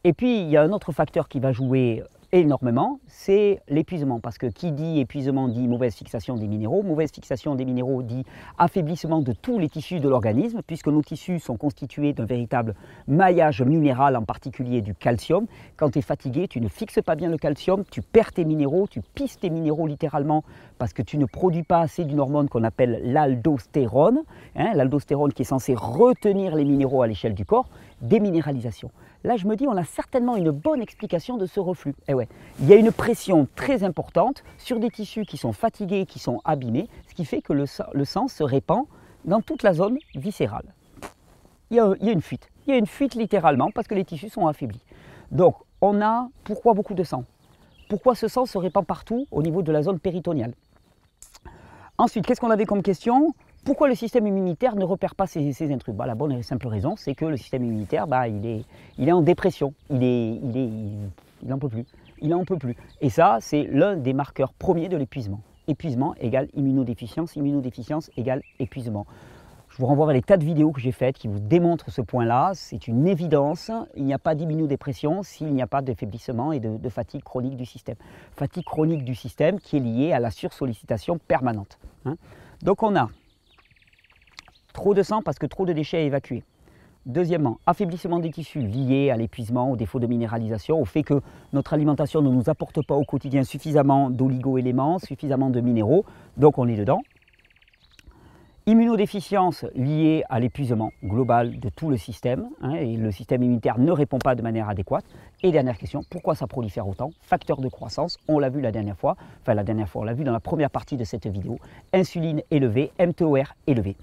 et 0.04 0.12
puis 0.12 0.40
il 0.40 0.50
y 0.50 0.56
a 0.58 0.62
un 0.62 0.72
autre 0.72 0.92
facteur 0.92 1.28
qui 1.28 1.40
va 1.40 1.52
jouer 1.52 2.02
énormément, 2.32 3.00
c'est 3.06 3.60
l'épuisement. 3.68 4.20
Parce 4.20 4.38
que 4.38 4.46
qui 4.46 4.72
dit 4.72 5.00
épuisement 5.00 5.48
dit 5.48 5.68
mauvaise 5.68 5.94
fixation 5.94 6.36
des 6.36 6.46
minéraux. 6.46 6.82
Mauvaise 6.82 7.10
fixation 7.12 7.54
des 7.54 7.64
minéraux 7.64 8.02
dit 8.02 8.24
affaiblissement 8.58 9.20
de 9.20 9.32
tous 9.32 9.58
les 9.58 9.68
tissus 9.68 10.00
de 10.00 10.08
l'organisme, 10.08 10.60
puisque 10.66 10.88
nos 10.88 11.02
tissus 11.02 11.40
sont 11.40 11.56
constitués 11.56 12.12
d'un 12.12 12.24
véritable 12.24 12.74
maillage 13.08 13.62
minéral, 13.62 14.16
en 14.16 14.22
particulier 14.22 14.80
du 14.80 14.94
calcium. 14.94 15.46
Quand 15.76 15.90
tu 15.90 15.98
es 15.98 16.02
fatigué, 16.02 16.48
tu 16.48 16.60
ne 16.60 16.68
fixes 16.68 17.00
pas 17.04 17.14
bien 17.14 17.28
le 17.28 17.38
calcium, 17.38 17.84
tu 17.90 18.02
perds 18.02 18.32
tes 18.32 18.44
minéraux, 18.44 18.86
tu 18.88 19.00
pisses 19.00 19.38
tes 19.38 19.50
minéraux 19.50 19.86
littéralement, 19.86 20.44
parce 20.78 20.92
que 20.92 21.02
tu 21.02 21.18
ne 21.18 21.26
produis 21.26 21.62
pas 21.62 21.80
assez 21.80 22.04
d'une 22.04 22.20
hormone 22.20 22.48
qu'on 22.48 22.64
appelle 22.64 23.00
l'aldostérone. 23.04 24.22
Hein, 24.56 24.72
l'aldostérone 24.74 25.32
qui 25.32 25.42
est 25.42 25.46
censée 25.46 25.74
retenir 25.74 26.54
les 26.54 26.64
minéraux 26.64 27.02
à 27.02 27.06
l'échelle 27.06 27.34
du 27.34 27.44
corps, 27.44 27.68
déminéralisation. 28.00 28.90
Là, 29.24 29.36
je 29.36 29.46
me 29.46 29.56
dis, 29.56 29.66
on 29.66 29.76
a 29.76 29.84
certainement 29.84 30.36
une 30.36 30.50
bonne 30.50 30.80
explication 30.80 31.36
de 31.36 31.46
ce 31.46 31.58
reflux. 31.60 31.94
Et 32.06 32.12
eh 32.12 32.14
ouais, 32.14 32.28
il 32.60 32.66
y 32.66 32.72
a 32.72 32.76
une 32.76 32.92
pression 32.92 33.48
très 33.56 33.82
importante 33.82 34.44
sur 34.58 34.78
des 34.78 34.90
tissus 34.90 35.24
qui 35.24 35.36
sont 35.36 35.52
fatigués, 35.52 36.06
qui 36.06 36.18
sont 36.18 36.40
abîmés, 36.44 36.88
ce 37.08 37.14
qui 37.14 37.24
fait 37.24 37.42
que 37.42 37.52
le, 37.52 37.66
sang 37.66 38.28
se 38.28 38.42
répand 38.42 38.84
dans 39.24 39.40
toute 39.40 39.62
la 39.62 39.72
zone 39.72 39.98
viscérale. 40.14 40.74
Il 41.70 41.76
y, 41.76 41.80
a, 41.80 41.92
il 42.00 42.06
y, 42.06 42.10
a, 42.10 42.12
une 42.12 42.22
fuite. 42.22 42.48
Il 42.66 42.70
y 42.70 42.74
a 42.74 42.78
une 42.78 42.86
fuite 42.86 43.14
littéralement 43.14 43.70
parce 43.74 43.88
que 43.88 43.94
les 43.94 44.04
tissus 44.04 44.28
sont 44.28 44.46
affaiblis. 44.46 44.82
Donc, 45.32 45.56
on 45.80 46.00
a 46.00 46.28
pourquoi 46.44 46.74
beaucoup 46.74 46.94
de 46.94 47.02
sang? 47.02 47.24
Pourquoi 47.88 48.14
ce 48.14 48.28
sang 48.28 48.46
se 48.46 48.58
répand 48.58 48.84
partout 48.84 49.26
au 49.30 49.42
niveau 49.42 49.62
de 49.62 49.72
la 49.72 49.82
zone 49.82 49.98
péritoniale 49.98 50.54
Ensuite, 51.98 52.26
qu'est-ce 52.26 52.40
qu'on 52.40 52.50
avait 52.50 52.66
comme 52.66 52.82
question? 52.82 53.34
Pourquoi 53.66 53.88
le 53.88 53.96
système 53.96 54.28
immunitaire 54.28 54.76
ne 54.76 54.84
repère 54.84 55.16
pas 55.16 55.26
ces, 55.26 55.72
intrus? 55.72 55.92
Bah, 55.92 56.06
La 56.06 56.14
bonne 56.14 56.30
et 56.30 56.42
simple 56.44 56.68
raison, 56.68 56.94
c'est 56.94 57.16
que 57.16 57.24
le 57.24 57.36
système 57.36 57.64
immunitaire, 57.64 58.06
bah, 58.06 58.28
il, 58.28 58.46
est, 58.46 58.64
il 58.96 59.08
est 59.08 59.12
en 59.12 59.22
dépression, 59.22 59.74
il 59.90 59.96
n'en 59.96 60.02
il 60.02 60.56
est, 60.56 60.68
il, 61.42 61.58
peut 61.58 61.68
plus. 61.68 61.84
Il 62.22 62.32
en 62.32 62.44
peut 62.44 62.58
plus. 62.58 62.76
Et 63.00 63.10
ça, 63.10 63.38
c'est 63.40 63.64
l'un 63.64 63.96
des 63.96 64.12
marqueurs 64.12 64.52
premiers 64.52 64.88
de 64.88 64.96
l'épuisement. 64.96 65.40
Épuisement 65.66 66.14
égale 66.20 66.46
immunodéficience, 66.54 67.34
immunodéficience 67.34 68.08
égale 68.16 68.40
épuisement. 68.60 69.04
Je 69.68 69.78
vous 69.78 69.86
renvoie 69.86 70.06
vers 70.06 70.14
les 70.14 70.22
tas 70.22 70.36
de 70.36 70.44
vidéos 70.44 70.70
que 70.70 70.80
j'ai 70.80 70.92
faites 70.92 71.18
qui 71.18 71.26
vous 71.26 71.40
démontrent 71.40 71.90
ce 71.90 72.02
point-là. 72.02 72.52
C'est 72.54 72.86
une 72.86 73.08
évidence. 73.08 73.72
Il 73.96 74.04
n'y 74.04 74.14
a 74.14 74.18
pas 74.20 74.36
d'immunodépression 74.36 75.24
s'il 75.24 75.52
n'y 75.52 75.60
a 75.60 75.66
pas 75.66 75.82
d'affaiblissement 75.82 76.52
et 76.52 76.60
de, 76.60 76.88
fatigue 76.88 77.24
chronique 77.24 77.56
du 77.56 77.66
système. 77.66 77.96
Fatigue 78.36 78.64
chronique 78.64 79.04
du 79.04 79.16
système 79.16 79.58
qui 79.58 79.78
est 79.78 79.80
liée 79.80 80.12
à 80.12 80.20
la 80.20 80.30
sursollicitation 80.30 81.18
permanente. 81.18 81.80
Hein. 82.04 82.14
Donc 82.62 82.84
on 82.84 82.94
a 82.94 83.08
Trop 84.76 84.92
de 84.92 85.02
sang 85.02 85.22
parce 85.22 85.38
que 85.38 85.46
trop 85.46 85.64
de 85.64 85.72
déchets 85.72 85.96
à 85.96 86.00
évacuer. 86.00 86.44
Deuxièmement, 87.06 87.56
affaiblissement 87.64 88.18
des 88.18 88.30
tissus 88.30 88.60
lié 88.60 89.10
à 89.10 89.16
l'épuisement, 89.16 89.70
au 89.70 89.76
défaut 89.76 89.98
de 89.98 90.06
minéralisation, 90.06 90.78
au 90.78 90.84
fait 90.84 91.02
que 91.02 91.22
notre 91.54 91.72
alimentation 91.72 92.20
ne 92.20 92.28
nous 92.28 92.50
apporte 92.50 92.86
pas 92.86 92.94
au 92.94 93.02
quotidien 93.02 93.42
suffisamment 93.42 94.10
d'oligo-éléments, 94.10 94.98
suffisamment 94.98 95.48
de 95.48 95.62
minéraux, 95.62 96.04
donc 96.36 96.58
on 96.58 96.68
est 96.68 96.76
dedans. 96.76 97.00
Immunodéficience 98.66 99.64
liée 99.74 100.24
à 100.28 100.40
l'épuisement 100.40 100.90
global 101.02 101.58
de 101.58 101.70
tout 101.70 101.88
le 101.88 101.96
système, 101.96 102.50
hein, 102.60 102.74
et 102.74 102.98
le 102.98 103.10
système 103.12 103.42
immunitaire 103.42 103.78
ne 103.78 103.92
répond 103.92 104.18
pas 104.18 104.34
de 104.34 104.42
manière 104.42 104.68
adéquate. 104.68 105.06
Et 105.42 105.52
dernière 105.52 105.78
question, 105.78 106.02
pourquoi 106.10 106.34
ça 106.34 106.46
prolifère 106.46 106.86
autant? 106.86 107.12
Facteur 107.22 107.62
de 107.62 107.68
croissance, 107.70 108.18
on 108.28 108.38
l'a 108.38 108.50
vu 108.50 108.60
la 108.60 108.72
dernière 108.72 108.98
fois, 108.98 109.16
enfin 109.40 109.54
la 109.54 109.64
dernière 109.64 109.88
fois, 109.88 110.02
on 110.02 110.04
l'a 110.04 110.12
vu 110.12 110.24
dans 110.24 110.32
la 110.32 110.40
première 110.40 110.70
partie 110.70 110.98
de 110.98 111.04
cette 111.04 111.26
vidéo, 111.26 111.58
insuline 111.94 112.42
élevée, 112.50 112.92
MTOR 113.00 113.54
élevé. 113.66 113.96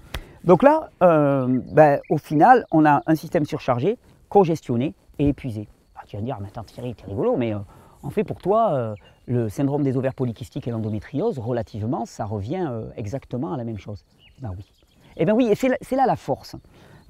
Donc 0.44 0.62
là, 0.62 0.90
euh, 1.02 1.60
ben, 1.72 2.00
au 2.10 2.18
final, 2.18 2.66
on 2.70 2.84
a 2.84 3.00
un 3.06 3.14
système 3.14 3.46
surchargé, 3.46 3.96
congestionné 4.28 4.94
et 5.18 5.28
épuisé. 5.28 5.68
Ah, 5.96 6.02
tu 6.06 6.16
vas 6.16 6.20
me 6.20 6.26
dire, 6.26 6.38
mais 6.40 6.48
attends 6.48 6.64
Thierry, 6.64 6.94
t'es 6.94 7.06
rigolo, 7.06 7.36
mais 7.36 7.54
euh, 7.54 7.58
en 8.02 8.10
fait 8.10 8.24
pour 8.24 8.42
toi, 8.42 8.74
euh, 8.74 8.94
le 9.26 9.48
syndrome 9.48 9.82
des 9.82 9.96
ovaires 9.96 10.12
polykystiques 10.12 10.68
et 10.68 10.70
l'endométriose, 10.70 11.38
relativement, 11.38 12.04
ça 12.04 12.26
revient 12.26 12.70
exactement 12.96 13.54
à 13.54 13.56
la 13.56 13.64
même 13.64 13.78
chose. 13.78 14.04
Ben 14.42 14.52
oui. 14.54 14.66
Eh 15.16 15.24
bien 15.24 15.34
oui, 15.34 15.48
et 15.48 15.54
c'est 15.54 15.96
là, 15.96 16.06
la 16.06 16.16
force. 16.16 16.56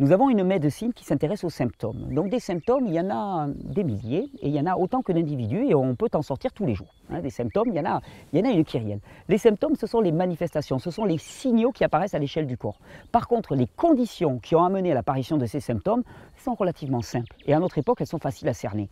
Nous 0.01 0.11
avons 0.11 0.29
une 0.29 0.43
médecine 0.43 0.93
qui 0.93 1.05
s'intéresse 1.05 1.45
aux 1.45 1.51
symptômes. 1.51 2.13
Donc 2.13 2.29
des 2.29 2.41
symptômes, 2.41 2.87
il 2.87 2.95
y 2.95 3.01
en 3.01 3.11
a 3.11 3.47
des 3.49 3.85
milliers 3.85 4.29
et 4.41 4.49
il 4.49 4.55
y 4.55 4.59
en 4.59 4.67
a 4.67 4.77
autant 4.77 5.03
que 5.03 5.13
d'individus 5.13 5.67
et 5.69 5.75
on 5.75 5.95
peut 5.95 6.09
en 6.15 6.23
sortir 6.23 6.53
tous 6.53 6.67
les 6.67 6.75
jours. 6.75 6.93
Hein. 7.11 7.21
des 7.21 7.31
symptômes, 7.31 7.69
il 7.69 7.77
y, 7.77 7.81
en 7.81 7.85
a, 7.85 8.01
il 8.33 8.41
y 8.41 8.43
en 8.43 8.51
a 8.51 8.53
une 8.53 8.65
kyrielle. 8.65 8.99
Les 9.29 9.39
symptômes, 9.39 9.77
ce 9.77 9.87
sont 9.87 10.01
les 10.01 10.11
manifestations, 10.11 10.81
ce 10.81 10.91
sont 10.91 11.05
les 11.05 11.19
signaux 11.19 11.71
qui 11.71 11.85
apparaissent 11.85 12.15
à 12.15 12.19
l'échelle 12.19 12.47
du 12.47 12.57
corps. 12.57 12.81
Par 13.13 13.29
contre, 13.29 13.55
les 13.55 13.69
conditions 13.69 14.41
qui 14.41 14.57
ont 14.57 14.65
amené 14.65 14.91
à 14.91 14.95
l'apparition 14.95 15.37
de 15.37 15.47
ces 15.47 15.61
symptômes 15.61 16.03
sont 16.37 16.55
relativement 16.55 17.03
simples 17.03 17.37
et 17.47 17.55
à 17.55 17.61
notre 17.61 17.79
époque, 17.79 18.01
elles 18.01 18.09
sont 18.09 18.19
faciles 18.19 18.49
à 18.49 18.55
cerner. 18.55 18.89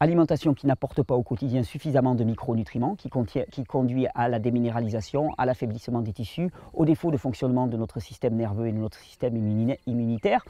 Alimentation 0.00 0.54
qui 0.54 0.66
n'apporte 0.66 1.02
pas 1.02 1.14
au 1.14 1.22
quotidien 1.22 1.64
suffisamment 1.64 2.14
de 2.14 2.22
micronutriments, 2.22 2.94
qui, 2.94 3.64
conduit 3.64 4.06
à 4.14 4.28
la 4.28 4.38
déminéralisation, 4.38 5.30
à 5.38 5.46
l'affaiblissement 5.46 6.02
des 6.02 6.12
tissus, 6.12 6.50
au 6.72 6.84
défaut 6.84 7.10
de 7.10 7.16
fonctionnement 7.16 7.66
de 7.66 7.76
notre 7.76 8.00
système 8.00 8.36
nerveux 8.36 8.68
et 8.68 8.72
de 8.72 8.78
notre 8.78 8.98
système 8.98 9.36
immunitaire. 9.86 10.44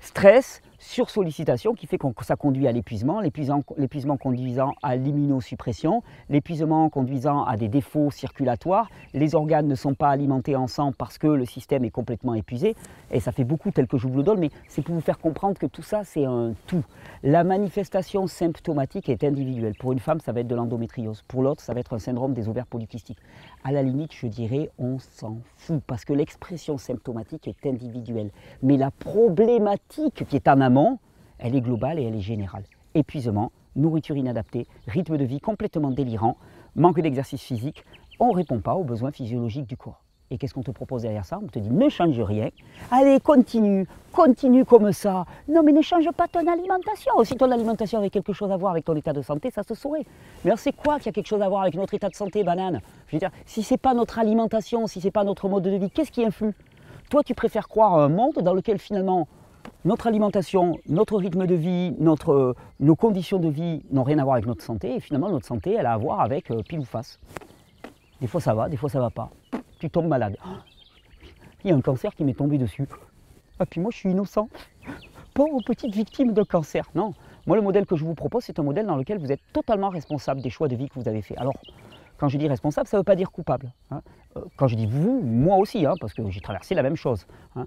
Stress, 0.00 0.62
sursollicitation 0.84 1.74
qui 1.74 1.86
fait 1.86 1.98
que 1.98 2.06
ça 2.22 2.36
conduit 2.36 2.68
à 2.68 2.72
l'épuisement, 2.72 3.20
l'épuisement 3.20 4.16
conduisant 4.16 4.74
à 4.82 4.96
l'immunosuppression, 4.96 6.02
l'épuisement 6.28 6.90
conduisant 6.90 7.44
à 7.44 7.56
des 7.56 7.68
défauts 7.68 8.10
circulatoires, 8.10 8.90
les 9.14 9.34
organes 9.34 9.66
ne 9.66 9.74
sont 9.74 9.94
pas 9.94 10.10
alimentés 10.10 10.56
en 10.56 10.66
sang 10.66 10.92
parce 10.92 11.16
que 11.16 11.26
le 11.26 11.46
système 11.46 11.84
est 11.84 11.90
complètement 11.90 12.34
épuisé, 12.34 12.76
et 13.10 13.20
ça 13.20 13.32
fait 13.32 13.44
beaucoup 13.44 13.70
tel 13.70 13.86
que 13.86 13.96
je 13.96 14.06
vous 14.06 14.18
le 14.18 14.22
donne, 14.22 14.40
mais 14.40 14.50
c'est 14.68 14.82
pour 14.82 14.94
vous 14.94 15.00
faire 15.00 15.18
comprendre 15.18 15.58
que 15.58 15.66
tout 15.66 15.82
ça 15.82 16.04
c'est 16.04 16.26
un 16.26 16.52
tout. 16.66 16.84
La 17.22 17.44
manifestation 17.44 18.26
symptomatique 18.26 19.08
est 19.08 19.24
individuelle. 19.24 19.74
Pour 19.78 19.92
une 19.92 20.00
femme, 20.00 20.20
ça 20.20 20.32
va 20.32 20.40
être 20.40 20.48
de 20.48 20.54
l'endométriose, 20.54 21.24
pour 21.26 21.42
l'autre, 21.42 21.62
ça 21.62 21.72
va 21.72 21.80
être 21.80 21.94
un 21.94 21.98
syndrome 21.98 22.34
des 22.34 22.48
ovaires 22.48 22.66
polykystiques. 22.66 23.20
À 23.64 23.72
la 23.72 23.82
limite, 23.82 24.12
je 24.12 24.26
dirais, 24.26 24.70
on 24.78 24.98
s'en 24.98 25.38
fout, 25.56 25.82
parce 25.86 26.04
que 26.04 26.12
l'expression 26.12 26.76
symptomatique 26.76 27.48
est 27.48 27.66
individuelle. 27.66 28.30
Mais 28.62 28.76
la 28.76 28.90
problématique 28.90 30.24
qui 30.28 30.36
est 30.36 30.48
en 30.48 30.60
amont, 30.60 30.73
elle 31.38 31.54
est 31.54 31.60
globale 31.60 31.98
et 31.98 32.04
elle 32.04 32.16
est 32.16 32.20
générale. 32.20 32.64
Épuisement, 32.94 33.52
nourriture 33.76 34.16
inadaptée, 34.16 34.66
rythme 34.86 35.16
de 35.16 35.24
vie 35.24 35.40
complètement 35.40 35.90
délirant, 35.90 36.36
manque 36.76 37.00
d'exercice 37.00 37.42
physique, 37.42 37.84
on 38.20 38.28
ne 38.28 38.34
répond 38.34 38.60
pas 38.60 38.74
aux 38.74 38.84
besoins 38.84 39.10
physiologiques 39.10 39.66
du 39.66 39.76
corps. 39.76 40.00
Et 40.30 40.38
qu'est-ce 40.38 40.54
qu'on 40.54 40.62
te 40.62 40.70
propose 40.70 41.02
derrière 41.02 41.24
ça? 41.24 41.38
On 41.42 41.46
te 41.46 41.58
dit 41.58 41.70
ne 41.70 41.88
change 41.88 42.18
rien. 42.20 42.48
Allez, 42.90 43.20
continue, 43.20 43.86
continue 44.12 44.64
comme 44.64 44.90
ça. 44.92 45.26
Non, 45.48 45.62
mais 45.62 45.72
ne 45.72 45.82
change 45.82 46.10
pas 46.12 46.26
ton 46.28 46.46
alimentation. 46.50 47.12
Si 47.24 47.36
ton 47.36 47.50
alimentation 47.50 47.98
avait 47.98 48.10
quelque 48.10 48.32
chose 48.32 48.50
à 48.50 48.56
voir 48.56 48.72
avec 48.72 48.84
ton 48.84 48.96
état 48.96 49.12
de 49.12 49.22
santé, 49.22 49.50
ça 49.50 49.62
se 49.62 49.74
saurait. 49.74 50.04
Mais 50.44 50.50
alors, 50.50 50.58
c'est 50.58 50.72
quoi 50.72 50.98
qui 50.98 51.08
a 51.08 51.12
quelque 51.12 51.26
chose 51.26 51.42
à 51.42 51.48
voir 51.48 51.62
avec 51.62 51.74
notre 51.74 51.94
état 51.94 52.08
de 52.08 52.14
santé, 52.14 52.42
banane? 52.42 52.80
Je 53.08 53.16
veux 53.16 53.20
dire, 53.20 53.30
si 53.44 53.62
c'est 53.62 53.76
pas 53.76 53.92
notre 53.92 54.18
alimentation, 54.18 54.86
si 54.86 55.00
c'est 55.00 55.10
pas 55.10 55.24
notre 55.24 55.48
mode 55.48 55.64
de 55.64 55.76
vie, 55.76 55.90
qu'est-ce 55.90 56.10
qui 56.10 56.24
influe? 56.24 56.54
Toi, 57.10 57.22
tu 57.22 57.34
préfères 57.34 57.68
croire 57.68 57.94
à 57.94 58.04
un 58.04 58.08
monde 58.08 58.38
dans 58.42 58.54
lequel 58.54 58.78
finalement 58.78 59.28
notre 59.84 60.06
alimentation, 60.06 60.78
notre 60.86 61.16
rythme 61.16 61.46
de 61.46 61.54
vie, 61.54 61.94
notre, 61.98 62.54
nos 62.80 62.96
conditions 62.96 63.38
de 63.38 63.48
vie 63.48 63.82
n'ont 63.90 64.02
rien 64.02 64.18
à 64.18 64.24
voir 64.24 64.34
avec 64.34 64.46
notre 64.46 64.62
santé. 64.62 64.96
Et 64.96 65.00
finalement, 65.00 65.30
notre 65.30 65.46
santé, 65.46 65.74
elle 65.78 65.86
a 65.86 65.92
à 65.92 65.96
voir 65.98 66.20
avec 66.20 66.50
euh, 66.50 66.62
pile 66.62 66.80
ou 66.80 66.84
face. 66.84 67.20
Des 68.20 68.26
fois 68.26 68.40
ça 68.40 68.54
va, 68.54 68.68
des 68.68 68.76
fois 68.76 68.88
ça 68.88 69.00
va 69.00 69.10
pas. 69.10 69.30
Tu 69.78 69.90
tombes 69.90 70.06
malade. 70.06 70.36
Il 71.62 71.70
y 71.70 71.72
a 71.72 71.76
un 71.76 71.80
cancer 71.80 72.14
qui 72.14 72.24
m'est 72.24 72.34
tombé 72.34 72.58
dessus. 72.58 72.86
Ah, 73.58 73.66
puis 73.66 73.80
moi, 73.80 73.90
je 73.90 73.98
suis 73.98 74.10
innocent. 74.10 74.48
Pauvre 75.34 75.60
petite 75.64 75.94
victime 75.94 76.32
de 76.32 76.42
cancer. 76.42 76.88
Non. 76.94 77.12
Moi, 77.46 77.56
le 77.56 77.62
modèle 77.62 77.86
que 77.86 77.96
je 77.96 78.04
vous 78.04 78.14
propose, 78.14 78.44
c'est 78.44 78.58
un 78.58 78.62
modèle 78.62 78.86
dans 78.86 78.96
lequel 78.96 79.18
vous 79.18 79.30
êtes 79.30 79.40
totalement 79.52 79.90
responsable 79.90 80.40
des 80.40 80.50
choix 80.50 80.68
de 80.68 80.76
vie 80.76 80.88
que 80.88 80.94
vous 80.98 81.08
avez 81.08 81.22
faits. 81.22 81.38
Alors, 81.38 81.54
quand 82.16 82.28
je 82.28 82.38
dis 82.38 82.48
responsable, 82.48 82.88
ça 82.88 82.96
ne 82.96 83.00
veut 83.00 83.04
pas 83.04 83.16
dire 83.16 83.30
coupable. 83.30 83.72
Hein. 83.90 84.00
Euh, 84.36 84.40
quand 84.56 84.66
je 84.66 84.76
dis 84.76 84.86
vous, 84.86 85.20
moi 85.22 85.56
aussi, 85.56 85.84
hein, 85.84 85.94
parce 86.00 86.14
que 86.14 86.28
j'ai 86.30 86.40
traversé 86.40 86.74
la 86.74 86.82
même 86.82 86.96
chose. 86.96 87.26
Hein. 87.56 87.66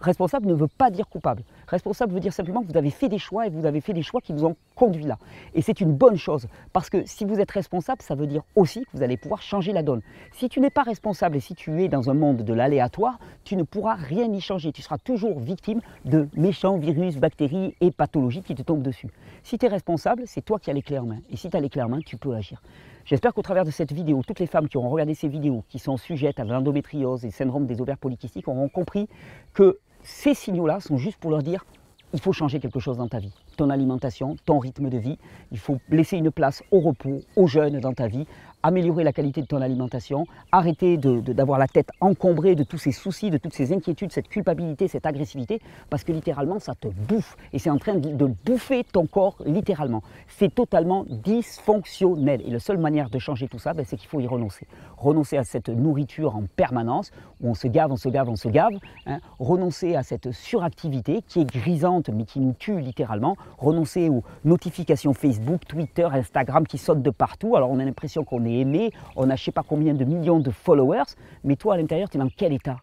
Responsable 0.00 0.46
ne 0.46 0.54
veut 0.54 0.68
pas 0.68 0.90
dire 0.90 1.08
coupable. 1.08 1.44
Responsable 1.68 2.12
veut 2.12 2.20
dire 2.20 2.32
simplement 2.32 2.62
que 2.62 2.66
vous 2.70 2.76
avez 2.76 2.90
fait 2.90 3.08
des 3.08 3.18
choix 3.18 3.46
et 3.46 3.50
vous 3.50 3.64
avez 3.64 3.80
fait 3.80 3.92
des 3.92 4.02
choix 4.02 4.20
qui 4.20 4.32
vous 4.32 4.44
ont 4.44 4.56
conduit 4.74 5.04
là. 5.04 5.18
Et 5.54 5.62
c'est 5.62 5.80
une 5.80 5.92
bonne 5.92 6.16
chose 6.16 6.46
parce 6.72 6.90
que 6.90 7.06
si 7.06 7.24
vous 7.24 7.40
êtes 7.40 7.50
responsable, 7.50 8.02
ça 8.02 8.14
veut 8.14 8.26
dire 8.26 8.42
aussi 8.56 8.82
que 8.82 8.90
vous 8.94 9.02
allez 9.02 9.16
pouvoir 9.16 9.40
changer 9.40 9.72
la 9.72 9.82
donne. 9.82 10.02
Si 10.32 10.48
tu 10.48 10.60
n'es 10.60 10.70
pas 10.70 10.82
responsable 10.82 11.36
et 11.36 11.40
si 11.40 11.54
tu 11.54 11.82
es 11.82 11.88
dans 11.88 12.10
un 12.10 12.14
monde 12.14 12.42
de 12.42 12.52
l'aléatoire, 12.52 13.18
tu 13.44 13.56
ne 13.56 13.62
pourras 13.62 13.94
rien 13.94 14.30
y 14.32 14.40
changer. 14.40 14.72
Tu 14.72 14.82
seras 14.82 14.98
toujours 14.98 15.40
victime 15.40 15.80
de 16.04 16.28
méchants 16.36 16.76
virus, 16.76 17.16
bactéries 17.16 17.74
et 17.80 17.90
pathologies 17.90 18.42
qui 18.42 18.54
te 18.54 18.62
tombent 18.62 18.82
dessus. 18.82 19.08
Si 19.42 19.58
tu 19.58 19.66
es 19.66 19.68
responsable, 19.68 20.24
c'est 20.26 20.42
toi 20.42 20.58
qui 20.58 20.70
as 20.70 20.74
les 20.74 20.82
clés 20.82 20.98
en 20.98 21.06
main. 21.06 21.18
Et 21.30 21.36
si 21.36 21.48
tu 21.48 21.56
as 21.56 21.60
les 21.60 21.68
clés 21.68 21.82
en 21.82 21.88
main, 21.88 22.00
tu 22.04 22.16
peux 22.16 22.34
agir. 22.34 22.60
J'espère 23.06 23.34
qu'au 23.34 23.42
travers 23.42 23.66
de 23.66 23.70
cette 23.70 23.92
vidéo, 23.92 24.22
toutes 24.26 24.40
les 24.40 24.46
femmes 24.46 24.66
qui 24.66 24.78
auront 24.78 24.88
regardé 24.88 25.14
ces 25.14 25.28
vidéos, 25.28 25.62
qui 25.68 25.78
sont 25.78 25.98
sujettes 25.98 26.40
à 26.40 26.44
l'endométriose 26.44 27.22
et 27.24 27.28
le 27.28 27.32
syndrome 27.32 27.66
des 27.66 27.82
ovaires 27.82 27.98
polykystiques, 27.98 28.48
auront 28.48 28.70
compris 28.70 29.10
que 29.52 29.78
ces 30.02 30.32
signaux-là 30.32 30.80
sont 30.80 30.96
juste 30.96 31.18
pour 31.18 31.30
leur 31.30 31.42
dire 31.42 31.66
il 32.14 32.20
faut 32.20 32.32
changer 32.32 32.60
quelque 32.60 32.78
chose 32.78 32.96
dans 32.96 33.08
ta 33.08 33.18
vie. 33.18 33.34
Ton 33.58 33.68
alimentation, 33.68 34.36
ton 34.46 34.58
rythme 34.58 34.88
de 34.88 34.96
vie. 34.96 35.18
Il 35.50 35.58
faut 35.58 35.78
laisser 35.90 36.16
une 36.16 36.30
place 36.30 36.62
au 36.70 36.80
repos, 36.80 37.20
aux 37.36 37.46
jeunes 37.46 37.80
dans 37.80 37.92
ta 37.92 38.06
vie, 38.06 38.24
améliorer 38.64 39.04
la 39.04 39.12
qualité 39.12 39.42
de 39.42 39.46
ton 39.46 39.60
alimentation, 39.60 40.26
arrêter 40.50 40.96
d'avoir 40.96 41.58
la 41.58 41.68
tête 41.68 41.90
encombrée 42.00 42.54
de 42.54 42.64
tous 42.64 42.78
ces 42.78 42.92
soucis, 42.92 43.30
de 43.30 43.36
toutes 43.36 43.52
ces 43.52 43.74
inquiétudes, 43.74 44.10
cette 44.10 44.28
culpabilité, 44.28 44.88
cette 44.88 45.04
agressivité, 45.04 45.60
parce 45.90 46.02
que 46.02 46.12
littéralement 46.12 46.58
ça 46.58 46.74
te 46.74 46.88
bouffe 46.88 47.36
et 47.52 47.58
c'est 47.58 47.68
en 47.68 47.76
train 47.76 47.94
de, 47.94 48.26
bouffer 48.44 48.82
ton 48.84 49.06
corps 49.06 49.36
littéralement. 49.44 50.02
C'est 50.28 50.52
totalement 50.54 51.04
dysfonctionnel 51.08 52.42
et 52.46 52.50
la 52.50 52.58
seule 52.58 52.78
manière 52.78 53.10
de 53.10 53.18
changer 53.18 53.48
tout 53.48 53.58
ça, 53.58 53.74
ben, 53.74 53.84
c'est 53.86 53.96
qu'il 53.96 54.08
faut 54.08 54.20
y 54.20 54.26
renoncer. 54.26 54.66
Renoncer 54.96 55.36
à 55.36 55.44
cette 55.44 55.68
nourriture 55.68 56.34
en 56.34 56.44
permanence 56.56 57.12
où 57.42 57.50
on 57.50 57.54
se 57.54 57.68
gave, 57.68 57.92
on 57.92 57.96
se 57.96 58.08
gave, 58.08 58.30
on 58.30 58.36
se 58.36 58.48
gave. 58.48 58.72
Hein. 59.06 59.20
renoncer 59.38 59.94
à 59.94 60.02
cette 60.02 60.32
suractivité 60.32 61.20
qui 61.28 61.40
est 61.40 61.44
grisante 61.44 62.08
mais 62.08 62.24
qui 62.24 62.40
nous 62.40 62.54
tue 62.58 62.80
littéralement. 62.80 63.36
Renoncer 63.58 64.08
aux 64.08 64.22
notifications 64.46 65.12
Facebook, 65.12 65.66
Twitter, 65.68 66.08
Instagram 66.10 66.66
qui 66.66 66.78
sautent 66.78 67.02
de 67.02 67.10
partout. 67.10 67.56
Alors 67.56 67.70
on 67.70 67.78
a 67.78 67.84
l'impression 67.84 68.24
qu'on 68.24 68.46
est 68.46 68.53
aimé, 68.60 68.90
on 69.16 69.30
a 69.30 69.36
je 69.36 69.44
sais 69.44 69.52
pas 69.52 69.62
combien 69.62 69.94
de 69.94 70.04
millions 70.04 70.40
de 70.40 70.50
followers, 70.50 71.14
mais 71.42 71.56
toi 71.56 71.74
à 71.74 71.76
l'intérieur, 71.76 72.08
tu 72.08 72.16
es 72.16 72.20
dans 72.20 72.28
quel 72.28 72.52
état? 72.52 72.76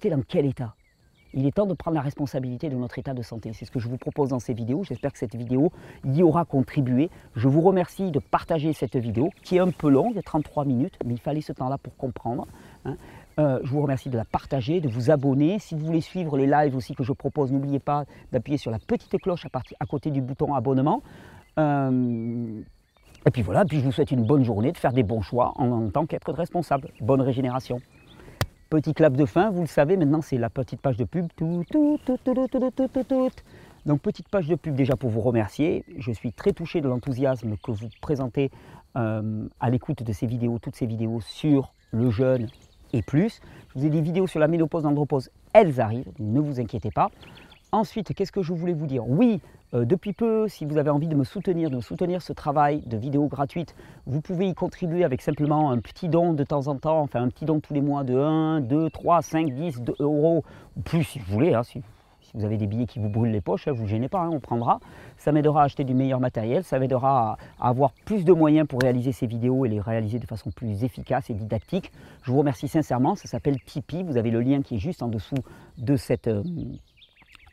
Tu 0.00 0.08
es 0.08 0.10
dans 0.10 0.22
quel 0.22 0.46
état? 0.46 0.74
Il 1.34 1.46
est 1.46 1.52
temps 1.52 1.66
de 1.66 1.74
prendre 1.74 1.94
la 1.94 2.00
responsabilité 2.00 2.70
de 2.70 2.76
notre 2.76 2.98
état 2.98 3.12
de 3.12 3.22
santé. 3.22 3.52
C'est 3.52 3.66
ce 3.66 3.70
que 3.70 3.78
je 3.78 3.88
vous 3.88 3.98
propose 3.98 4.30
dans 4.30 4.38
ces 4.38 4.54
vidéos. 4.54 4.82
J'espère 4.84 5.12
que 5.12 5.18
cette 5.18 5.36
vidéo 5.36 5.70
y 6.04 6.22
aura 6.22 6.44
contribué. 6.46 7.10
Je 7.36 7.48
vous 7.48 7.60
remercie 7.60 8.10
de 8.10 8.18
partager 8.18 8.72
cette 8.72 8.96
vidéo 8.96 9.30
qui 9.42 9.56
est 9.56 9.60
un 9.60 9.70
peu 9.70 9.90
longue, 9.90 10.18
33 10.24 10.64
minutes, 10.64 10.98
mais 11.04 11.14
il 11.14 11.20
fallait 11.20 11.42
ce 11.42 11.52
temps-là 11.52 11.76
pour 11.76 11.94
comprendre. 11.96 12.46
Hein. 12.86 12.96
Euh, 13.38 13.60
je 13.62 13.70
vous 13.70 13.82
remercie 13.82 14.08
de 14.08 14.16
la 14.16 14.24
partager, 14.24 14.80
de 14.80 14.88
vous 14.88 15.10
abonner. 15.10 15.58
Si 15.58 15.74
vous 15.74 15.84
voulez 15.84 16.00
suivre 16.00 16.36
les 16.36 16.46
lives 16.46 16.74
aussi 16.74 16.94
que 16.94 17.04
je 17.04 17.12
propose, 17.12 17.52
n'oubliez 17.52 17.78
pas 17.78 18.04
d'appuyer 18.32 18.58
sur 18.58 18.70
la 18.70 18.78
petite 18.78 19.16
cloche 19.18 19.44
à, 19.44 19.60
à, 19.78 19.86
côté 19.86 20.10
du 20.10 20.22
bouton 20.22 20.54
abonnement. 20.54 21.02
Euh, 21.58 22.62
et 23.26 23.30
puis 23.30 23.42
voilà, 23.42 23.64
puis 23.64 23.80
je 23.80 23.84
vous 23.84 23.92
souhaite 23.92 24.10
une 24.10 24.24
bonne 24.24 24.44
journée, 24.44 24.72
de 24.72 24.78
faire 24.78 24.92
des 24.92 25.02
bons 25.02 25.22
choix 25.22 25.52
en, 25.56 25.90
tant 25.90 26.06
qu'être 26.06 26.32
responsable. 26.32 26.88
Bonne 27.00 27.20
régénération. 27.20 27.80
Petit 28.70 28.94
clap 28.94 29.14
de 29.14 29.24
fin, 29.24 29.50
vous 29.50 29.62
le 29.62 29.66
savez, 29.66 29.96
maintenant 29.96 30.20
c'est 30.20 30.38
la 30.38 30.50
petite 30.50 30.80
page 30.80 30.96
de 30.96 31.04
pub. 31.04 31.26
Donc 33.86 34.00
petite 34.02 34.28
page 34.28 34.46
de 34.46 34.54
pub 34.54 34.74
déjà 34.74 34.96
pour 34.96 35.10
vous 35.10 35.20
remercier. 35.20 35.84
Je 35.96 36.12
suis 36.12 36.32
très 36.32 36.52
touché 36.52 36.80
de 36.80 36.88
l'enthousiasme 36.88 37.56
que 37.62 37.70
vous 37.70 37.88
présentez 38.00 38.50
euh, 38.96 39.46
à 39.60 39.70
l'écoute 39.70 40.02
de 40.02 40.12
ces 40.12 40.26
vidéos, 40.26 40.58
toutes 40.58 40.76
ces 40.76 40.86
vidéos 40.86 41.20
sur 41.20 41.72
le 41.90 42.10
jeûne 42.10 42.48
et 42.92 43.02
plus. 43.02 43.40
Je 43.68 43.80
vous 43.80 43.86
ai 43.86 43.90
des 43.90 44.00
vidéos 44.00 44.26
sur 44.26 44.40
la 44.40 44.48
ménopause, 44.48 44.84
l'andropause, 44.84 45.30
elles 45.52 45.80
arrivent, 45.80 46.10
ne 46.18 46.40
vous 46.40 46.60
inquiétez 46.60 46.90
pas. 46.90 47.10
Ensuite, 47.72 48.14
qu'est-ce 48.14 48.32
que 48.32 48.42
je 48.42 48.52
voulais 48.52 48.72
vous 48.72 48.86
dire? 48.86 49.08
Oui, 49.08 49.40
euh, 49.74 49.84
depuis 49.84 50.14
peu, 50.14 50.48
si 50.48 50.64
vous 50.64 50.78
avez 50.78 50.88
envie 50.88 51.08
de 51.08 51.14
me 51.14 51.24
soutenir, 51.24 51.68
de 51.68 51.80
soutenir 51.80 52.22
ce 52.22 52.32
travail 52.32 52.82
de 52.86 52.96
vidéos 52.96 53.26
gratuites, 53.26 53.74
vous 54.06 54.22
pouvez 54.22 54.48
y 54.48 54.54
contribuer 54.54 55.04
avec 55.04 55.20
simplement 55.20 55.70
un 55.70 55.78
petit 55.78 56.08
don 56.08 56.32
de 56.32 56.42
temps 56.42 56.68
en 56.68 56.76
temps, 56.76 57.00
enfin 57.00 57.22
un 57.22 57.28
petit 57.28 57.44
don 57.44 57.60
tous 57.60 57.74
les 57.74 57.82
mois 57.82 58.02
de 58.02 58.18
1, 58.18 58.62
2, 58.62 58.88
3, 58.88 59.20
5, 59.20 59.52
10 59.52 59.82
euros, 59.98 60.42
ou 60.76 60.80
plus 60.80 61.04
si 61.04 61.18
vous 61.18 61.30
voulez, 61.30 61.52
hein, 61.52 61.62
si, 61.62 61.82
vous 62.34 62.44
avez 62.44 62.56
des 62.56 62.66
billets 62.66 62.86
qui 62.86 62.98
vous 62.98 63.10
brûlent 63.10 63.30
les 63.30 63.42
poches, 63.42 63.68
hein, 63.68 63.72
vous 63.72 63.86
gênez 63.86 64.08
pas, 64.08 64.20
hein, 64.20 64.30
on 64.32 64.40
prendra. 64.40 64.80
Ça 65.18 65.32
m'aidera 65.32 65.62
à 65.62 65.64
acheter 65.64 65.84
du 65.84 65.94
meilleur 65.94 66.20
matériel, 66.20 66.64
ça 66.64 66.78
m'aidera 66.78 67.38
à, 67.58 67.68
avoir 67.68 67.92
plus 68.06 68.24
de 68.24 68.32
moyens 68.32 68.66
pour 68.66 68.80
réaliser 68.80 69.12
ces 69.12 69.26
vidéos 69.26 69.66
et 69.66 69.68
les 69.68 69.80
réaliser 69.80 70.18
de 70.18 70.26
façon 70.26 70.50
plus 70.50 70.84
efficace 70.84 71.28
et 71.28 71.34
didactique. 71.34 71.92
Je 72.22 72.30
vous 72.30 72.38
remercie 72.38 72.68
sincèrement, 72.68 73.16
ça 73.16 73.28
s'appelle 73.28 73.60
Tipeee, 73.60 74.02
vous 74.02 74.16
avez 74.16 74.30
le 74.30 74.40
lien 74.40 74.62
qui 74.62 74.76
est 74.76 74.78
juste 74.78 75.02
en 75.02 75.08
dessous 75.08 75.36
de 75.76 75.96
cette... 75.96 76.28
Euh, 76.28 76.42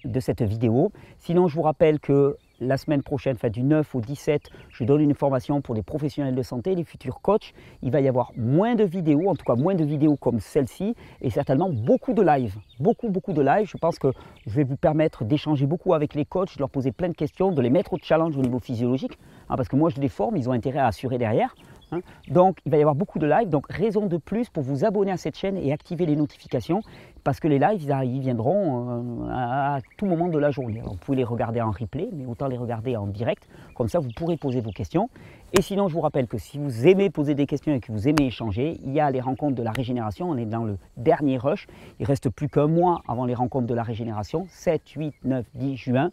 de 0.06 0.20
cette 0.20 0.42
vidéo. 0.42 0.92
Sinon, 1.20 1.48
je 1.48 1.56
vous 1.56 1.62
rappelle 1.62 2.00
que 2.00 2.38
la 2.62 2.78
semaine 2.78 3.04
prochaine, 3.04 3.36
enfin 3.36 3.50
du 3.50 3.64
9 3.64 3.96
au 3.96 4.02
17, 4.02 4.50
je 4.70 4.84
donne 4.84 5.02
une 5.02 5.14
formation 5.14 5.62
pour 5.62 5.76
les 5.76 5.84
professionnels 5.84 6.36
de 6.36 6.42
santé, 6.42 6.74
les 6.76 6.84
futurs 6.84 7.20
coachs. 7.22 7.54
Il 7.82 7.92
va 7.92 8.00
y 8.00 8.08
avoir 8.08 8.32
moins 8.38 8.76
de 8.76 8.84
vidéos, 8.84 9.30
en 9.30 9.36
tout 9.36 9.44
cas 9.44 9.56
moins 9.56 9.76
de 9.76 9.84
vidéos 9.84 10.16
comme 10.16 10.40
celle-ci, 10.40 10.96
et 11.22 11.30
certainement 11.30 11.70
beaucoup 11.70 12.14
de 12.14 12.22
live. 12.22 12.56
Beaucoup, 12.80 13.10
beaucoup 13.10 13.34
de 13.34 13.42
live. 13.42 13.68
Je 13.68 13.78
pense 13.78 14.00
que 14.00 14.08
je 14.46 14.56
vais 14.56 14.64
vous 14.64 14.78
permettre 14.78 15.26
d'échanger 15.26 15.66
beaucoup 15.66 15.94
avec 15.94 16.14
les 16.14 16.26
coachs, 16.26 16.56
de 16.56 16.60
leur 16.60 16.70
poser 16.70 16.92
plein 16.92 17.10
de 17.10 17.16
questions, 17.16 17.52
de 17.52 17.62
les 17.62 17.70
mettre 17.70 17.94
au 17.94 17.98
challenge 18.02 18.38
au 18.38 18.42
niveau 18.42 18.60
physiologique, 18.60 19.18
hein, 19.50 19.56
parce 19.58 19.68
que 19.68 19.76
moi 19.76 19.90
je 19.90 20.00
les 20.00 20.10
forme, 20.10 20.38
ils 20.38 20.48
ont 20.48 20.54
intérêt 20.54 20.80
à 20.80 20.88
assurer 20.88 21.18
derrière. 21.18 21.56
Hein. 21.96 22.02
Donc 22.30 22.58
il 22.66 22.72
va 22.72 22.78
y 22.78 22.82
avoir 22.82 22.96
beaucoup 22.96 23.20
de 23.20 23.28
lives, 23.28 23.50
donc 23.50 23.66
raison 23.70 24.06
de 24.06 24.18
plus 24.18 24.50
pour 24.50 24.64
vous 24.64 24.86
abonner 24.86 25.12
à 25.12 25.18
cette 25.18 25.38
chaîne 25.38 25.58
et 25.58 25.72
activer 25.72 26.06
les 26.06 26.16
notifications 26.16 26.82
parce 27.24 27.40
que 27.40 27.48
les 27.48 27.58
lives 27.58 27.82
ils, 28.04 28.20
viendront 28.20 29.26
euh, 29.26 29.30
à, 29.32 29.80
tout 29.98 30.06
moment 30.06 30.28
de 30.28 30.38
la 30.38 30.52
journée. 30.52 30.82
vous 30.86 30.96
pouvez 30.96 31.18
les 31.18 31.24
regarder 31.24 31.60
en 31.60 31.72
replay, 31.72 32.10
mais 32.14 32.26
autant 32.26 32.48
les 32.48 32.58
regarder 32.58 32.96
en 32.96 33.08
direct, 33.08 33.50
comme 33.74 33.88
ça 33.88 34.00
vous 34.00 34.12
pourrez 34.16 34.38
poser 34.38 34.62
vos 34.62 34.72
questions. 34.72 35.10
Et 35.58 35.62
sinon 35.62 35.88
je 35.88 35.94
vous 35.94 36.02
rappelle 36.02 36.28
que 36.28 36.38
si 36.38 36.60
vous 36.60 36.88
aimez 36.88 37.10
poser 37.10 37.34
des 37.34 37.48
questions 37.48 37.74
et 37.74 37.80
que 37.80 37.92
vous 37.92 38.08
aimez 38.08 38.28
échanger, 38.28 38.80
il 38.84 38.94
y 38.94 39.00
a 39.00 39.10
les 39.10 39.22
rencontres 39.22 39.56
de 39.56 39.64
la 39.64 39.72
régénération, 39.72 40.30
on 40.30 40.38
est 40.38 40.46
dans 40.46 40.64
le 40.64 40.78
dernier 40.98 41.38
rush, 41.38 41.68
il 42.00 42.06
reste 42.06 42.30
plus 42.30 42.48
qu'un 42.48 42.68
mois 42.68 43.02
avant 43.08 43.26
les 43.26 43.36
rencontres 43.36 43.68
de 43.68 43.74
la 43.74 43.84
régénération, 43.84 44.46
7, 44.50 44.88
8, 44.90 45.16
9, 45.24 45.46
10 45.56 45.76
juin. 45.78 46.12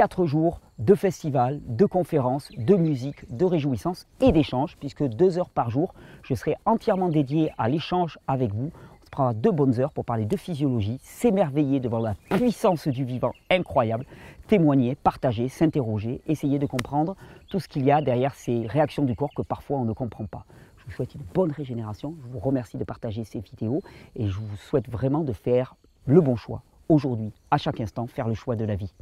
4 0.00 0.24
jours 0.24 0.62
de 0.78 0.94
festival, 0.94 1.60
de 1.66 1.84
conférences, 1.84 2.50
de 2.56 2.74
musique, 2.74 3.30
de 3.36 3.44
réjouissances 3.44 4.06
et 4.22 4.32
d'échanges, 4.32 4.78
puisque 4.80 5.04
deux 5.04 5.36
heures 5.36 5.50
par 5.50 5.68
jour, 5.68 5.92
je 6.22 6.32
serai 6.32 6.56
entièrement 6.64 7.10
dédié 7.10 7.52
à 7.58 7.68
l'échange 7.68 8.18
avec 8.26 8.54
vous. 8.54 8.70
On 8.72 9.04
se 9.04 9.10
prendra 9.10 9.34
deux 9.34 9.50
bonnes 9.50 9.78
heures 9.78 9.92
pour 9.92 10.06
parler 10.06 10.24
de 10.24 10.38
physiologie, 10.38 10.96
s'émerveiller 11.02 11.80
devant 11.80 11.98
la 11.98 12.14
puissance 12.30 12.88
du 12.88 13.04
vivant 13.04 13.32
incroyable, 13.50 14.06
témoigner, 14.46 14.94
partager, 14.94 15.50
s'interroger, 15.50 16.22
essayer 16.26 16.58
de 16.58 16.64
comprendre 16.64 17.14
tout 17.50 17.60
ce 17.60 17.68
qu'il 17.68 17.84
y 17.84 17.90
a 17.90 18.00
derrière 18.00 18.34
ces 18.34 18.66
réactions 18.66 19.04
du 19.04 19.14
corps 19.14 19.34
que 19.36 19.42
parfois 19.42 19.76
on 19.80 19.84
ne 19.84 19.92
comprend 19.92 20.24
pas. 20.24 20.46
Je 20.78 20.86
vous 20.86 20.92
souhaite 20.92 21.14
une 21.14 21.24
bonne 21.34 21.52
régénération, 21.52 22.14
je 22.22 22.32
vous 22.32 22.38
remercie 22.38 22.78
de 22.78 22.84
partager 22.84 23.24
ces 23.24 23.40
vidéos 23.40 23.82
et 24.16 24.28
je 24.28 24.38
vous 24.38 24.56
souhaite 24.56 24.88
vraiment 24.88 25.24
de 25.24 25.34
faire 25.34 25.76
le 26.06 26.22
bon 26.22 26.36
choix 26.36 26.62
aujourd'hui, 26.88 27.34
à 27.50 27.58
chaque 27.58 27.82
instant, 27.82 28.06
faire 28.06 28.28
le 28.28 28.34
choix 28.34 28.56
de 28.56 28.64
la 28.64 28.76
vie. 28.76 28.94